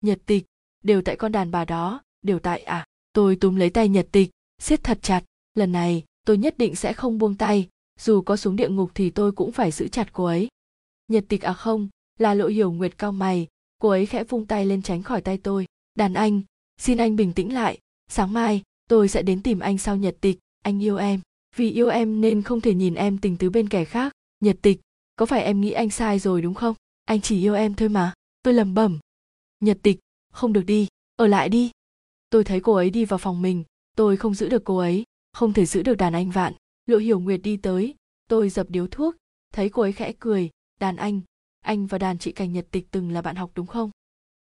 [0.00, 0.44] Nhật tịch,
[0.84, 4.30] đều tại con đàn bà đó, đều tại à tôi túm lấy tay nhật tịch,
[4.58, 5.24] siết thật chặt.
[5.54, 7.68] Lần này, tôi nhất định sẽ không buông tay,
[8.00, 10.48] dù có xuống địa ngục thì tôi cũng phải giữ chặt cô ấy.
[11.08, 13.46] Nhật tịch à không, là lộ hiểu nguyệt cao mày,
[13.78, 16.42] cô ấy khẽ vung tay lên tránh khỏi tay tôi đàn anh,
[16.76, 17.78] xin anh bình tĩnh lại.
[18.08, 20.38] Sáng mai, tôi sẽ đến tìm anh sau nhật tịch.
[20.62, 21.20] Anh yêu em.
[21.56, 24.12] Vì yêu em nên không thể nhìn em tình tứ bên kẻ khác.
[24.40, 24.80] Nhật tịch,
[25.16, 26.74] có phải em nghĩ anh sai rồi đúng không?
[27.04, 28.12] Anh chỉ yêu em thôi mà.
[28.42, 28.98] Tôi lầm bẩm.
[29.60, 30.00] Nhật tịch,
[30.32, 30.86] không được đi.
[31.16, 31.70] Ở lại đi.
[32.30, 33.64] Tôi thấy cô ấy đi vào phòng mình.
[33.96, 35.04] Tôi không giữ được cô ấy.
[35.32, 36.52] Không thể giữ được đàn anh vạn.
[36.86, 37.94] Lộ hiểu nguyệt đi tới.
[38.28, 39.14] Tôi dập điếu thuốc.
[39.52, 40.50] Thấy cô ấy khẽ cười.
[40.80, 41.20] Đàn anh.
[41.60, 43.90] Anh và đàn chị cảnh nhật tịch từng là bạn học đúng không?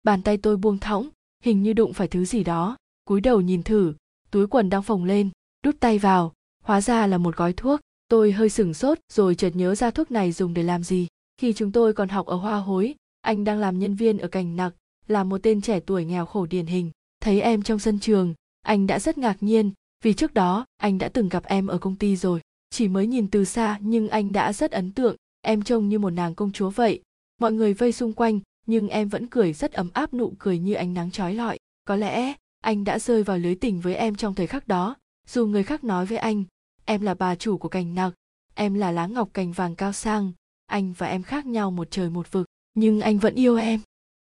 [0.02, 1.08] Bàn tay tôi buông thõng
[1.46, 2.76] hình như đụng phải thứ gì đó.
[3.04, 3.94] Cúi đầu nhìn thử,
[4.30, 5.30] túi quần đang phồng lên,
[5.64, 6.32] đút tay vào.
[6.62, 7.80] Hóa ra là một gói thuốc.
[8.08, 11.06] Tôi hơi sửng sốt rồi chợt nhớ ra thuốc này dùng để làm gì.
[11.40, 14.56] Khi chúng tôi còn học ở hoa hối, anh đang làm nhân viên ở cành
[14.56, 14.74] nặc,
[15.08, 16.90] là một tên trẻ tuổi nghèo khổ điển hình.
[17.20, 19.72] Thấy em trong sân trường, anh đã rất ngạc nhiên,
[20.04, 22.40] vì trước đó, anh đã từng gặp em ở công ty rồi.
[22.70, 26.10] Chỉ mới nhìn từ xa nhưng anh đã rất ấn tượng, em trông như một
[26.10, 27.02] nàng công chúa vậy.
[27.40, 30.74] Mọi người vây xung quanh nhưng em vẫn cười rất ấm áp nụ cười như
[30.74, 31.58] ánh nắng trói lọi.
[31.84, 34.96] Có lẽ, anh đã rơi vào lưới tình với em trong thời khắc đó.
[35.28, 36.44] Dù người khác nói với anh,
[36.84, 38.12] em là bà chủ của cành nặc
[38.56, 40.32] em là lá ngọc cành vàng cao sang,
[40.66, 43.80] anh và em khác nhau một trời một vực, nhưng anh vẫn yêu em.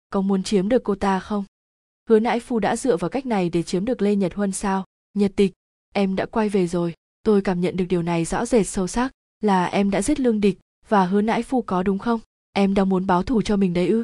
[0.10, 1.44] Có muốn chiếm được cô ta không?
[2.10, 4.86] Hứa nãi phu đã dựa vào cách này để chiếm được lê nhật huân sao?
[5.14, 5.52] Nhật tịch,
[5.94, 6.94] em đã quay về rồi.
[7.24, 9.12] Tôi cảm nhận được điều này rõ rệt sâu sắc,
[9.42, 10.60] là em đã giết lương địch
[10.90, 12.20] và hứa nãi phu có đúng không?
[12.54, 14.04] Em đang muốn báo thù cho mình đấy ư?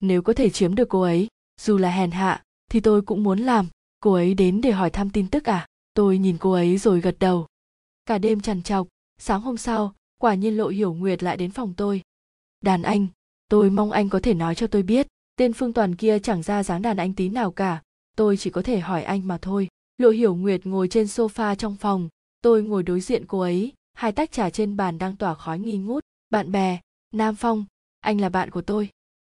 [0.00, 1.28] Nếu có thể chiếm được cô ấy,
[1.60, 3.66] dù là hèn hạ, thì tôi cũng muốn làm.
[4.00, 5.66] Cô ấy đến để hỏi thăm tin tức à?
[5.94, 7.46] Tôi nhìn cô ấy rồi gật đầu.
[8.06, 8.88] Cả đêm trằn trọc,
[9.18, 12.02] sáng hôm sau, quả nhiên lộ hiểu nguyệt lại đến phòng tôi.
[12.60, 13.06] Đàn anh,
[13.48, 16.62] tôi mong anh có thể nói cho tôi biết, tên phương toàn kia chẳng ra
[16.62, 17.82] dáng đàn anh tí nào cả.
[18.16, 19.68] Tôi chỉ có thể hỏi anh mà thôi.
[19.98, 22.08] Lộ hiểu nguyệt ngồi trên sofa trong phòng.
[22.40, 25.78] Tôi ngồi đối diện cô ấy, hai tách trà trên bàn đang tỏa khói nghi
[25.78, 26.04] ngút.
[26.30, 26.80] Bạn bè,
[27.14, 27.64] nam phong,
[28.00, 28.88] anh là bạn của tôi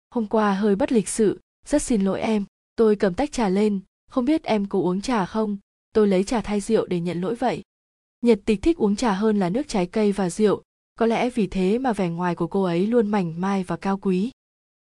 [0.09, 2.45] hôm qua hơi bất lịch sự, rất xin lỗi em,
[2.75, 3.79] tôi cầm tách trà lên,
[4.11, 5.57] không biết em có uống trà không?
[5.93, 7.63] Tôi lấy trà thay rượu để nhận lỗi vậy.
[8.21, 10.63] Nhật tịch thích uống trà hơn là nước trái cây và rượu,
[10.95, 13.97] có lẽ vì thế mà vẻ ngoài của cô ấy luôn mảnh mai và cao
[13.97, 14.31] quý.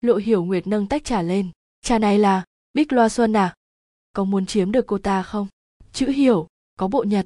[0.01, 1.49] Lộ hiểu nguyệt nâng tách trà lên.
[1.81, 2.43] Trà này là
[2.73, 3.53] bích loa xuân à?
[4.13, 5.47] Có muốn chiếm được cô ta không?
[5.93, 6.47] Chữ hiểu,
[6.77, 7.25] có bộ nhật.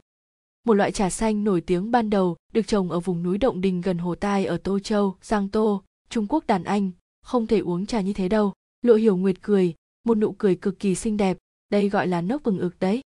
[0.66, 3.82] Một loại trà xanh nổi tiếng ban đầu, được trồng ở vùng núi động đình
[3.82, 6.92] gần hồ tai ở tô châu, giang tô, trung quốc, đàn anh
[7.24, 8.54] không thể uống trà như thế đâu.
[8.82, 11.38] Lộ hiểu nguyệt cười, một nụ cười cực kỳ xinh đẹp,
[11.70, 13.02] đây gọi là nốc vừng ực đấy.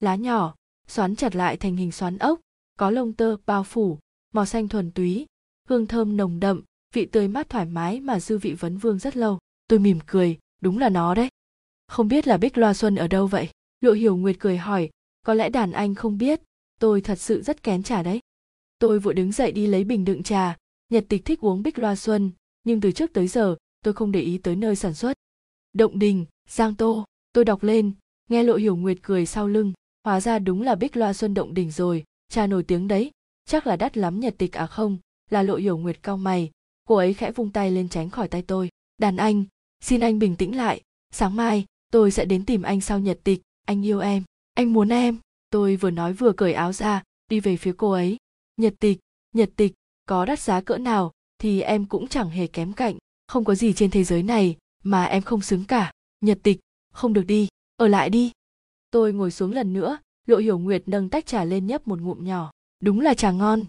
[0.00, 0.54] Lá nhỏ,
[0.88, 2.40] xoắn chặt lại thành hình xoắn ốc,
[2.78, 3.98] có lông tơ, bao phủ,
[4.34, 5.26] màu xanh thuần túy,
[5.68, 6.62] hương thơm nồng đậm,
[6.94, 9.38] vị tươi mát thoải mái mà dư vị vấn vương rất lâu.
[9.68, 11.28] Tôi mỉm cười, đúng là nó đấy.
[11.88, 13.48] Không biết là bích loa xuân ở đâu vậy?
[13.80, 14.90] Lộ hiểu nguyệt cười hỏi,
[15.22, 16.40] có lẽ đàn anh không biết,
[16.80, 18.20] tôi thật sự rất kén trà đấy.
[18.78, 20.56] Tôi vội đứng dậy đi lấy bình đựng trà,
[20.88, 22.30] nhật tịch thích uống bích loa xuân
[22.64, 25.16] nhưng từ trước tới giờ, tôi không để ý tới nơi sản xuất.
[25.72, 27.92] Động đình, giang tô, tôi đọc lên,
[28.28, 29.72] nghe lộ hiểu nguyệt cười sau lưng,
[30.04, 33.10] hóa ra đúng là bích loa xuân động đình rồi trà nổi tiếng đấy,
[33.44, 34.98] chắc là đắt lắm nhật tịch à không?
[35.30, 36.50] Là lộ hiểu nguyệt cao mày,
[36.88, 38.68] cô ấy khẽ vung tay lên tránh khỏi tay tôi.
[38.98, 39.44] Đàn anh,
[39.80, 43.40] xin anh bình tĩnh lại, sáng mai, tôi sẽ đến tìm anh sau nhật tịch,
[43.66, 44.22] anh yêu em,
[44.54, 45.18] anh muốn em.
[45.50, 48.16] Tôi vừa nói vừa cởi áo ra, đi về phía cô ấy.
[48.56, 48.98] Nhật tịch
[49.32, 49.72] nhật tịch,
[50.06, 51.12] có đắt giá cỡ nào?
[51.42, 52.96] Thì em cũng chẳng hề kém cạnh.
[53.26, 55.92] Không có gì trên thế giới này mà em không xứng cả.
[56.20, 56.60] Nhật tịch,
[56.92, 57.48] không được đi.
[57.76, 58.32] Ở lại đi.
[58.90, 62.24] Tôi ngồi xuống lần nữa, lộ hiểu nguyệt nâng tách trà lên nhấp một ngụm
[62.24, 62.50] nhỏ.
[62.80, 63.64] Đúng là trà ngon.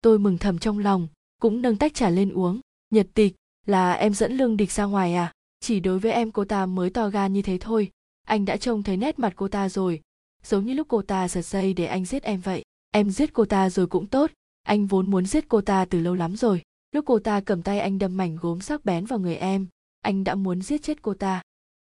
[0.00, 1.08] Tôi mừng thầm trong lòng,
[1.40, 2.60] cũng nâng tách trà lên uống.
[2.90, 3.34] Nhật tịch,
[3.66, 5.32] là em dẫn lương địch ra ngoài à?
[5.60, 7.90] Chỉ đối với em cô ta mới to gan như thế thôi.
[8.26, 10.00] Anh đã trông thấy nét mặt cô ta rồi.
[10.42, 12.64] Giống như lúc cô ta giật dây để anh giết em vậy.
[12.90, 14.30] Em giết cô ta rồi cũng tốt.
[14.62, 16.62] Anh vốn muốn giết cô ta từ lâu lắm rồi
[16.96, 19.66] lúc cô ta cầm tay anh đâm mảnh gốm sắc bén vào người em,
[20.00, 21.42] anh đã muốn giết chết cô ta.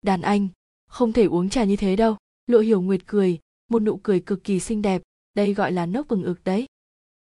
[0.02, 0.48] Đàn anh,
[0.88, 2.18] không thể uống trà như thế đâu.
[2.48, 3.39] Lộ hiểu nguyệt cười,
[3.70, 5.02] một nụ cười cực kỳ xinh đẹp,
[5.34, 6.66] đây gọi là nốc vừng ực đấy.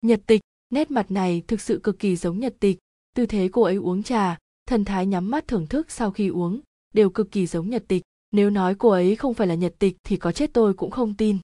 [0.02, 2.80] Nhật tịch, nét mặt này thực sự cực kỳ giống nhật tịch.
[3.16, 6.60] Tư thế cô ấy uống trà, thần thái nhắm mắt thưởng thức sau khi uống,
[6.94, 8.02] đều cực kỳ giống nhật tịch.
[8.32, 11.14] Nếu nói cô ấy không phải là nhật tịch thì có chết tôi cũng không
[11.14, 11.38] tin.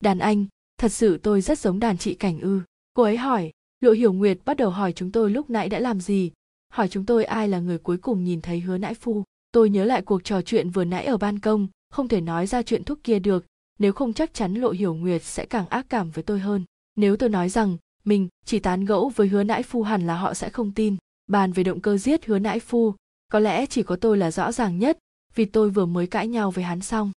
[0.00, 0.46] Đàn anh,
[0.78, 2.60] thật sự tôi rất giống đàn chị cảnh ư.
[2.94, 3.52] Cô ấy hỏi
[3.82, 6.30] lộ hiểu nguyệt bắt đầu hỏi chúng tôi lúc nãy đã làm gì.
[6.72, 9.24] Hỏi chúng tôi ai là người cuối cùng nhìn thấy hứa nãi phu.
[9.52, 12.62] Tôi nhớ lại cuộc trò chuyện vừa nãy ở ban công, không thể nói ra
[12.62, 13.46] chuyện thuốc kia được.
[13.78, 16.64] Nếu không chắc chắn lộ hiểu nguyệt sẽ càng ác cảm với tôi hơn.
[16.96, 20.34] Nếu tôi nói rằng, mình chỉ tán gẫu với hứa nãi phu hẳn là họ
[20.34, 20.96] sẽ không tin.
[21.26, 22.94] Bàn về động cơ giết hứa nãi phu,
[23.32, 24.98] có lẽ chỉ có tôi là rõ ràng nhất,
[25.34, 27.12] vì tôi vừa mới cãi nhau với hắn xong.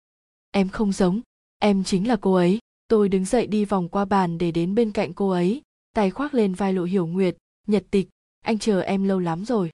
[0.50, 1.20] Em không giống,
[1.58, 2.58] em chính là cô ấy.
[2.88, 5.62] Tôi đứng dậy đi vòng qua bàn để đến bên cạnh cô ấy
[5.92, 7.36] tay khoác lên vai lộ hiểu nguyệt,
[7.66, 8.08] nhật tịch,
[8.40, 9.70] anh chờ em lâu lắm rồi.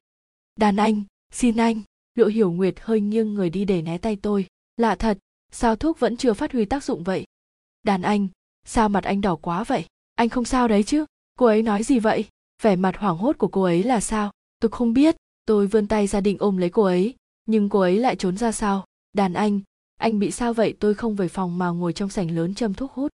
[0.57, 1.03] Đàn anh,
[1.33, 1.83] xin anh.
[2.15, 4.47] Lộ hiểu nguyệt hơi nghiêng người đi để né tay tôi.
[4.77, 5.19] Lạ thật,
[5.53, 7.25] sao thuốc vẫn chưa phát huy tác dụng vậy?
[7.83, 8.29] Đàn anh,
[8.65, 9.85] sao mặt anh đỏ quá vậy?
[10.15, 11.05] Anh không sao đấy chứ?
[11.39, 12.25] Cô ấy nói gì vậy?
[12.63, 14.33] Vẻ mặt hoảng hốt của cô ấy là sao?
[14.61, 15.17] Tôi không biết.
[15.45, 17.15] Tôi vươn tay ra định ôm lấy cô ấy,
[17.47, 18.85] nhưng cô ấy lại trốn ra sao?
[19.13, 19.61] Đàn anh
[19.99, 20.75] anh bị sao vậy?
[20.81, 23.13] Tôi không về phòng mà ngồi trong sảnh lớn châm thuốc hút.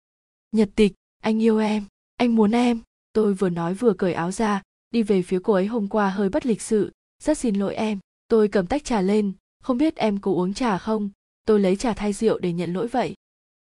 [0.52, 0.94] Nhật tịch,
[1.24, 1.86] anh yêu em,
[2.16, 2.82] anh muốn em
[3.14, 6.30] tôi vừa nói vừa cởi áo ra, đi về phía cô ấy hôm qua hơi
[6.30, 6.92] bất lịch sự.
[7.24, 9.34] Rất xin lỗi em, tôi cầm tách trà lên.
[9.64, 11.10] Không biết em có uống trà không?
[11.46, 13.14] Tôi lấy trà thay rượu để nhận lỗi vậy.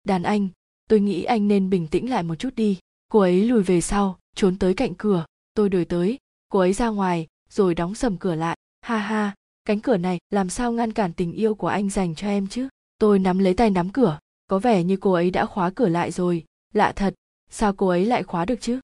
[0.04, 0.50] Đàn anh,
[0.90, 2.80] tôi nghĩ anh nên bình tĩnh lại một chút đi.
[3.12, 5.26] Cô ấy lùi về sau, trốn tới cạnh cửa.
[5.54, 6.18] Tôi đuổi tới.
[6.50, 8.58] Cô ấy ra ngoài, rồi đóng sầm cửa lại.
[8.82, 9.36] Ha ha,
[9.66, 12.68] cánh cửa này, làm sao ngăn cản tình yêu của anh dành cho em chứ?
[12.98, 14.20] Tôi nắm lấy tay nắm cửa.
[14.48, 16.46] Có vẻ như cô ấy đã khóa cửa lại rồi.
[16.74, 17.14] Lạ thật,
[17.50, 18.80] sao cô ấy lại khóa được chứ?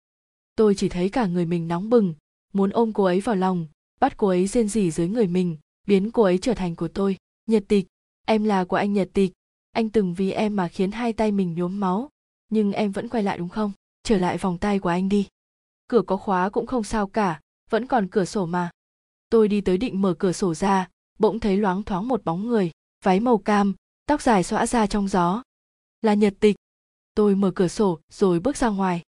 [0.58, 2.14] Tôi chỉ thấy cả người mình nóng bừng,
[2.54, 3.68] muốn ôm cô ấy vào lòng,
[4.00, 7.18] bắt cô ấy rên rỉ dưới người mình, biến cô ấy trở thành của tôi.
[7.48, 7.88] Nhật tịch,
[8.26, 9.32] em là của anh nhật tịch.
[9.72, 12.10] Anh từng vì em mà khiến hai tay mình nhuốm máu,
[12.50, 13.72] nhưng em vẫn quay lại đúng không?
[14.04, 15.28] Trở lại vòng tay của anh đi.
[15.88, 18.70] Cửa có khóa cũng không sao cả, vẫn còn cửa sổ mà.
[19.30, 20.90] Tôi đi tới định mở cửa sổ ra,
[21.20, 22.72] bỗng thấy loáng thoáng một bóng người,
[23.04, 23.74] váy màu cam,
[24.06, 25.44] tóc dài xõa ra trong gió.
[26.02, 26.56] Là nhật tịch.
[27.16, 29.02] Tôi mở cửa sổ rồi bước ra ngoài.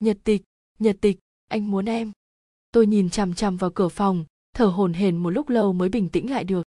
[0.00, 0.42] Nhật tịch
[0.78, 1.18] nhật tịch,
[1.48, 2.12] anh muốn em.
[2.72, 4.24] Tôi nhìn chằm chằm vào cửa phòng,
[4.54, 6.66] thở hổn hển một lúc lâu mới bình tĩnh lại được.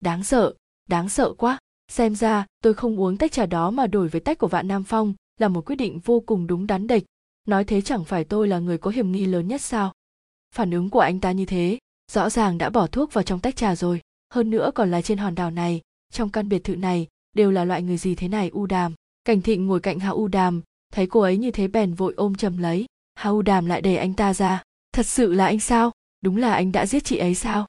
[0.00, 0.54] Đáng sợ
[0.88, 1.58] đáng sợ quá.
[1.88, 4.84] Xem ra, tôi không uống tách trà đó mà đổi với tách của vạn nam
[4.84, 7.04] phong, là một quyết định vô cùng đúng đắn địch.
[7.46, 9.92] Nói thế chẳng phải tôi là người có hiểm nghi lớn nhất sao?
[10.54, 11.78] Phản ứng của anh ta như thế,
[12.12, 14.00] rõ ràng đã bỏ thuốc vào trong tách trà rồi.
[14.30, 15.80] Hơn nữa còn là trên hòn đảo này,
[16.12, 18.94] trong căn biệt thự này, đều là loại người gì thế này, u đàm?
[19.24, 22.34] Cảnh thịnh ngồi cạnh hạ u đàm, thấy cô ấy như thế bèn vội ôm
[22.34, 24.62] chầm lấy hau đàm lại đẩy anh ta ra.
[24.92, 25.92] Thật sự là anh sao?
[26.20, 27.66] Đúng là anh đã giết chị ấy sao?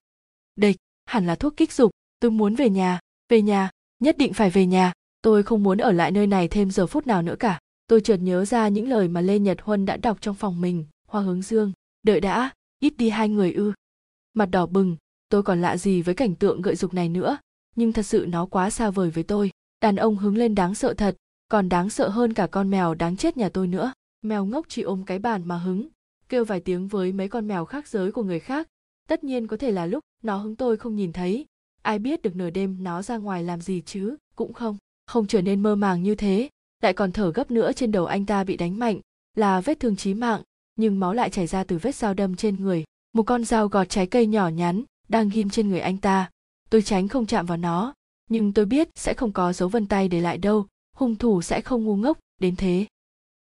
[0.55, 0.75] Địch,
[1.05, 1.91] hẳn là thuốc kích dục.
[2.19, 2.99] Tôi muốn về nhà.
[3.29, 3.69] Về nhà.
[3.99, 4.93] Nhất định phải về nhà.
[5.21, 7.59] Tôi không muốn ở lại nơi này thêm giờ phút nào nữa cả.
[7.87, 10.85] Tôi chợt nhớ ra những lời mà lê nhật huân đã đọc trong phòng mình,
[11.07, 11.71] hoa hướng dương.
[12.03, 12.49] Đợi đã.
[12.79, 13.73] Ít đi hai người ư.
[14.33, 14.95] Mặt đỏ bừng.
[15.29, 17.37] Tôi còn lạ gì với cảnh tượng gợi dục này nữa?
[17.75, 19.51] Nhưng thật sự nó quá xa vời với tôi.
[19.81, 21.15] Đàn ông hứng lên đáng sợ thật.
[21.47, 23.93] Còn đáng sợ hơn cả con mèo đáng chết nhà tôi nữa
[24.25, 25.87] mèo ngốc chỉ ôm cái bàn mà hứng,
[26.29, 28.67] kêu vài tiếng với mấy con mèo khác giới của người khác.
[29.07, 31.45] Tất nhiên có thể là lúc nó hứng tôi không nhìn thấy.
[31.81, 35.41] Ai biết được nửa đêm nó ra ngoài làm gì chứ, cũng không không trở
[35.41, 36.49] nên mơ màng như thế.
[36.81, 38.99] Lại còn thở gấp nữa trên đầu anh ta bị đánh mạnh,
[39.35, 40.41] là vết thương chí mạng,
[40.75, 42.83] nhưng máu lại chảy ra từ vết dao đâm trên người.
[43.13, 46.29] Một con dao gọt trái cây nhỏ nhắn đang ghim trên người anh ta.
[46.69, 47.93] Tôi tránh không chạm vào nó,
[48.29, 50.65] nhưng tôi biết sẽ không có dấu vân tay để lại đâu.
[50.95, 52.85] Hung thủ sẽ không ngu ngốc đến thế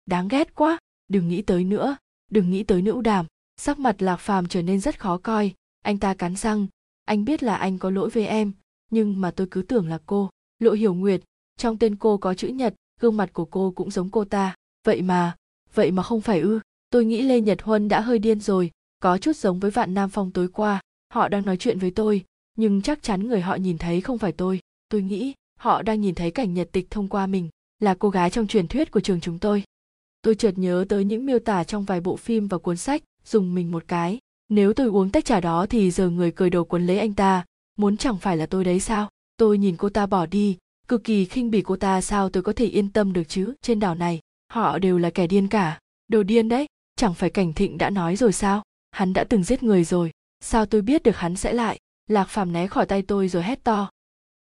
[0.06, 0.78] đáng ghét quá.
[1.08, 1.96] Đừng nghĩ tới nữa.
[2.30, 3.26] Đừng nghĩ tới nữ đàm.
[3.56, 5.52] Sắc mặt lạc phàm trở nên rất khó coi.
[5.82, 6.66] Anh ta cắn răng.
[7.04, 8.52] Anh biết là anh có lỗi với em,
[8.90, 10.30] nhưng mà tôi cứ tưởng là cô.
[10.58, 11.20] Lộ hiểu nguyệt,
[11.56, 14.54] trong tên cô có chữ nhật, gương mặt của cô cũng giống cô ta.
[14.84, 15.36] Vậy mà
[15.74, 16.60] vậy mà không phải ư?
[16.90, 18.70] Tôi nghĩ lê nhật huân đã hơi điên rồi.
[19.00, 20.80] Có chút giống với vạn nam phong tối qua.
[21.12, 22.24] Họ đang nói chuyện với tôi,
[22.56, 24.60] nhưng chắc chắn người họ nhìn thấy không phải tôi.
[24.88, 27.48] Tôi nghĩ, họ đang nhìn thấy cảnh nhật tịch thông qua mình,
[27.78, 29.62] là cô gái trong truyền thuyết của trường chúng tôi
[30.24, 33.54] tôi chợt nhớ tới những miêu tả trong vài bộ phim và cuốn sách dùng
[33.54, 34.18] mình một cái.
[34.48, 37.44] Nếu tôi uống tách trà đó thì giờ người cười đầu quấn lấy anh ta.
[37.76, 39.08] Muốn chẳng phải là tôi đấy sao?
[39.36, 40.56] Tôi nhìn cô ta bỏ đi.
[40.88, 43.54] Cực kỳ khinh bỉ cô ta, sao tôi có thể yên tâm được chứ?
[43.62, 44.20] Trên đảo này,
[44.52, 45.78] họ đều là kẻ điên cả.
[46.08, 46.66] Đồ điên đấy,
[46.96, 48.62] chẳng phải cảnh thịnh đã nói rồi sao?
[48.90, 50.10] Hắn đã từng giết người rồi.
[50.40, 51.78] Sao tôi biết được hắn sẽ lại?
[52.10, 53.90] Lạc phàm né khỏi tay tôi rồi hét to.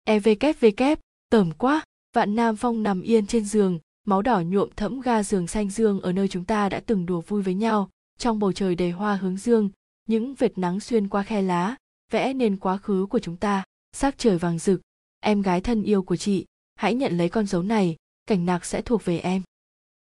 [0.05, 0.83] Evkvk
[1.31, 1.85] tởm quá.
[2.17, 6.01] Vạn nam phong nằm yên trên giường máu đỏ nhuộm thẫm ga giường xanh dương
[6.01, 7.91] ở nơi chúng ta đã từng đùa vui với nhau.
[8.19, 9.71] Trong bầu trời đầy hoa hướng dương,
[10.09, 11.77] những vệt nắng xuyên qua khe lá,
[12.13, 13.65] vẽ nên quá khứ của chúng ta.
[13.93, 14.81] Sắc trời vàng rực,
[15.21, 17.97] em gái thân yêu của chị, hãy nhận lấy con dấu này,
[18.27, 19.43] cảnh nạc sẽ thuộc về em.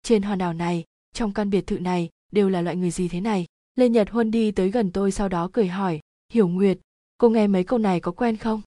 [0.04, 0.84] Trên hòn đảo này,
[1.14, 3.46] trong căn biệt thự này, đều là loại người gì thế này?
[3.76, 6.00] Lê nhật huân đi tới gần tôi sau đó cười hỏi,
[6.34, 6.80] hiểu nguyệt,
[7.18, 8.62] cô nghe mấy câu này có quen không?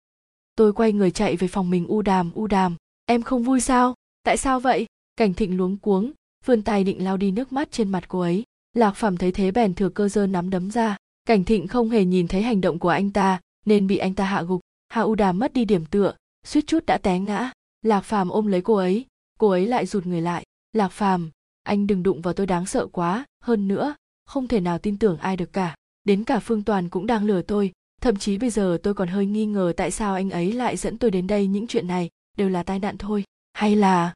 [0.57, 2.77] Tôi quay người chạy về phòng mình u đàm u đàm,
[3.07, 3.95] em không vui sao?
[4.23, 4.87] Tại sao vậy?
[5.17, 6.13] Cảnh thịnh luống cuống,
[6.45, 8.43] vươn tay định lao đi nước mắt trên mặt cô ấy.
[8.75, 10.97] Lạc phàm thấy thế bèn thừa cơ dơ nắm đấm ra.
[11.25, 14.25] Cảnh thịnh không hề nhìn thấy hành động của anh ta, nên bị anh ta
[14.25, 14.61] hạ gục.
[14.89, 16.15] Hạ u đàm mất đi điểm tựa,
[16.47, 17.53] suýt chút đã té ngã.
[17.83, 19.07] Lạc phàm ôm lấy cô ấy
[19.43, 20.45] cô ấy lại rụt người lại.
[20.73, 21.31] Lạc phàm,
[21.63, 23.95] anh đừng đụng vào tôi đáng sợ quá, hơn nữa,
[24.25, 25.75] không thể nào tin tưởng ai được cả.
[26.05, 29.27] Đến cả phương toàn cũng đang lừa tôi, thậm chí bây giờ tôi còn hơi
[29.27, 32.49] nghi ngờ tại sao anh ấy lại dẫn tôi đến đây những chuyện này, đều
[32.49, 33.25] là tai nạn thôi.
[33.53, 34.15] Hay là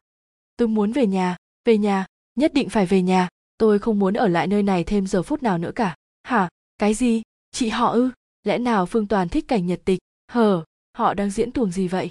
[0.57, 1.37] tôi muốn về nhà
[1.67, 3.29] về nhà, nhất định phải về nhà.
[3.59, 5.95] Tôi không muốn ở lại nơi này thêm giờ phút nào nữa cả.
[6.23, 6.49] Hả?
[6.79, 7.23] Cái gì?
[7.53, 8.11] Chị họ ư?
[8.45, 9.99] Lẽ nào phương toàn thích cảnh nhật tịch?
[10.33, 10.65] Hờ,
[10.97, 12.11] họ đang diễn tuồng gì vậy?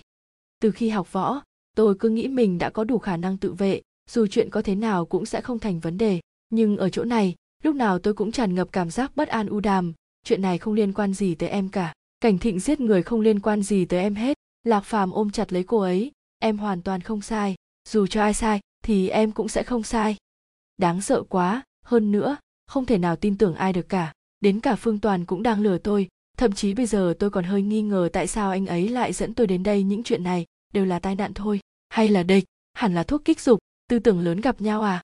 [0.59, 1.41] Từ khi học võ,
[1.75, 4.75] tôi cứ nghĩ mình đã có đủ khả năng tự vệ, dù chuyện có thế
[4.75, 6.19] nào cũng sẽ không thành vấn đề.
[6.49, 9.59] Nhưng ở chỗ này, lúc nào tôi cũng tràn ngập cảm giác bất an u
[9.59, 9.93] đàm.
[10.23, 11.93] Chuyện này không liên quan gì tới em cả.
[12.19, 14.37] Cảnh thịnh giết người không liên quan gì tới em hết.
[14.63, 16.11] Lạc phàm ôm chặt lấy cô ấy.
[16.39, 17.55] Em hoàn toàn không sai
[17.89, 20.15] dù cho ai sai, thì em cũng sẽ không sai.
[20.77, 22.37] Đáng sợ quá, hơn nữa,
[22.67, 24.13] không thể nào tin tưởng ai được cả.
[24.39, 26.07] Đến cả phương toàn cũng đang lừa tôi,
[26.37, 29.33] thậm chí bây giờ tôi còn hơi nghi ngờ tại sao anh ấy lại dẫn
[29.33, 31.59] tôi đến đây những chuyện này, đều là tai nạn thôi.
[31.89, 32.43] Hay là địch,
[32.73, 35.03] hẳn là thuốc kích dục, tư tưởng lớn gặp nhau à?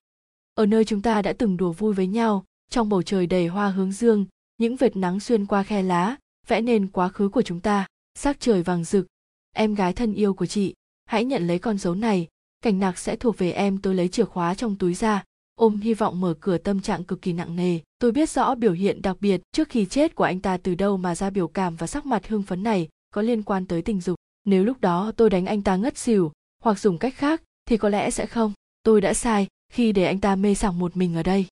[0.53, 3.69] Ở nơi chúng ta đã từng đùa vui với nhau, trong bầu trời đầy hoa
[3.69, 4.25] hướng dương,
[4.57, 6.15] những vệt nắng xuyên qua khe lá,
[6.47, 9.07] vẽ nên quá khứ của chúng ta, sắc trời vàng rực.
[9.55, 10.73] Em gái thân yêu của chị,
[11.05, 12.27] hãy nhận lấy con dấu này
[12.61, 15.23] cảnh nạc sẽ thuộc về em, tôi lấy chìa khóa trong túi ra.
[15.55, 17.79] Ôm hy vọng mở cửa tâm trạng cực kỳ nặng nề.
[17.99, 20.97] Tôi biết rõ biểu hiện đặc biệt trước khi chết của anh ta từ đâu
[20.97, 24.01] mà ra biểu cảm và sắc mặt hưng phấn này có liên quan tới tình
[24.01, 24.15] dục.
[24.45, 26.31] Nếu lúc đó tôi đánh anh ta ngất xỉu
[26.63, 28.53] hoặc dùng cách khác thì có lẽ sẽ không.
[28.83, 31.45] Tôi đã sai khi để anh ta mê sảng một mình ở đây.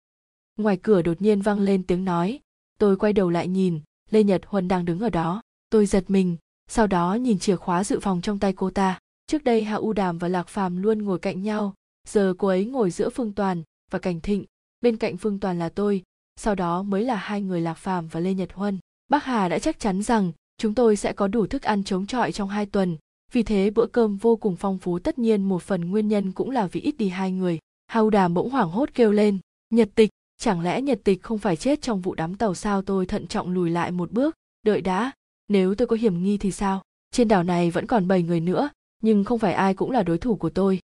[0.58, 2.40] Ngoài cửa đột nhiên vang lên tiếng nói.
[2.80, 3.80] Tôi quay đầu lại nhìn,
[4.10, 5.42] lê nhật huân đang đứng ở đó.
[5.70, 6.38] Tôi giật mình,
[6.68, 9.00] sau đó nhìn chìa khóa dự phòng trong tay cô ta
[9.30, 11.74] trước đây hạ u đàm và lạc phàm luôn ngồi cạnh nhau,
[12.08, 14.46] giờ cô ấy ngồi giữa phương toàn và cảnh thịnh,
[14.82, 16.04] bên cạnh phương toàn là tôi,
[16.36, 18.80] sau đó mới là hai người lạc phàm và lê nhật huân.
[19.10, 22.32] Bác hà đã chắc chắn rằng chúng tôi sẽ có đủ thức ăn chống chọi
[22.32, 22.98] trong hai tuần,
[23.32, 26.50] vì thế bữa cơm vô cùng phong phú, tất nhiên một phần nguyên nhân cũng
[26.50, 27.60] là vì ít đi hai người.
[27.88, 29.40] Hau Đàm bỗng hoảng hốt kêu lên,
[29.70, 33.06] nhật tịch, chẳng lẽ nhật tịch không phải chết trong vụ đám tàu sao tôi
[33.06, 34.36] thận trọng lùi lại một bước?
[34.66, 35.12] Đợi đã,
[35.48, 36.82] nếu tôi có hiểm nghi thì sao?
[37.12, 38.70] Trên đảo này vẫn còn bảy người nữa
[39.00, 40.80] nhưng không phải ai cũng là đối thủ của tôi.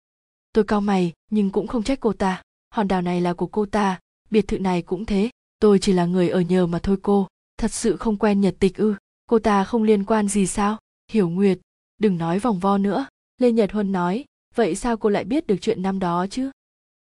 [0.54, 2.42] Tôi cau mày, nhưng cũng không trách cô ta.
[2.70, 4.00] Hòn đảo này là của cô ta,
[4.30, 5.30] biệt thự này cũng thế.
[5.60, 7.28] Tôi chỉ là người ở nhờ mà thôi cô.
[7.58, 8.96] Thật sự không quen nhật tịch ư.
[9.26, 10.78] Cô ta không liên quan gì sao?
[11.12, 11.60] Hiểu nguyệt,
[11.98, 13.06] đừng nói vòng vo nữa.
[13.38, 14.26] Lê nhật huân nói,
[14.56, 16.52] vậy sao cô lại biết được chuyện năm đó chứ?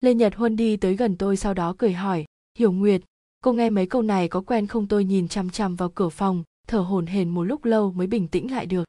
[0.02, 2.26] Lê nhật huân đi tới gần tôi sau đó cười hỏi,
[2.60, 3.02] hiểu nguyệt,
[3.44, 4.88] cô nghe mấy câu này có quen không?
[4.88, 8.28] Tôi nhìn chằm chằm vào cửa phòng, thở hổn hển một lúc lâu mới bình
[8.28, 8.84] tĩnh lại được.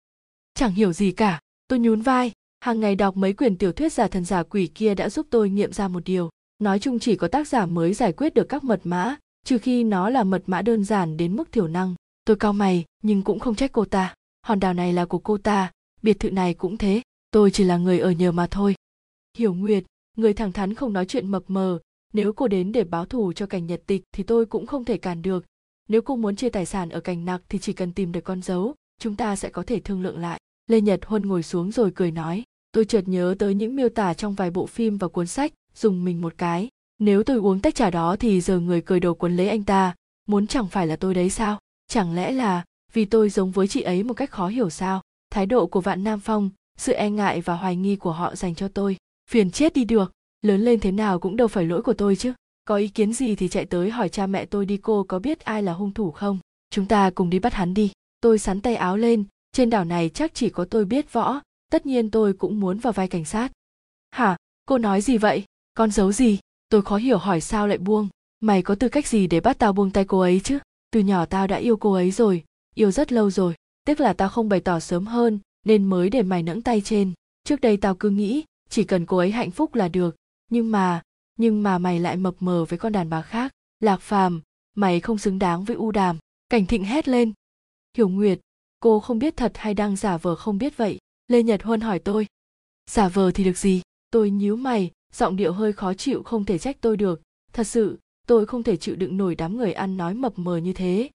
[0.55, 1.41] Chẳng hiểu gì cả
[1.75, 2.33] tôi nhún vai.
[2.61, 5.51] Hàng ngày đọc mấy quyển tiểu thuyết giả thần giả quỷ kia đã giúp tôi
[5.51, 6.31] nghiệm ra một điều.
[6.59, 9.85] Nói chung chỉ có tác giả mới giải quyết được các mật mã, trừ khi
[9.85, 11.95] nó là mật mã đơn giản đến mức thiểu năng.
[12.25, 14.15] Tôi cau mày, nhưng cũng không trách cô ta.
[14.43, 15.73] Hòn đảo này là của cô ta,
[16.03, 17.03] biệt thự này cũng thế.
[17.31, 18.75] Tôi chỉ là người ở nhờ mà thôi.
[19.39, 19.85] Hiểu nguyệt,
[20.17, 21.79] người thẳng thắn không nói chuyện mập mờ.
[22.13, 24.99] Nếu cô đến để báo thù cho cảnh nhật tịch thì tôi cũng không thể
[24.99, 25.45] cản được.
[25.89, 28.43] Nếu cô muốn chia tài sản ở cảnh nặc thì chỉ cần tìm được con
[28.43, 31.93] dấu, chúng ta sẽ có thể thương lượng lại lê nhật huân ngồi xuống rồi
[31.95, 32.43] cười nói,
[32.73, 36.05] tôi chợt nhớ tới những miêu tả trong vài bộ phim và cuốn sách, dùng
[36.05, 36.69] mình một cái.
[36.99, 39.95] Nếu tôi uống tách trà đó thì giờ người cười đầu quấn lấy anh ta.
[40.27, 41.59] Muốn chẳng phải là tôi đấy sao?
[41.89, 45.01] Chẳng lẽ là vì tôi giống với chị ấy một cách khó hiểu sao?
[45.31, 48.55] Thái độ của vạn nam phong, sự e ngại và hoài nghi của họ dành
[48.55, 48.97] cho tôi.
[49.31, 50.13] Phiền chết đi được,
[50.43, 52.33] lớn lên thế nào cũng đâu phải lỗi của tôi chứ.
[52.65, 55.41] Có ý kiến gì thì chạy tới hỏi cha mẹ tôi đi, cô có biết
[55.41, 56.39] ai là hung thủ không?
[56.71, 57.93] Chúng ta cùng đi bắt hắn đi.
[58.21, 59.25] Tôi sắn tay áo lên
[59.55, 61.41] trên đảo này chắc chỉ có tôi biết võ,
[61.71, 63.53] tất nhiên tôi cũng muốn vào vai cảnh sát.
[64.11, 64.37] Hả?
[64.67, 65.45] Cô nói gì vậy?
[65.75, 66.39] Con giấu gì?
[66.69, 68.09] Tôi khó hiểu hỏi sao lại buông.
[68.41, 70.59] Mày có tư cách gì để bắt tao buông tay cô ấy chứ?
[70.91, 72.45] Từ nhỏ tao đã yêu cô ấy rồi,
[72.75, 73.55] yêu rất lâu rồi,
[73.87, 77.13] tức là tao không bày tỏ sớm hơn, nên mới để mày nẫng tay trên.
[77.45, 80.17] Trước đây tao cứ nghĩ, chỉ cần cô ấy hạnh phúc là được.
[80.51, 81.03] Nhưng mà
[81.39, 83.53] nhưng mà mày lại mập mờ với con đàn bà khác.
[83.81, 84.43] Lạc phàm,
[84.77, 86.19] mày không xứng đáng với u đàm.
[86.49, 87.33] Cảnh thịnh hét lên.
[87.97, 88.41] Hiểu nguyệt
[88.85, 90.99] cô không biết thật hay đang giả vờ không biết vậy?
[91.29, 92.27] Lê nhật huân hỏi tôi.
[92.91, 93.83] Giả vờ thì được gì?
[94.11, 97.23] Tôi nhíu mày, giọng điệu hơi khó chịu không thể trách tôi được.
[97.53, 100.73] Thật sự, tôi không thể chịu đựng nổi đám người ăn nói mập mờ như
[100.73, 101.11] thế.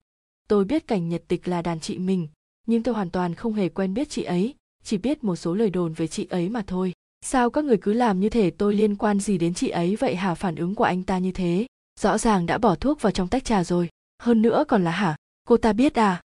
[0.48, 2.28] Tôi biết cảnh nhật tịch là đàn chị mình,
[2.68, 5.70] nhưng tôi hoàn toàn không hề quen biết chị ấy, chỉ biết một số lời
[5.70, 6.94] đồn về chị ấy mà thôi.
[7.26, 10.16] Sao các người cứ làm như thể tôi liên quan gì đến chị ấy vậy
[10.16, 10.36] hả?
[10.36, 11.68] Phản ứng của anh ta như thế,
[12.00, 13.90] rõ ràng đã bỏ thuốc vào trong tách trà rồi.
[14.22, 15.16] Hơn nữa còn là hả?
[15.48, 16.22] Cô ta biết à?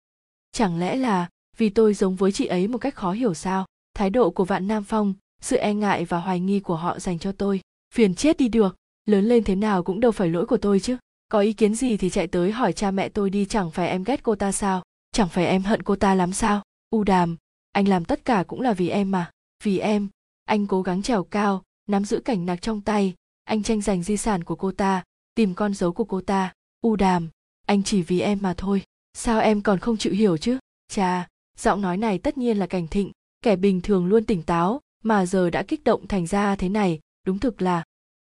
[0.52, 3.66] Chẳng lẽ là vì tôi giống với chị ấy một cách khó hiểu sao?
[3.94, 7.20] Thái độ của vạn nam phong, sự e ngại và hoài nghi của họ dành
[7.20, 7.62] cho tôi.
[7.94, 8.76] Phiền chết đi được,
[9.06, 10.98] lớn lên thế nào cũng đâu phải lỗi của tôi chứ.
[11.30, 14.04] Có ý kiến gì thì chạy tới hỏi cha mẹ tôi đi, chẳng phải em
[14.04, 14.84] ghét cô ta sao?
[15.12, 16.64] Chẳng phải em hận cô ta lắm sao?
[16.90, 17.38] U đàm,
[17.72, 19.32] anh làm tất cả cũng là vì em mà.
[19.64, 20.08] Vì em,
[20.46, 23.14] anh cố gắng trèo cao, nắm giữ cảnh nạc trong tay.
[23.44, 25.04] Anh tranh giành di sản của cô ta,
[25.36, 26.54] tìm con dấu của cô ta.
[26.82, 27.30] U đàm,
[27.66, 30.58] anh chỉ vì em mà thôi sao em còn không chịu hiểu chứ?
[30.88, 31.28] Cha
[31.58, 33.12] giọng nói này tất nhiên là cảnh thịnh,
[33.42, 37.00] kẻ bình thường luôn tỉnh táo, mà giờ đã kích động thành ra thế này,
[37.26, 37.84] đúng thực là,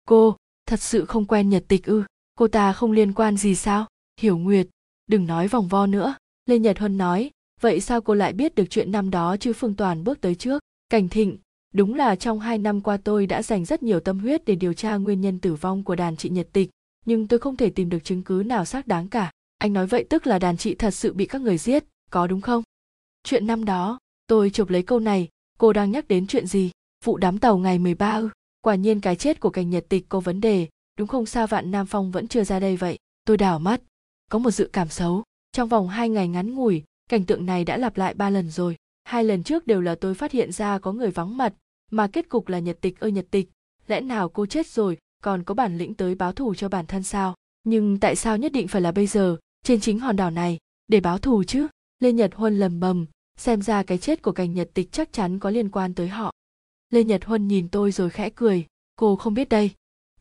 [0.08, 0.36] cô,
[0.66, 2.02] thật sự không quen nhật tịch ư?
[2.34, 3.86] Cô ta không liên quan gì sao?
[4.20, 4.66] Hiểu nguyệt,
[5.06, 6.14] đừng nói vòng vo nữa.
[6.46, 7.30] Lê nhật huân nói,
[7.60, 10.62] vậy sao cô lại biết được chuyện năm đó chứ phương toàn bước tới trước?
[10.88, 11.38] Cảnh thịnh,
[11.74, 14.72] đúng là trong hai năm qua tôi đã dành rất nhiều tâm huyết để điều
[14.72, 16.70] tra nguyên nhân tử vong của đàn chị nhật tịch,
[17.06, 19.32] nhưng tôi không thể tìm được chứng cứ nào xác đáng cả
[19.64, 22.40] anh nói vậy tức là đàn chị thật sự bị các người giết, có đúng
[22.40, 22.62] không?
[23.22, 25.28] Chuyện năm đó, tôi chụp lấy câu này,
[25.58, 26.70] cô đang nhắc đến chuyện gì?
[27.04, 28.28] Vụ đám tàu ngày 13 ư?
[28.60, 30.68] Quả nhiên cái chết của cảnh nhật tịch có vấn đề,
[30.98, 32.98] đúng không sao vạn nam phong vẫn chưa ra đây vậy?
[33.26, 33.80] Tôi đảo mắt,
[34.30, 35.22] có một dự cảm xấu.
[35.52, 38.76] Trong vòng hai ngày ngắn ngủi, cảnh tượng này đã lặp lại ba lần rồi.
[39.04, 41.54] Hai lần trước đều là tôi phát hiện ra có người vắng mặt,
[41.90, 43.50] mà kết cục là nhật tịch ơi nhật tịch.
[43.86, 47.02] Lẽ nào cô chết rồi, còn có bản lĩnh tới báo thù cho bản thân
[47.02, 47.34] sao?
[47.64, 49.36] Nhưng tại sao nhất định phải là bây giờ?
[49.64, 50.58] Trên chính hòn đảo này.
[50.88, 51.66] Để báo thù chứ?
[52.00, 55.38] Lê nhật huân lầm bầm, xem ra cái chết của cảnh nhật tịch chắc chắn
[55.38, 56.32] có liên quan tới họ.
[56.90, 58.66] Lê nhật huân nhìn tôi rồi khẽ cười,
[58.96, 59.70] cô không biết đây.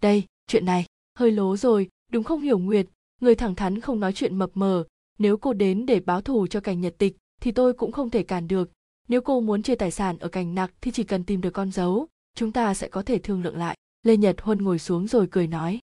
[0.02, 0.86] Đây, chuyện này.
[1.20, 2.88] Hơi lố rồi, đúng không hiểu nguyệt?
[3.22, 4.84] Người thẳng thắn không nói chuyện mập mờ.
[5.20, 8.24] Nếu cô đến để báo thù cho cảnh nhật tịch, thì tôi cũng không thể
[8.24, 8.72] cản được.
[9.08, 11.72] Nếu cô muốn chia tài sản ở cảnh nặc thì chỉ cần tìm được con
[11.72, 13.78] dấu, chúng ta sẽ có thể thương lượng lại.
[14.04, 15.80] Lê nhật huân ngồi xuống rồi cười nói,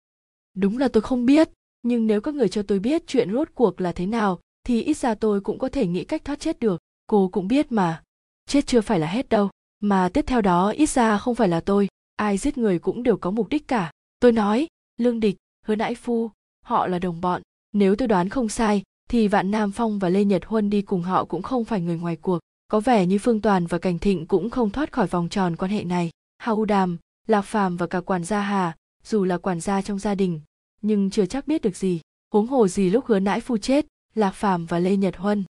[0.55, 1.51] đúng là tôi không biết
[1.89, 4.97] nhưng nếu các người cho tôi biết chuyện rốt cuộc là thế nào, thì ít
[4.97, 6.81] ra tôi cũng có thể nghĩ cách thoát chết được.
[7.07, 8.03] Cô cũng biết mà.
[8.47, 9.51] Chết chưa phải là hết đâu.
[9.81, 11.89] Mà tiếp theo đó, ít ra không phải là tôi.
[12.17, 13.91] Ai giết người cũng đều có mục đích cả.
[14.21, 14.67] Tôi nói,
[15.01, 15.37] lương địch,
[15.67, 16.31] hứa nãi phu,
[16.65, 17.43] họ là đồng bọn.
[17.73, 21.03] Nếu tôi đoán không sai, thì vạn nam phong và lê nhật huân đi cùng
[21.03, 22.39] họ cũng không phải người ngoài cuộc.
[22.69, 25.71] Có vẻ như phương toàn và cảnh thịnh cũng không thoát khỏi vòng tròn quan
[25.71, 26.11] hệ này.
[26.39, 29.99] Hào u đàm, lạc phàm và cả quản gia hà, dù là quản gia trong
[29.99, 30.41] gia đình
[30.83, 32.01] nhưng chưa chắc biết được gì.
[32.33, 35.45] Huống hồ gì lúc hứa nãi phu chết, lạc phàm và lê nhật huân.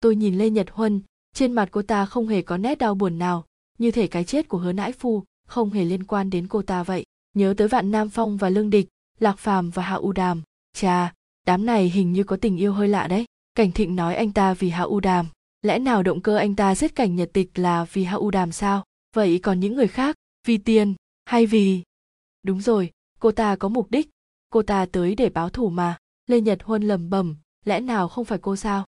[0.00, 1.00] Tôi nhìn lê nhật huân,
[1.34, 3.44] trên mặt cô ta không hề có nét đau buồn nào.
[3.78, 6.82] Như thể cái chết của hứa nãi phu không hề liên quan đến cô ta
[6.82, 7.04] vậy.
[7.34, 8.88] Nhớ tới vạn nam phong và lương địch,
[9.20, 10.42] lạc phàm và hạ u đàm.
[10.72, 11.14] Chà,
[11.46, 13.24] đám này hình như có tình yêu hơi lạ đấy.
[13.54, 15.26] Cảnh thịnh nói anh ta vì hạ u đàm.
[15.62, 18.52] Lẽ nào động cơ anh ta giết cảnh nhật tịch là vì hạ u đàm
[18.52, 18.84] sao?
[19.14, 20.94] Vậy còn những người khác, vì tiền
[21.24, 21.82] hay vì
[22.42, 22.90] đúng rồi,
[23.20, 24.10] cô ta có mục đích
[24.54, 25.96] cô ta tới để báo thù mà.
[26.26, 28.84] Lê nhật huân lầm bầm lẽ nào không phải cô sao?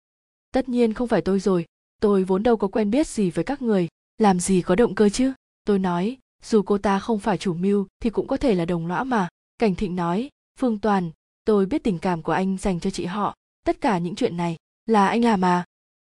[0.52, 1.66] Tất nhiên không phải tôi rồi.
[2.00, 3.88] Tôi vốn đâu có quen biết gì với các người.
[4.18, 5.32] Làm gì có động cơ chứ?
[5.64, 8.86] Tôi nói, dù cô ta không phải chủ mưu thì cũng có thể là đồng
[8.86, 9.28] lõa mà.
[9.58, 11.10] Cảnh thịnh nói, phương toàn,
[11.44, 13.34] tôi biết tình cảm của anh dành cho chị họ.
[13.64, 14.56] Tất cả những chuyện này
[14.86, 15.64] là anh làm mà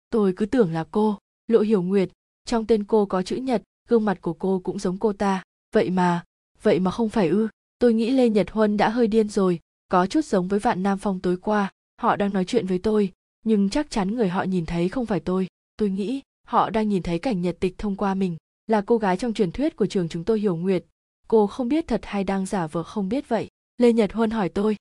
[0.09, 1.17] tôi cứ tưởng là cô.
[1.47, 2.09] Lộ hiểu nguyệt,
[2.45, 5.43] trong tên cô có chữ nhật, gương mặt của cô cũng giống cô ta.
[5.73, 6.23] Vậy mà
[6.61, 7.47] vậy mà không phải ư?
[7.79, 10.97] Tôi nghĩ lê nhật huân đã hơi điên rồi, có chút giống với vạn nam
[10.97, 13.11] phong tối qua, họ đang nói chuyện với tôi,
[13.45, 15.47] nhưng chắc chắn người họ nhìn thấy không phải tôi.
[15.77, 18.37] Tôi nghĩ, họ đang nhìn thấy cảnh nhật tịch thông qua mình,
[18.67, 20.85] là cô gái trong truyền thuyết của trường chúng tôi hiểu nguyệt.
[21.27, 23.47] Cô không biết thật hay đang giả vờ không biết vậy?
[23.77, 24.75] Lê nhật huân hỏi tôi.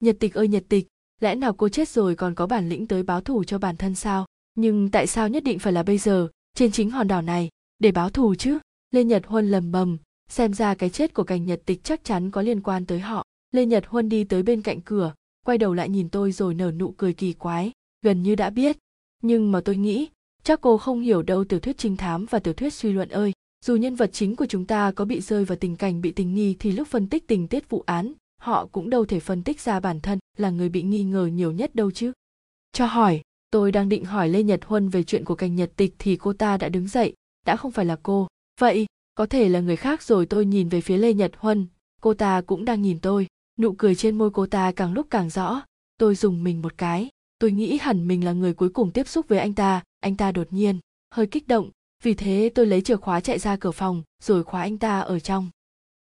[0.00, 0.86] Nhật tịch ơi nhật tịch,
[1.20, 3.94] lẽ nào cô chết rồi còn có bản lĩnh tới báo thù cho bản thân
[3.94, 4.26] sao?
[4.54, 7.48] Nhưng tại sao nhất định phải là bây giờ, trên chính hòn đảo này,
[7.78, 8.58] để báo thù chứ?
[8.90, 9.98] Lê nhật huân lầm bầm
[10.28, 13.24] xem ra cái chết của cảnh nhật tịch chắc chắn có liên quan tới họ.
[13.52, 15.14] Lê nhật huân đi tới bên cạnh cửa,
[15.46, 17.72] quay đầu lại nhìn tôi rồi nở nụ cười kỳ quái,
[18.02, 18.76] gần như đã biết.
[19.22, 20.08] Nhưng mà tôi nghĩ,
[20.42, 23.32] chắc cô không hiểu đâu tiểu thuyết trinh thám và tiểu thuyết suy luận ơi.
[23.64, 26.34] Dù nhân vật chính của chúng ta có bị rơi vào tình cảnh bị tình
[26.34, 29.60] nghi thì lúc phân tích tình tiết vụ án, họ cũng đâu thể phân tích
[29.60, 32.12] ra bản thân là người bị nghi ngờ nhiều nhất đâu chứ.
[32.72, 35.94] Cho hỏi, tôi đang định hỏi lê nhật huân về chuyện của cành nhật tịch
[35.98, 37.14] thì cô ta đã đứng dậy,
[37.46, 38.28] đã không phải là cô.
[38.60, 41.66] Vậy có thể là người khác rồi tôi nhìn về phía lê nhật huân,
[42.00, 43.26] cô ta cũng đang nhìn tôi.
[43.58, 45.62] Nụ cười trên môi cô ta càng lúc càng rõ.
[45.98, 47.08] Tôi dùng mình một cái.
[47.38, 49.82] Tôi nghĩ hẳn mình là người cuối cùng tiếp xúc với anh ta.
[50.00, 50.78] Anh ta đột nhiên,
[51.10, 51.70] hơi kích động.
[52.02, 55.18] Vì thế tôi lấy chìa khóa chạy ra cửa phòng, rồi khóa anh ta ở
[55.18, 55.50] trong.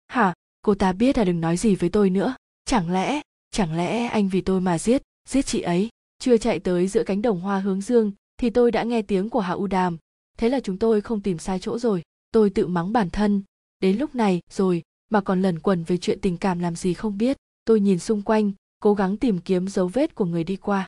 [0.08, 0.34] Hả?
[0.62, 2.34] Cô ta biết là đừng nói gì với tôi nữa.
[2.64, 3.20] Chẳng lẽ
[3.50, 5.88] chẳng lẽ anh vì tôi mà giết giết chị ấy?
[6.18, 9.40] Chưa chạy tới giữa cánh đồng hoa hướng dương, thì tôi đã nghe tiếng của
[9.40, 9.96] hạ u đàm.
[10.38, 12.02] Thế là chúng tôi không tìm sai chỗ rồi
[12.32, 13.42] tôi tự mắng bản thân.
[13.80, 17.18] Đến lúc này, rồi, mà còn lẩn quẩn về chuyện tình cảm làm gì không
[17.18, 17.36] biết.
[17.64, 20.86] Tôi nhìn xung quanh, cố gắng tìm kiếm dấu vết của người đi qua.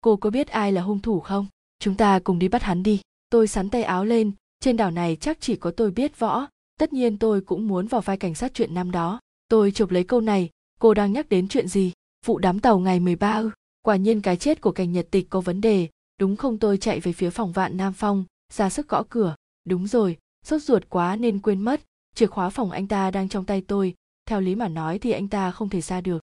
[0.00, 1.46] Cô có biết ai là hung thủ không?
[1.78, 3.00] Chúng ta cùng đi bắt hắn đi.
[3.30, 6.46] Tôi sắn tay áo lên, trên đảo này chắc chỉ có tôi biết võ.
[6.78, 9.20] Tất nhiên tôi cũng muốn vào vai cảnh sát chuyện năm đó.
[9.48, 10.50] Tôi chụp lấy câu này,
[10.80, 11.92] cô đang nhắc đến chuyện gì?
[12.26, 13.50] Vụ đám tàu ngày 13 ư?
[13.82, 15.88] Quả nhiên cái chết của cảnh nhật tịch có vấn đề.
[16.20, 19.34] Đúng không tôi chạy về phía phòng vạn nam phong, ra sức gõ cửa.
[19.64, 20.16] Đúng rồi
[20.48, 21.80] sốt ruột quá nên quên mất.
[22.14, 23.94] Chìa khóa phòng anh ta đang trong tay tôi.
[24.26, 26.22] Theo lý mà nói thì anh ta không thể ra được.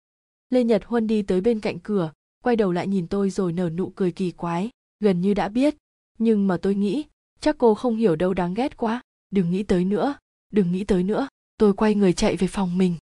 [0.50, 2.12] Lê nhật huân đi tới bên cạnh cửa,
[2.44, 4.70] quay đầu lại nhìn tôi rồi nở nụ cười kỳ quái.
[5.00, 5.76] Gần như đã biết.
[6.18, 7.06] Nhưng mà tôi nghĩ,
[7.40, 9.02] chắc cô không hiểu đâu đáng ghét quá.
[9.30, 10.16] Đừng nghĩ tới nữa.
[10.54, 11.28] Đừng nghĩ tới nữa.
[11.58, 12.96] Tôi quay người chạy về phòng mình.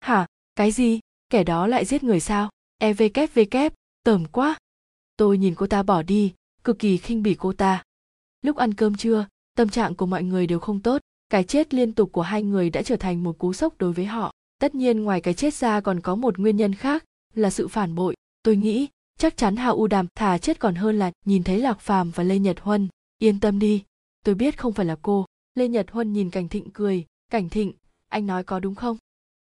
[0.00, 0.26] Hả?
[0.56, 1.00] Cái gì?
[1.30, 2.50] Kẻ đó lại giết người sao?
[2.78, 3.56] Evkvk
[4.04, 4.58] tởm quá.
[5.16, 6.32] Tôi nhìn cô ta bỏ đi.
[6.64, 7.82] Cực kỳ khinh bỉ cô ta.
[8.42, 11.92] Lúc ăn cơm trưa tâm trạng của mọi người đều không tốt, cái chết liên
[11.92, 14.32] tục của hai người đã trở thành một cú sốc đối với họ.
[14.58, 17.04] Tất nhiên ngoài cái chết ra còn có một nguyên nhân khác
[17.34, 18.14] là sự phản bội.
[18.42, 18.88] Tôi nghĩ
[19.18, 22.24] chắc chắn hào u đàm thà chết còn hơn là nhìn thấy lạc phàm và
[22.24, 22.88] lê nhật huân.
[23.18, 23.84] Yên tâm đi,
[24.24, 25.26] tôi biết không phải là cô.
[25.54, 27.04] Lê nhật huân nhìn cảnh thịnh cười.
[27.30, 27.72] Cảnh thịnh,
[28.08, 28.96] anh nói có đúng không?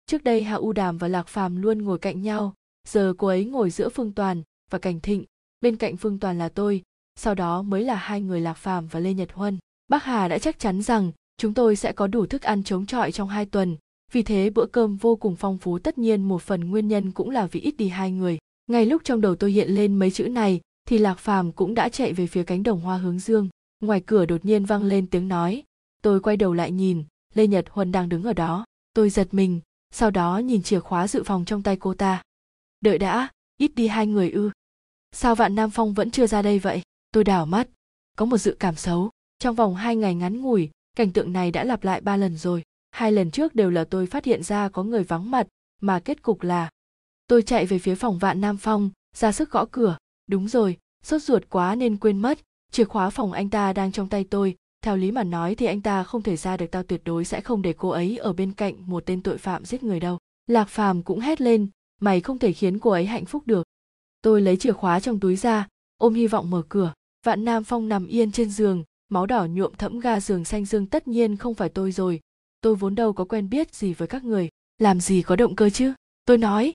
[0.06, 2.54] Trước đây hạ u đàm và lạc phàm luôn ngồi cạnh nhau.
[2.88, 5.24] Giờ cô ấy ngồi giữa phương toàn và cảnh thịnh.
[5.60, 6.82] Bên cạnh phương toàn là tôi,
[7.16, 9.58] sau đó mới là hai người lạc phàm và lê nhật huân
[9.92, 13.12] bác hà đã chắc chắn rằng chúng tôi sẽ có đủ thức ăn chống chọi
[13.12, 13.76] trong hai tuần.
[14.12, 17.30] Vì thế bữa cơm vô cùng phong phú, tất nhiên một phần nguyên nhân cũng
[17.30, 18.38] là vì ít đi hai người.
[18.66, 21.88] Ngay lúc trong đầu tôi hiện lên mấy chữ này, thì lạc phàm cũng đã
[21.88, 23.48] chạy về phía cánh đồng hoa hướng dương.
[23.80, 25.62] Ngoài cửa đột nhiên vang lên tiếng nói.
[26.02, 27.04] Tôi quay đầu lại nhìn,
[27.34, 28.64] lê nhật huân đang đứng ở đó.
[28.94, 29.60] Tôi giật mình,
[29.90, 32.22] sau đó nhìn chìa khóa dự phòng trong tay cô ta.
[32.80, 33.28] Đợi đã,
[33.58, 34.50] ít đi hai người ư.
[35.12, 36.82] Sao vạn nam phong vẫn chưa ra đây vậy?
[37.12, 37.68] Tôi đảo mắt,
[38.16, 39.10] có một dự cảm xấu
[39.42, 42.62] trong vòng hai ngày ngắn ngủi, cảnh tượng này đã lặp lại ba lần rồi.
[42.90, 45.46] Hai lần trước đều là tôi phát hiện ra có người vắng mặt,
[45.80, 46.70] mà kết cục là
[47.26, 49.96] tôi chạy về phía phòng vạn nam phong, ra sức gõ cửa.
[50.26, 52.38] Đúng rồi, sốt ruột quá nên quên mất.
[52.72, 54.56] Chìa khóa phòng anh ta đang trong tay tôi.
[54.82, 57.40] Theo lý mà nói thì anh ta không thể ra được, tao tuyệt đối sẽ
[57.40, 60.18] không để cô ấy ở bên cạnh một tên tội phạm giết người đâu.
[60.46, 61.68] Lạc phàm cũng hét lên,
[62.00, 63.66] mày không thể khiến cô ấy hạnh phúc được.
[64.22, 66.92] Tôi lấy chìa khóa trong túi ra, ôm hy vọng mở cửa.
[67.26, 70.86] Vạn nam phong nằm yên trên giường máu đỏ nhuộm thẫm ga giường xanh dương
[70.86, 72.20] tất nhiên không phải tôi rồi.
[72.60, 74.48] Tôi vốn đâu có quen biết gì với các người.
[74.78, 75.92] Làm gì có động cơ chứ?
[76.24, 76.72] Tôi nói.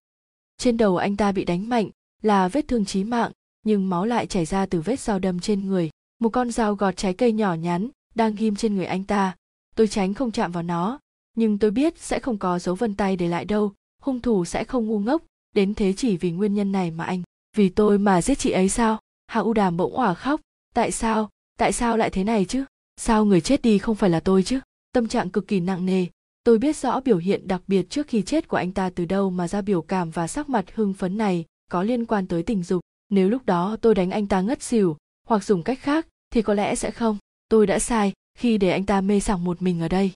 [0.57, 1.89] Trên đầu anh ta bị đánh mạnh,
[2.22, 3.31] là vết thương chí mạng,
[3.64, 5.89] nhưng máu lại chảy ra từ vết dao đâm trên người.
[6.19, 9.35] Một con dao gọt trái cây nhỏ nhắn đang ghim trên người anh ta.
[9.76, 10.99] Tôi tránh không chạm vào nó,
[11.35, 13.73] nhưng tôi biết sẽ không có dấu vân tay để lại đâu.
[14.01, 15.22] Hung thủ sẽ không ngu ngốc,
[15.55, 17.22] đến thế chỉ vì nguyên nhân này mà anh.
[17.57, 18.99] Vì tôi mà giết chị ấy sao?
[19.27, 20.41] Hạ u đàm bỗng òa khóc.
[20.73, 21.30] Tại sao?
[21.58, 22.66] Tại sao lại thế này chứ?
[22.98, 24.60] Sao người chết đi không phải là tôi chứ?
[24.92, 26.06] Tâm trạng cực kỳ nặng nề.
[26.44, 29.30] Tôi biết rõ biểu hiện đặc biệt trước khi chết của anh ta từ đâu
[29.30, 32.64] mà ra biểu cảm và sắc mặt hưng phấn này có liên quan tới tình
[32.64, 32.82] dục.
[33.10, 34.98] Nếu lúc đó tôi đánh anh ta ngất xỉu
[35.28, 37.18] hoặc dùng cách khác thì có lẽ sẽ không.
[37.50, 40.12] Tôi đã sai khi để anh ta mê sảng một mình ở đây.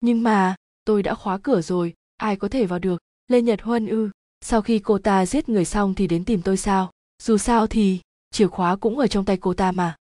[0.00, 0.54] Nhưng mà,
[0.84, 3.02] tôi đã khóa cửa rồi, ai có thể vào được?
[3.28, 4.10] Lê nhật huân ư?
[4.40, 6.90] Sau khi cô ta giết người xong thì đến tìm tôi sao?
[7.22, 8.00] Dù sao thì
[8.30, 9.96] chìa khóa cũng ở trong tay cô ta mà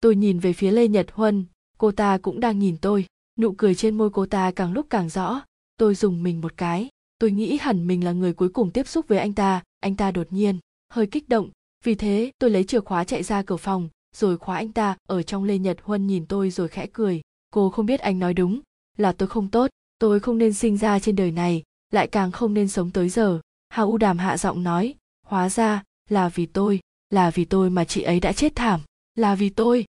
[0.00, 1.44] tôi nhìn về phía lê nhật huân,
[1.78, 3.06] cô ta cũng đang nhìn tôi.
[3.38, 5.40] Nụ cười trên môi cô ta càng lúc càng rõ.
[5.76, 6.88] Tôi dùng mình một cái.
[7.18, 9.62] Tôi nghĩ hẳn mình là người cuối cùng tiếp xúc với anh ta.
[9.80, 10.58] Anh ta đột nhiên,
[10.92, 11.50] hơi kích động.
[11.84, 15.22] Vì thế, tôi lấy chìa khóa chạy ra cửa phòng, rồi khóa anh ta ở
[15.22, 17.20] trong lê nhật huân nhìn tôi rồi khẽ cười.
[17.50, 18.60] Cô không biết anh nói đúng.
[18.98, 19.70] Là tôi không tốt.
[19.98, 21.62] Tôi không nên sinh ra trên đời này.
[21.92, 23.40] Lại càng không nên sống tới giờ.
[23.68, 24.94] Hà u đàm hạ giọng nói.
[25.26, 26.80] Hóa ra, là vì tôi.
[27.10, 28.80] Là vì tôi mà chị ấy đã chết thảm.
[29.14, 29.84] Là vì tôi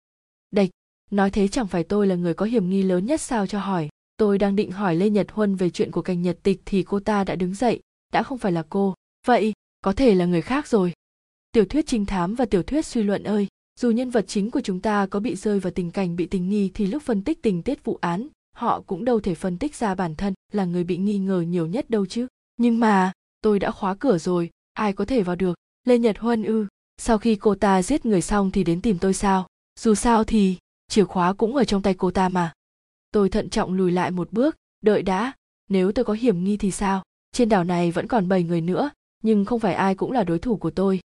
[0.51, 0.71] đạch
[1.11, 3.89] nói thế chẳng phải tôi là người có hiểm nghi lớn nhất sao cho hỏi.
[4.17, 7.01] Tôi đang định hỏi lê nhật huân về chuyện của cảnh nhật tịch thì cô
[7.01, 7.81] ta đã đứng dậy.
[8.13, 8.95] Đã không phải là cô.
[9.27, 10.93] Vậy, có thể là người khác rồi.
[11.53, 13.47] Tiểu thuyết trinh thám và tiểu thuyết suy luận ơi,
[13.81, 16.49] dù nhân vật chính của chúng ta có bị rơi vào tình cảnh bị tình
[16.49, 19.75] nghi thì lúc phân tích tình tiết vụ án, họ cũng đâu thể phân tích
[19.75, 22.27] ra bản thân là người bị nghi ngờ nhiều nhất đâu chứ.
[22.57, 25.55] Nhưng mà, tôi đã khóa cửa rồi, ai có thể vào được?
[25.85, 26.67] Lê nhật huân ư,
[26.97, 29.47] sau khi cô ta giết người xong thì đến tìm tôi sao?
[29.79, 30.57] Dù sao thì,
[30.89, 32.53] chìa khóa cũng ở trong tay cô ta mà.
[33.11, 35.33] Tôi thận trọng lùi lại một bước, đợi đã,
[35.69, 37.03] nếu tôi có hiểm nghi thì sao?
[37.33, 38.91] Trên đảo này vẫn còn bảy người nữa,
[39.23, 41.01] nhưng không phải ai cũng là đối thủ của tôi.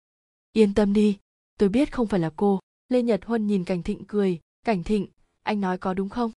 [0.52, 1.18] Yên tâm đi,
[1.59, 2.60] tôi biết không phải là cô.
[2.88, 5.06] Lê nhật huân nhìn cảnh thịnh cười, cảnh thịnh,
[5.42, 6.32] anh nói có đúng không?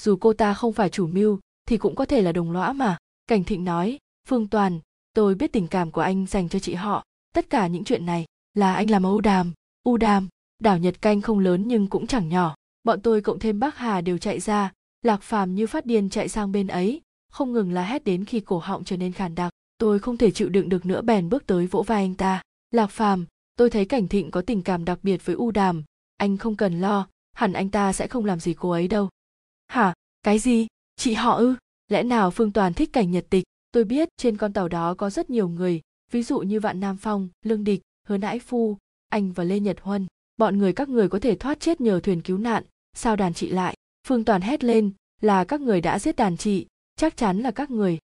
[0.00, 2.96] Dù cô ta không phải chủ mưu, thì cũng có thể là đồng lõa mà.
[3.26, 3.98] Cảnh thịnh nói,
[4.28, 4.80] phương toàn,
[5.14, 8.26] tôi biết tình cảm của anh dành cho chị họ, tất cả những chuyện này
[8.54, 9.52] là anh làm âu đàm,
[9.82, 10.28] u đàm
[10.64, 12.54] đảo nhật canh không lớn nhưng cũng chẳng nhỏ.
[12.84, 14.72] Bọn tôi cộng thêm bác hà đều chạy ra.
[15.02, 17.00] Lạc phàm như phát điên chạy sang bên ấy.
[17.32, 19.52] Không ngừng la hét đến khi cổ họng trở nên khàn đặc.
[19.78, 22.42] Tôi không thể chịu đựng được nữa bèn bước tới vỗ vai anh ta.
[22.70, 23.26] Lạc phàm,
[23.56, 25.84] tôi thấy cảnh thịnh có tình cảm đặc biệt với u đàm.
[26.16, 29.08] Anh không cần lo, hẳn anh ta sẽ không làm gì cô ấy đâu.
[29.66, 29.94] Hả?
[30.22, 30.66] Cái gì?
[30.96, 31.54] Chị họ ư?
[31.88, 33.44] Lẽ nào phương toàn thích cảnh nhật tịch?
[33.72, 35.80] Tôi biết trên con tàu đó có rất nhiều người.
[36.10, 38.78] Ví dụ như vạn nam phong, lương địch, hứa nãi phu,
[39.08, 40.06] anh và lê nhật huân
[40.36, 42.64] bọn người các người có thể thoát chết nhờ thuyền cứu nạn.
[42.96, 43.76] Sao đàn chị lại?
[44.08, 44.90] Phương toàn hét lên,
[45.20, 46.66] là các người đã giết đàn chị,
[46.96, 47.98] chắc chắn là các người.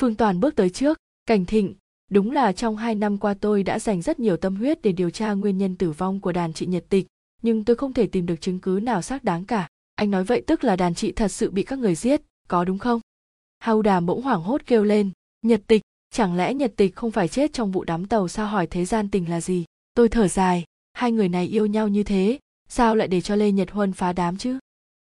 [0.00, 1.74] Phương toàn bước tới trước, cảnh thịnh,
[2.10, 5.10] đúng là trong hai năm qua tôi đã dành rất nhiều tâm huyết để điều
[5.10, 7.06] tra nguyên nhân tử vong của đàn chị nhật tịch,
[7.42, 9.68] nhưng tôi không thể tìm được chứng cứ nào xác đáng cả.
[9.94, 12.78] Anh nói vậy tức là đàn chị thật sự bị các người giết, có đúng
[12.78, 13.00] không?
[13.58, 15.10] Hau đà bỗng hoảng hốt kêu lên,
[15.42, 18.66] nhật tịch, chẳng lẽ nhật tịch không phải chết trong vụ đám tàu sao hỏi
[18.66, 19.64] thế gian tình là gì?
[19.94, 22.38] Tôi thở dài hai người này yêu nhau như thế,
[22.68, 24.58] sao lại để cho lê nhật huân phá đám chứ?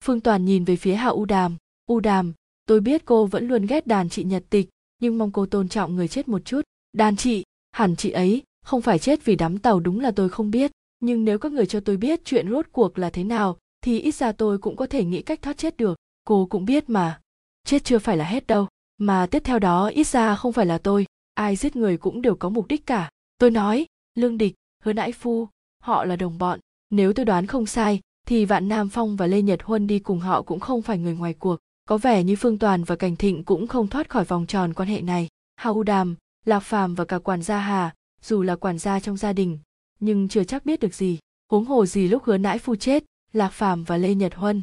[0.05, 1.57] Phương toàn nhìn về phía hạ u đàm.
[1.87, 2.33] U đàm,
[2.67, 4.69] tôi biết cô vẫn luôn ghét đàn chị nhật tịch,
[5.01, 6.61] nhưng mong cô tôn trọng người chết một chút.
[6.93, 10.51] Đàn chị, hẳn chị ấy, không phải chết vì đám tàu đúng là tôi không
[10.51, 10.71] biết.
[11.01, 14.15] Nhưng nếu các người cho tôi biết chuyện rốt cuộc là thế nào, thì ít
[14.15, 15.99] ra tôi cũng có thể nghĩ cách thoát chết được.
[16.25, 17.21] Cô cũng biết mà.
[17.65, 18.69] Chết chưa phải là hết đâu.
[18.99, 21.07] Mà tiếp theo đó, ít ra không phải là tôi.
[21.35, 23.11] Ai giết người cũng đều có mục đích cả.
[23.39, 25.49] Tôi nói, lương địch, hứa nãi phu
[25.85, 26.61] họ là đồng bọn.
[26.91, 30.21] Nếu tôi đoán không sai, thì vạn nam phong và lê nhật huân đi cùng
[30.21, 31.57] họ cũng không phải người ngoài cuộc.
[31.85, 34.89] Có vẻ như phương toàn và cảnh thịnh cũng không thoát khỏi vòng tròn quan
[34.89, 35.29] hệ này.
[35.57, 39.33] Hào đàm, lạc phàm và cả quản gia hà, dù là quản gia trong gia
[39.33, 39.59] đình,
[40.01, 41.19] nhưng chưa chắc biết được gì.
[41.51, 44.63] Huống hồ gì lúc hứa nãi phu chết, lạc phàm và lê nhật huân.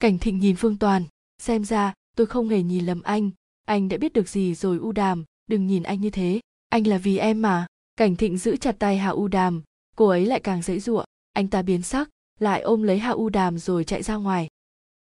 [0.00, 1.04] Cảnh thịnh nhìn phương toàn,
[1.38, 3.30] xem ra, tôi không hề nhìn lầm anh.
[3.64, 6.40] Anh đã biết được gì rồi u đàm, đừng nhìn anh như thế.
[6.68, 7.66] Anh là vì em mà.
[7.96, 9.62] Cảnh thịnh giữ chặt tay hà u đàm
[10.00, 13.28] cô ấy lại càng dễ dụa anh ta biến sắc, lại ôm lấy hạ u
[13.28, 14.48] đàm rồi chạy ra ngoài.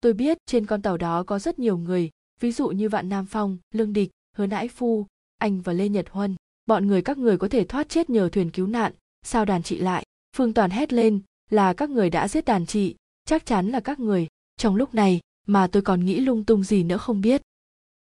[0.01, 2.09] Tôi biết trên con tàu đó có rất nhiều người,
[2.39, 5.05] ví dụ như vạn nam phong, lương địch, hứa nãi phu,
[5.37, 6.35] anh và lê nhật huân.
[6.65, 8.93] Bọn người các người có thể thoát chết nhờ thuyền cứu nạn.
[9.25, 10.03] Sao đàn chị lại?
[10.37, 12.95] Phương toàn hét lên, là các người đã giết đàn chị,
[13.25, 14.27] chắc chắn là các người.
[14.57, 17.41] Trong lúc này mà tôi còn nghĩ lung tung gì nữa không biết.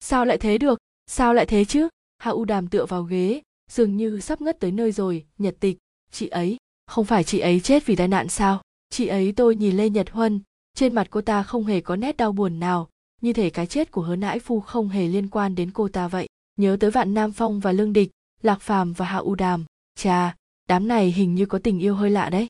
[0.01, 0.79] Sao lại thế được?
[1.07, 1.89] Sao lại thế chứ?
[2.19, 5.79] Hạ u đàm tựa vào ghế, dường như sắp ngất tới nơi rồi, nhật tịch.
[6.11, 8.63] Chị ấy không phải chị ấy chết vì tai nạn sao?
[8.91, 10.41] Chị ấy tôi nhìn lê nhật huân,
[10.75, 12.89] trên mặt cô ta không hề có nét đau buồn nào.
[13.21, 16.09] Như thể cái chết của hứa nãi phu không hề liên quan đến cô ta
[16.09, 16.29] vậy.
[16.57, 18.11] Nhớ tới vạn nam phong và lương địch,
[18.43, 19.65] lạc phàm và hạ u đàm.
[19.99, 20.37] Chà,
[20.69, 22.47] đám này hình như có tình yêu hơi lạ đấy.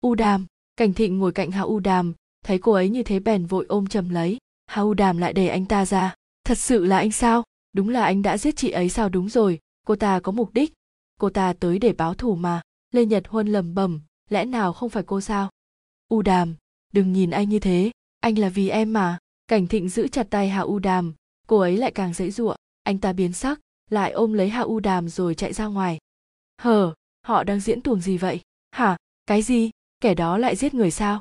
[0.00, 0.46] U đàm,
[0.76, 2.14] cảnh thịnh ngồi cạnh hạ u đàm,
[2.44, 4.38] thấy cô ấy như thế bèn vội ôm chầm lấy.
[4.66, 6.14] Hạ u đàm lại đẩy anh ta ra.
[6.44, 7.42] Thật sự là anh sao?
[7.72, 10.72] Đúng là anh đã giết chị ấy sao đúng rồi, cô ta có mục đích.
[11.20, 12.60] Cô ta tới để báo thù mà
[12.90, 15.50] lê nhật huân lầm bầm lẽ nào không phải cô sao?
[16.08, 16.54] U đàm,
[16.92, 17.90] đừng nhìn anh như thế,
[18.20, 19.18] anh là vì em mà.
[19.48, 21.14] Cảnh thịnh giữ chặt tay hạ u đàm,
[21.46, 23.60] cô ấy lại càng dãy giụa, anh ta biến sắc,
[23.90, 25.98] lại ôm lấy hạ u đàm rồi chạy ra ngoài.
[26.60, 28.40] Hờ, họ đang diễn tuồng gì vậy?
[28.70, 28.96] Hả,
[29.26, 29.70] cái gì?
[30.00, 31.20] Kẻ đó lại giết người sao?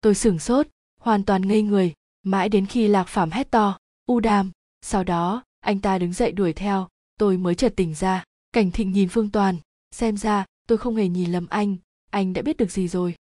[0.00, 0.66] Tôi sửng sốt,
[1.00, 1.92] hoàn toàn ngây người,
[2.22, 4.50] mãi đến khi lạc Phạm hét to, u đàm,
[4.82, 6.88] sau đó, anh ta đứng dậy đuổi theo,
[7.18, 8.24] tôi mới chợt tỉnh ra.
[8.52, 9.56] Cảnh thịnh nhìn phương toàn,
[9.90, 11.76] xem ra tôi không hề nhìn lầm anh.
[12.10, 13.14] Anh đã biết được gì rồi.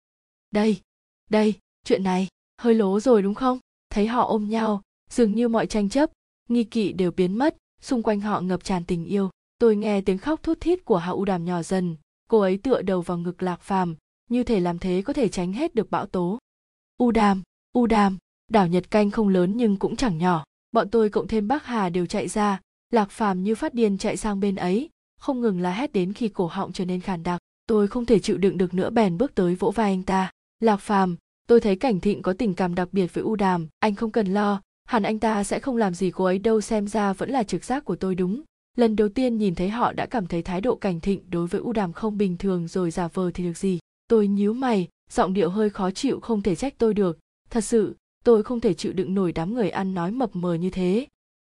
[0.51, 0.81] Đây
[1.31, 1.55] đây,
[1.85, 2.29] chuyện này,
[2.59, 3.59] hơi lố rồi đúng không?
[3.91, 6.11] Thấy họ ôm nhau, dường như mọi tranh chấp,
[6.49, 7.57] nghi kỵ đều biến mất.
[7.81, 9.31] Xung quanh họ ngập tràn tình yêu.
[9.59, 11.97] Tôi nghe tiếng khóc thút thít của hạ u đàm nhỏ dần.
[12.29, 13.97] Cô ấy tựa đầu vào ngực lạc phàm,
[14.29, 16.39] như thể làm thế có thể tránh hết được bão tố.
[16.99, 17.43] U đàm
[17.73, 18.19] u đàm,
[18.49, 20.45] đảo nhật canh không lớn nhưng cũng chẳng nhỏ.
[20.73, 22.61] Bọn tôi cộng thêm bác hà đều chạy ra.
[22.91, 24.91] Lạc phàm như phát điên chạy sang bên ấy
[25.21, 27.41] không ngừng la hét đến khi cổ họng trở nên khàn đặc.
[27.67, 30.31] Tôi không thể chịu đựng được nữa bèn bước tới vỗ vai anh ta.
[30.61, 31.17] Lạc phàm,
[31.49, 34.27] tôi thấy cảnh thịnh có tình cảm đặc biệt với u đàm, anh không cần
[34.27, 34.61] lo.
[34.85, 37.65] Hẳn anh ta sẽ không làm gì cô ấy đâu xem ra vẫn là trực
[37.65, 38.43] giác của tôi đúng.
[38.77, 41.61] Lần đầu tiên nhìn thấy họ đã cảm thấy thái độ cảnh thịnh đối với
[41.61, 43.79] u đàm không bình thường rồi giả vờ thì được gì.
[44.09, 47.19] Tôi nhíu mày, giọng điệu hơi khó chịu không thể trách tôi được.
[47.51, 50.71] Thật sự, tôi không thể chịu đựng nổi đám người ăn nói mập mờ như
[50.71, 51.07] thế.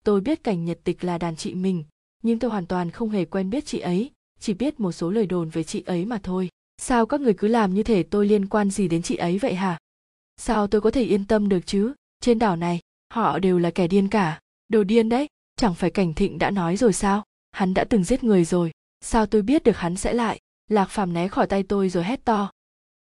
[0.05, 1.85] Tôi biết cảnh nhật tịch là đàn chị mình
[2.23, 4.11] nhưng tôi hoàn toàn không hề quen biết chị ấy,
[4.41, 6.49] chỉ biết một số lời đồn về chị ấy mà thôi.
[6.79, 9.55] Sao các người cứ làm như thể tôi liên quan gì đến chị ấy vậy
[9.55, 9.79] hả?
[10.37, 11.93] Sao tôi có thể yên tâm được chứ?
[12.21, 12.81] Trên đảo này,
[13.13, 14.41] họ đều là kẻ điên cả.
[14.69, 15.27] Đồ điên đấy,
[15.57, 17.25] chẳng phải cảnh thịnh đã nói rồi sao?
[17.53, 18.71] Hắn đã từng giết người rồi.
[19.01, 20.41] Sao tôi biết được hắn sẽ lại?
[20.69, 22.51] Lạc phàm né khỏi tay tôi rồi hét to.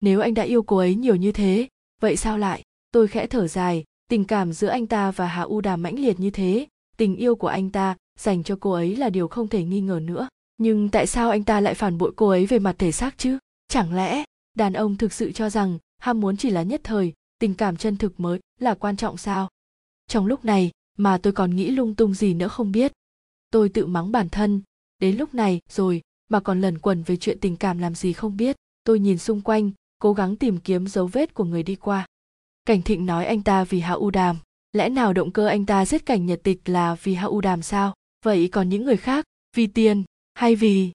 [0.01, 1.67] Nếu anh đã yêu cô ấy nhiều như thế,
[2.01, 2.63] vậy sao lại?
[2.91, 6.19] Tôi khẽ thở dài, tình cảm giữa anh ta và hà u đàm mãnh liệt
[6.19, 6.67] như thế,
[6.97, 9.99] tình yêu của anh ta dành cho cô ấy là điều không thể nghi ngờ
[10.03, 10.27] nữa.
[10.57, 13.37] Nhưng tại sao anh ta lại phản bội cô ấy về mặt thể xác chứ?
[13.67, 14.23] Chẳng lẽ
[14.53, 17.97] đàn ông thực sự cho rằng ham muốn chỉ là nhất thời, tình cảm chân
[17.97, 19.49] thực mới là quan trọng sao?
[20.07, 22.91] Trong lúc này mà tôi còn nghĩ lung tung gì nữa không biết.
[23.51, 24.61] Tôi tự mắng bản thân.
[24.99, 28.37] Đến lúc này rồi mà còn lẩn quẩn về chuyện tình cảm làm gì không
[28.37, 28.55] biết.
[28.83, 32.05] Tôi nhìn xung quanh, cố gắng tìm kiếm dấu vết của người đi qua.
[32.65, 34.37] Cảnh thịnh nói anh ta vì hạ u đàm.
[34.73, 37.61] Lẽ nào động cơ anh ta giết cảnh nhật tịch là vì hạ u đàm
[37.61, 37.93] sao?
[38.25, 39.25] Vậy còn những người khác,
[39.55, 40.03] vì tiền
[40.33, 40.91] hay vì?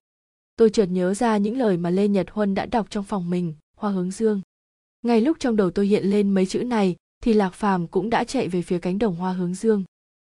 [0.57, 3.55] Tôi chợt nhớ ra những lời mà lê nhật huân đã đọc trong phòng mình,
[3.77, 4.41] hoa hướng dương.
[5.03, 8.25] Ngay lúc trong đầu tôi hiện lên mấy chữ này, thì lạc phàm cũng đã
[8.25, 9.85] chạy về phía cánh đồng hoa hướng dương.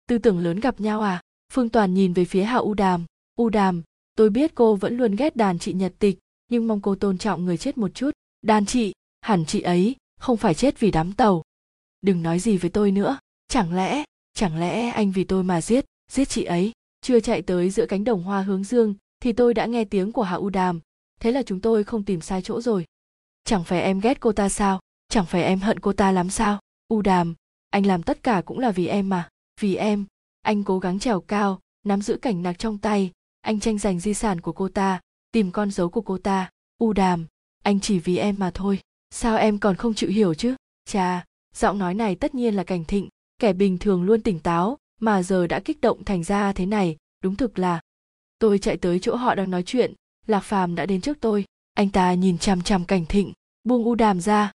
[0.08, 1.22] Tư tưởng lớn gặp nhau à?
[1.52, 3.04] Phương toàn nhìn về phía hạ u đàm.
[3.36, 3.82] U đàm,
[4.14, 6.18] tôi biết cô vẫn luôn ghét đàn chị nhật tịch,
[6.50, 8.10] nhưng mong cô tôn trọng người chết một chút.
[8.42, 11.42] Đàn chị, hẳn chị ấy không phải chết vì đám tàu.
[12.00, 13.18] Đừng nói gì với tôi nữa.
[13.48, 14.04] Chẳng lẽ
[14.34, 16.72] chẳng lẽ anh vì tôi mà giết giết chị ấy?
[17.00, 20.22] Chưa chạy tới giữa cánh đồng hoa hướng dương, thì tôi đã nghe tiếng của
[20.22, 20.80] hạ u đàm.
[21.20, 22.84] Thế là chúng tôi không tìm sai chỗ rồi.
[23.44, 24.80] Chẳng phải em ghét cô ta sao?
[25.08, 26.60] Chẳng phải em hận cô ta lắm sao?
[26.88, 27.34] U đàm,
[27.70, 29.28] anh làm tất cả cũng là vì em mà.
[29.60, 30.04] Vì em,
[30.42, 33.10] anh cố gắng trèo cao, nắm giữ cảnh nạc trong tay.
[33.40, 35.00] Anh tranh giành di sản của cô ta,
[35.32, 36.50] tìm con dấu của cô ta.
[36.78, 37.26] U đàm,
[37.62, 38.80] anh chỉ vì em mà thôi.
[39.10, 40.54] Sao em còn không chịu hiểu chứ?
[40.84, 43.08] Chà, giọng nói này tất nhiên là cảnh thịnh.
[43.38, 46.96] Kẻ bình thường luôn tỉnh táo mà giờ đã kích động thành ra thế này,
[47.22, 47.80] đúng thực là,
[48.38, 49.94] tôi chạy tới chỗ họ đang nói chuyện,
[50.26, 51.44] lạc phàm đã đến trước tôi.
[51.74, 53.32] Anh ta nhìn chằm chằm cảnh thịnh,
[53.64, 54.52] buông u đàm ra.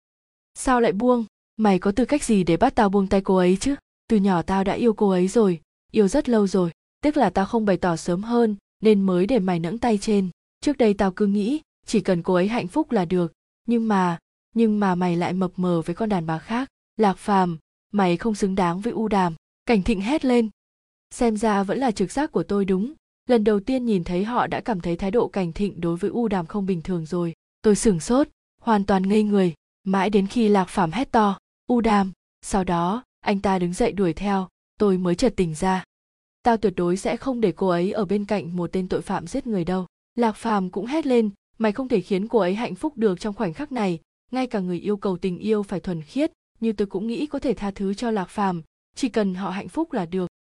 [0.55, 1.25] Sao lại buông?
[1.57, 3.75] Mày có tư cách gì để bắt tao buông tay cô ấy chứ?
[4.09, 5.61] Từ nhỏ tao đã yêu cô ấy rồi,
[5.93, 6.71] yêu rất lâu rồi,
[7.03, 10.29] tức là tao không bày tỏ sớm hơn, nên mới để mày nẫng tay trên.
[10.61, 13.33] Trước đây tao cứ nghĩ, chỉ cần cô ấy hạnh phúc là được.
[13.67, 14.19] Nhưng mà
[14.55, 16.69] nhưng mà mày lại mập mờ với con đàn bà khác.
[16.97, 17.59] Lạc phàm,
[17.93, 19.35] mày không xứng đáng với u đàm
[19.67, 20.51] cảnh thịnh hét lên.
[21.11, 22.93] Xem ra vẫn là trực giác của tôi đúng.
[23.29, 26.11] Lần đầu tiên nhìn thấy họ đã cảm thấy thái độ cảnh thịnh đối với
[26.11, 27.35] u đàm không bình thường rồi.
[27.63, 28.29] Tôi sửng sốt,
[28.63, 29.55] hoàn toàn ngây người.
[29.85, 32.13] Mãi đến khi lạc phàm hét to, u đàm,
[32.43, 34.49] sau đó, anh ta đứng dậy đuổi theo.
[34.79, 35.85] Tôi mới chợt tỉnh ra.
[36.43, 39.27] Tao tuyệt đối sẽ không để cô ấy ở bên cạnh một tên tội phạm
[39.27, 39.87] giết người đâu.
[40.15, 43.35] Lạc phàm cũng hét lên, mày không thể khiến cô ấy hạnh phúc được trong
[43.35, 44.01] khoảnh khắc này.
[44.31, 47.39] Ngay cả người yêu cầu tình yêu phải thuần khiết, như tôi cũng nghĩ có
[47.39, 48.63] thể tha thứ cho lạc phàm
[48.97, 50.31] chỉ cần họ hạnh phúc là được.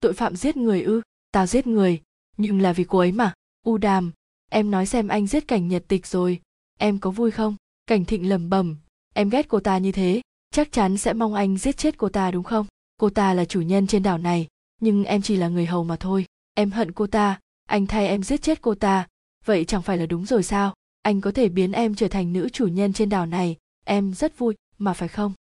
[0.00, 1.00] Tội phạm giết người ư?
[1.32, 2.00] Tao giết người.
[2.36, 3.32] Nhưng là vì cô ấy mà.
[3.64, 4.12] U đàm,
[4.50, 6.40] em nói xem anh giết cảnh nhật tịch rồi.
[6.78, 7.56] Em có vui không?
[7.86, 8.76] Cảnh thịnh lầm bầm
[9.16, 10.20] em ghét cô ta như thế.
[10.50, 12.66] Chắc chắn sẽ mong anh giết chết cô ta đúng không?
[12.96, 14.46] Cô ta là chủ nhân trên đảo này.
[14.80, 16.26] Nhưng em chỉ là người hầu mà thôi.
[16.54, 17.40] Em hận cô ta.
[17.68, 19.06] Anh thay em giết chết cô ta.
[19.44, 20.74] Vậy chẳng phải là đúng rồi sao?
[21.02, 23.56] Anh có thể biến em trở thành nữ chủ nhân trên đảo này.
[23.84, 25.32] Em rất vui, mà phải không?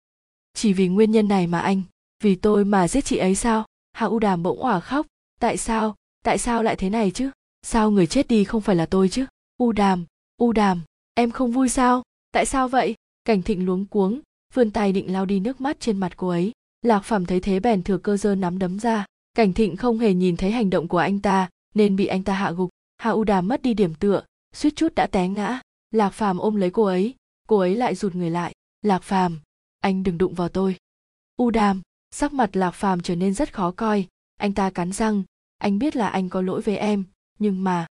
[0.53, 1.81] Chỉ vì nguyên nhân này mà anh
[2.25, 3.65] vì tôi mà giết chị ấy sao?
[3.93, 5.05] Hạ u đàm bỗng òa khóc.
[5.39, 5.95] Tại sao?
[6.23, 7.29] Tại sao lại thế này chứ?
[7.61, 9.25] Sao người chết đi không phải là tôi chứ?
[9.57, 10.05] U đàm
[10.37, 10.81] u đàm,
[11.13, 12.03] em không vui sao?
[12.31, 12.95] Tại sao vậy?
[13.25, 14.19] Cảnh thịnh luống cuống,
[14.53, 16.51] vươn tay định lao đi nước mắt trên mặt cô ấy.
[16.81, 19.05] Lạc phàm thấy thế bèn thừa cơ dơ nắm đấm ra.
[19.33, 22.33] Cảnh thịnh không hề nhìn thấy hành động của anh ta, nên bị anh ta
[22.33, 22.69] hạ gục.
[22.97, 24.23] Hạ u đàm mất đi điểm tựa,
[24.55, 25.61] suýt chút đã té ngã.
[25.91, 27.15] Lạc phàm ôm lấy cô ấy
[27.47, 28.53] cô ấy lại rụt người lại.
[28.81, 29.39] Lạc phàm,
[29.79, 30.75] anh đừng đụng vào tôi.
[31.37, 31.81] U đàm
[32.15, 34.07] sắc mặt lạc phàm trở nên rất khó coi.
[34.37, 35.23] Anh ta cắn răng.
[35.57, 37.03] Anh biết là anh có lỗi với em,
[37.39, 37.87] nhưng mà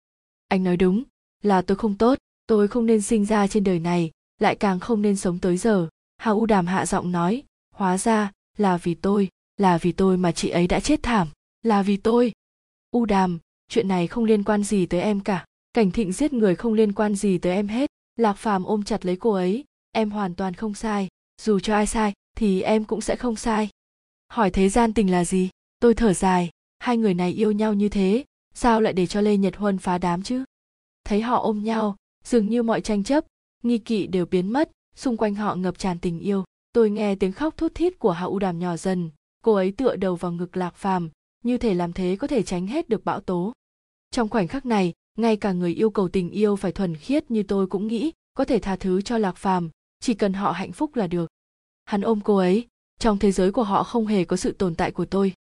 [0.49, 1.03] anh nói đúng,
[1.43, 5.03] là tôi không tốt, tôi không nên sinh ra trên đời này, lại càng không
[5.03, 5.89] nên sống tới giờ.
[6.17, 7.43] Hà u đàm hạ giọng nói,
[7.75, 11.29] hóa ra là vì tôi, là vì tôi mà chị ấy đã chết thảm,
[11.63, 12.33] là vì tôi.
[12.91, 13.39] U đàm,
[13.69, 15.45] chuyện này không liên quan gì tới em cả.
[15.73, 17.91] Cảnh thịnh giết người không liên quan gì tới em hết.
[18.17, 21.09] Lạc phàm ôm chặt lấy cô ấy, em hoàn toàn không sai,
[21.43, 23.69] dù cho ai sai, thì em cũng sẽ không sai
[24.29, 25.51] hỏi thế gian tình là gì?
[25.81, 26.51] Tôi thở dài.
[26.79, 28.25] Hai người này yêu nhau như thế,
[28.55, 30.45] sao lại để cho lê nhật huân phá đám chứ?
[31.05, 33.25] Thấy họ ôm nhau, dường như mọi tranh chấp,
[33.63, 36.45] nghi kỵ đều biến mất, xung quanh họ ngập tràn tình yêu.
[36.73, 39.11] Tôi nghe tiếng khóc thút thít của hạ u đàm nhỏ dần.
[39.45, 41.11] Cô ấy tựa đầu vào ngực lạc phàm,
[41.45, 43.53] như thể làm thế có thể tránh hết được bão tố.
[44.11, 47.43] Trong khoảnh khắc này, ngay cả người yêu cầu tình yêu phải thuần khiết như
[47.43, 50.97] tôi cũng nghĩ, có thể tha thứ cho lạc phàm, chỉ cần họ hạnh phúc
[50.97, 51.31] là được.
[51.85, 52.67] Hắn ôm cô ấy
[52.99, 55.33] trong thế giới của họ không hề có sự tồn tại của tôi.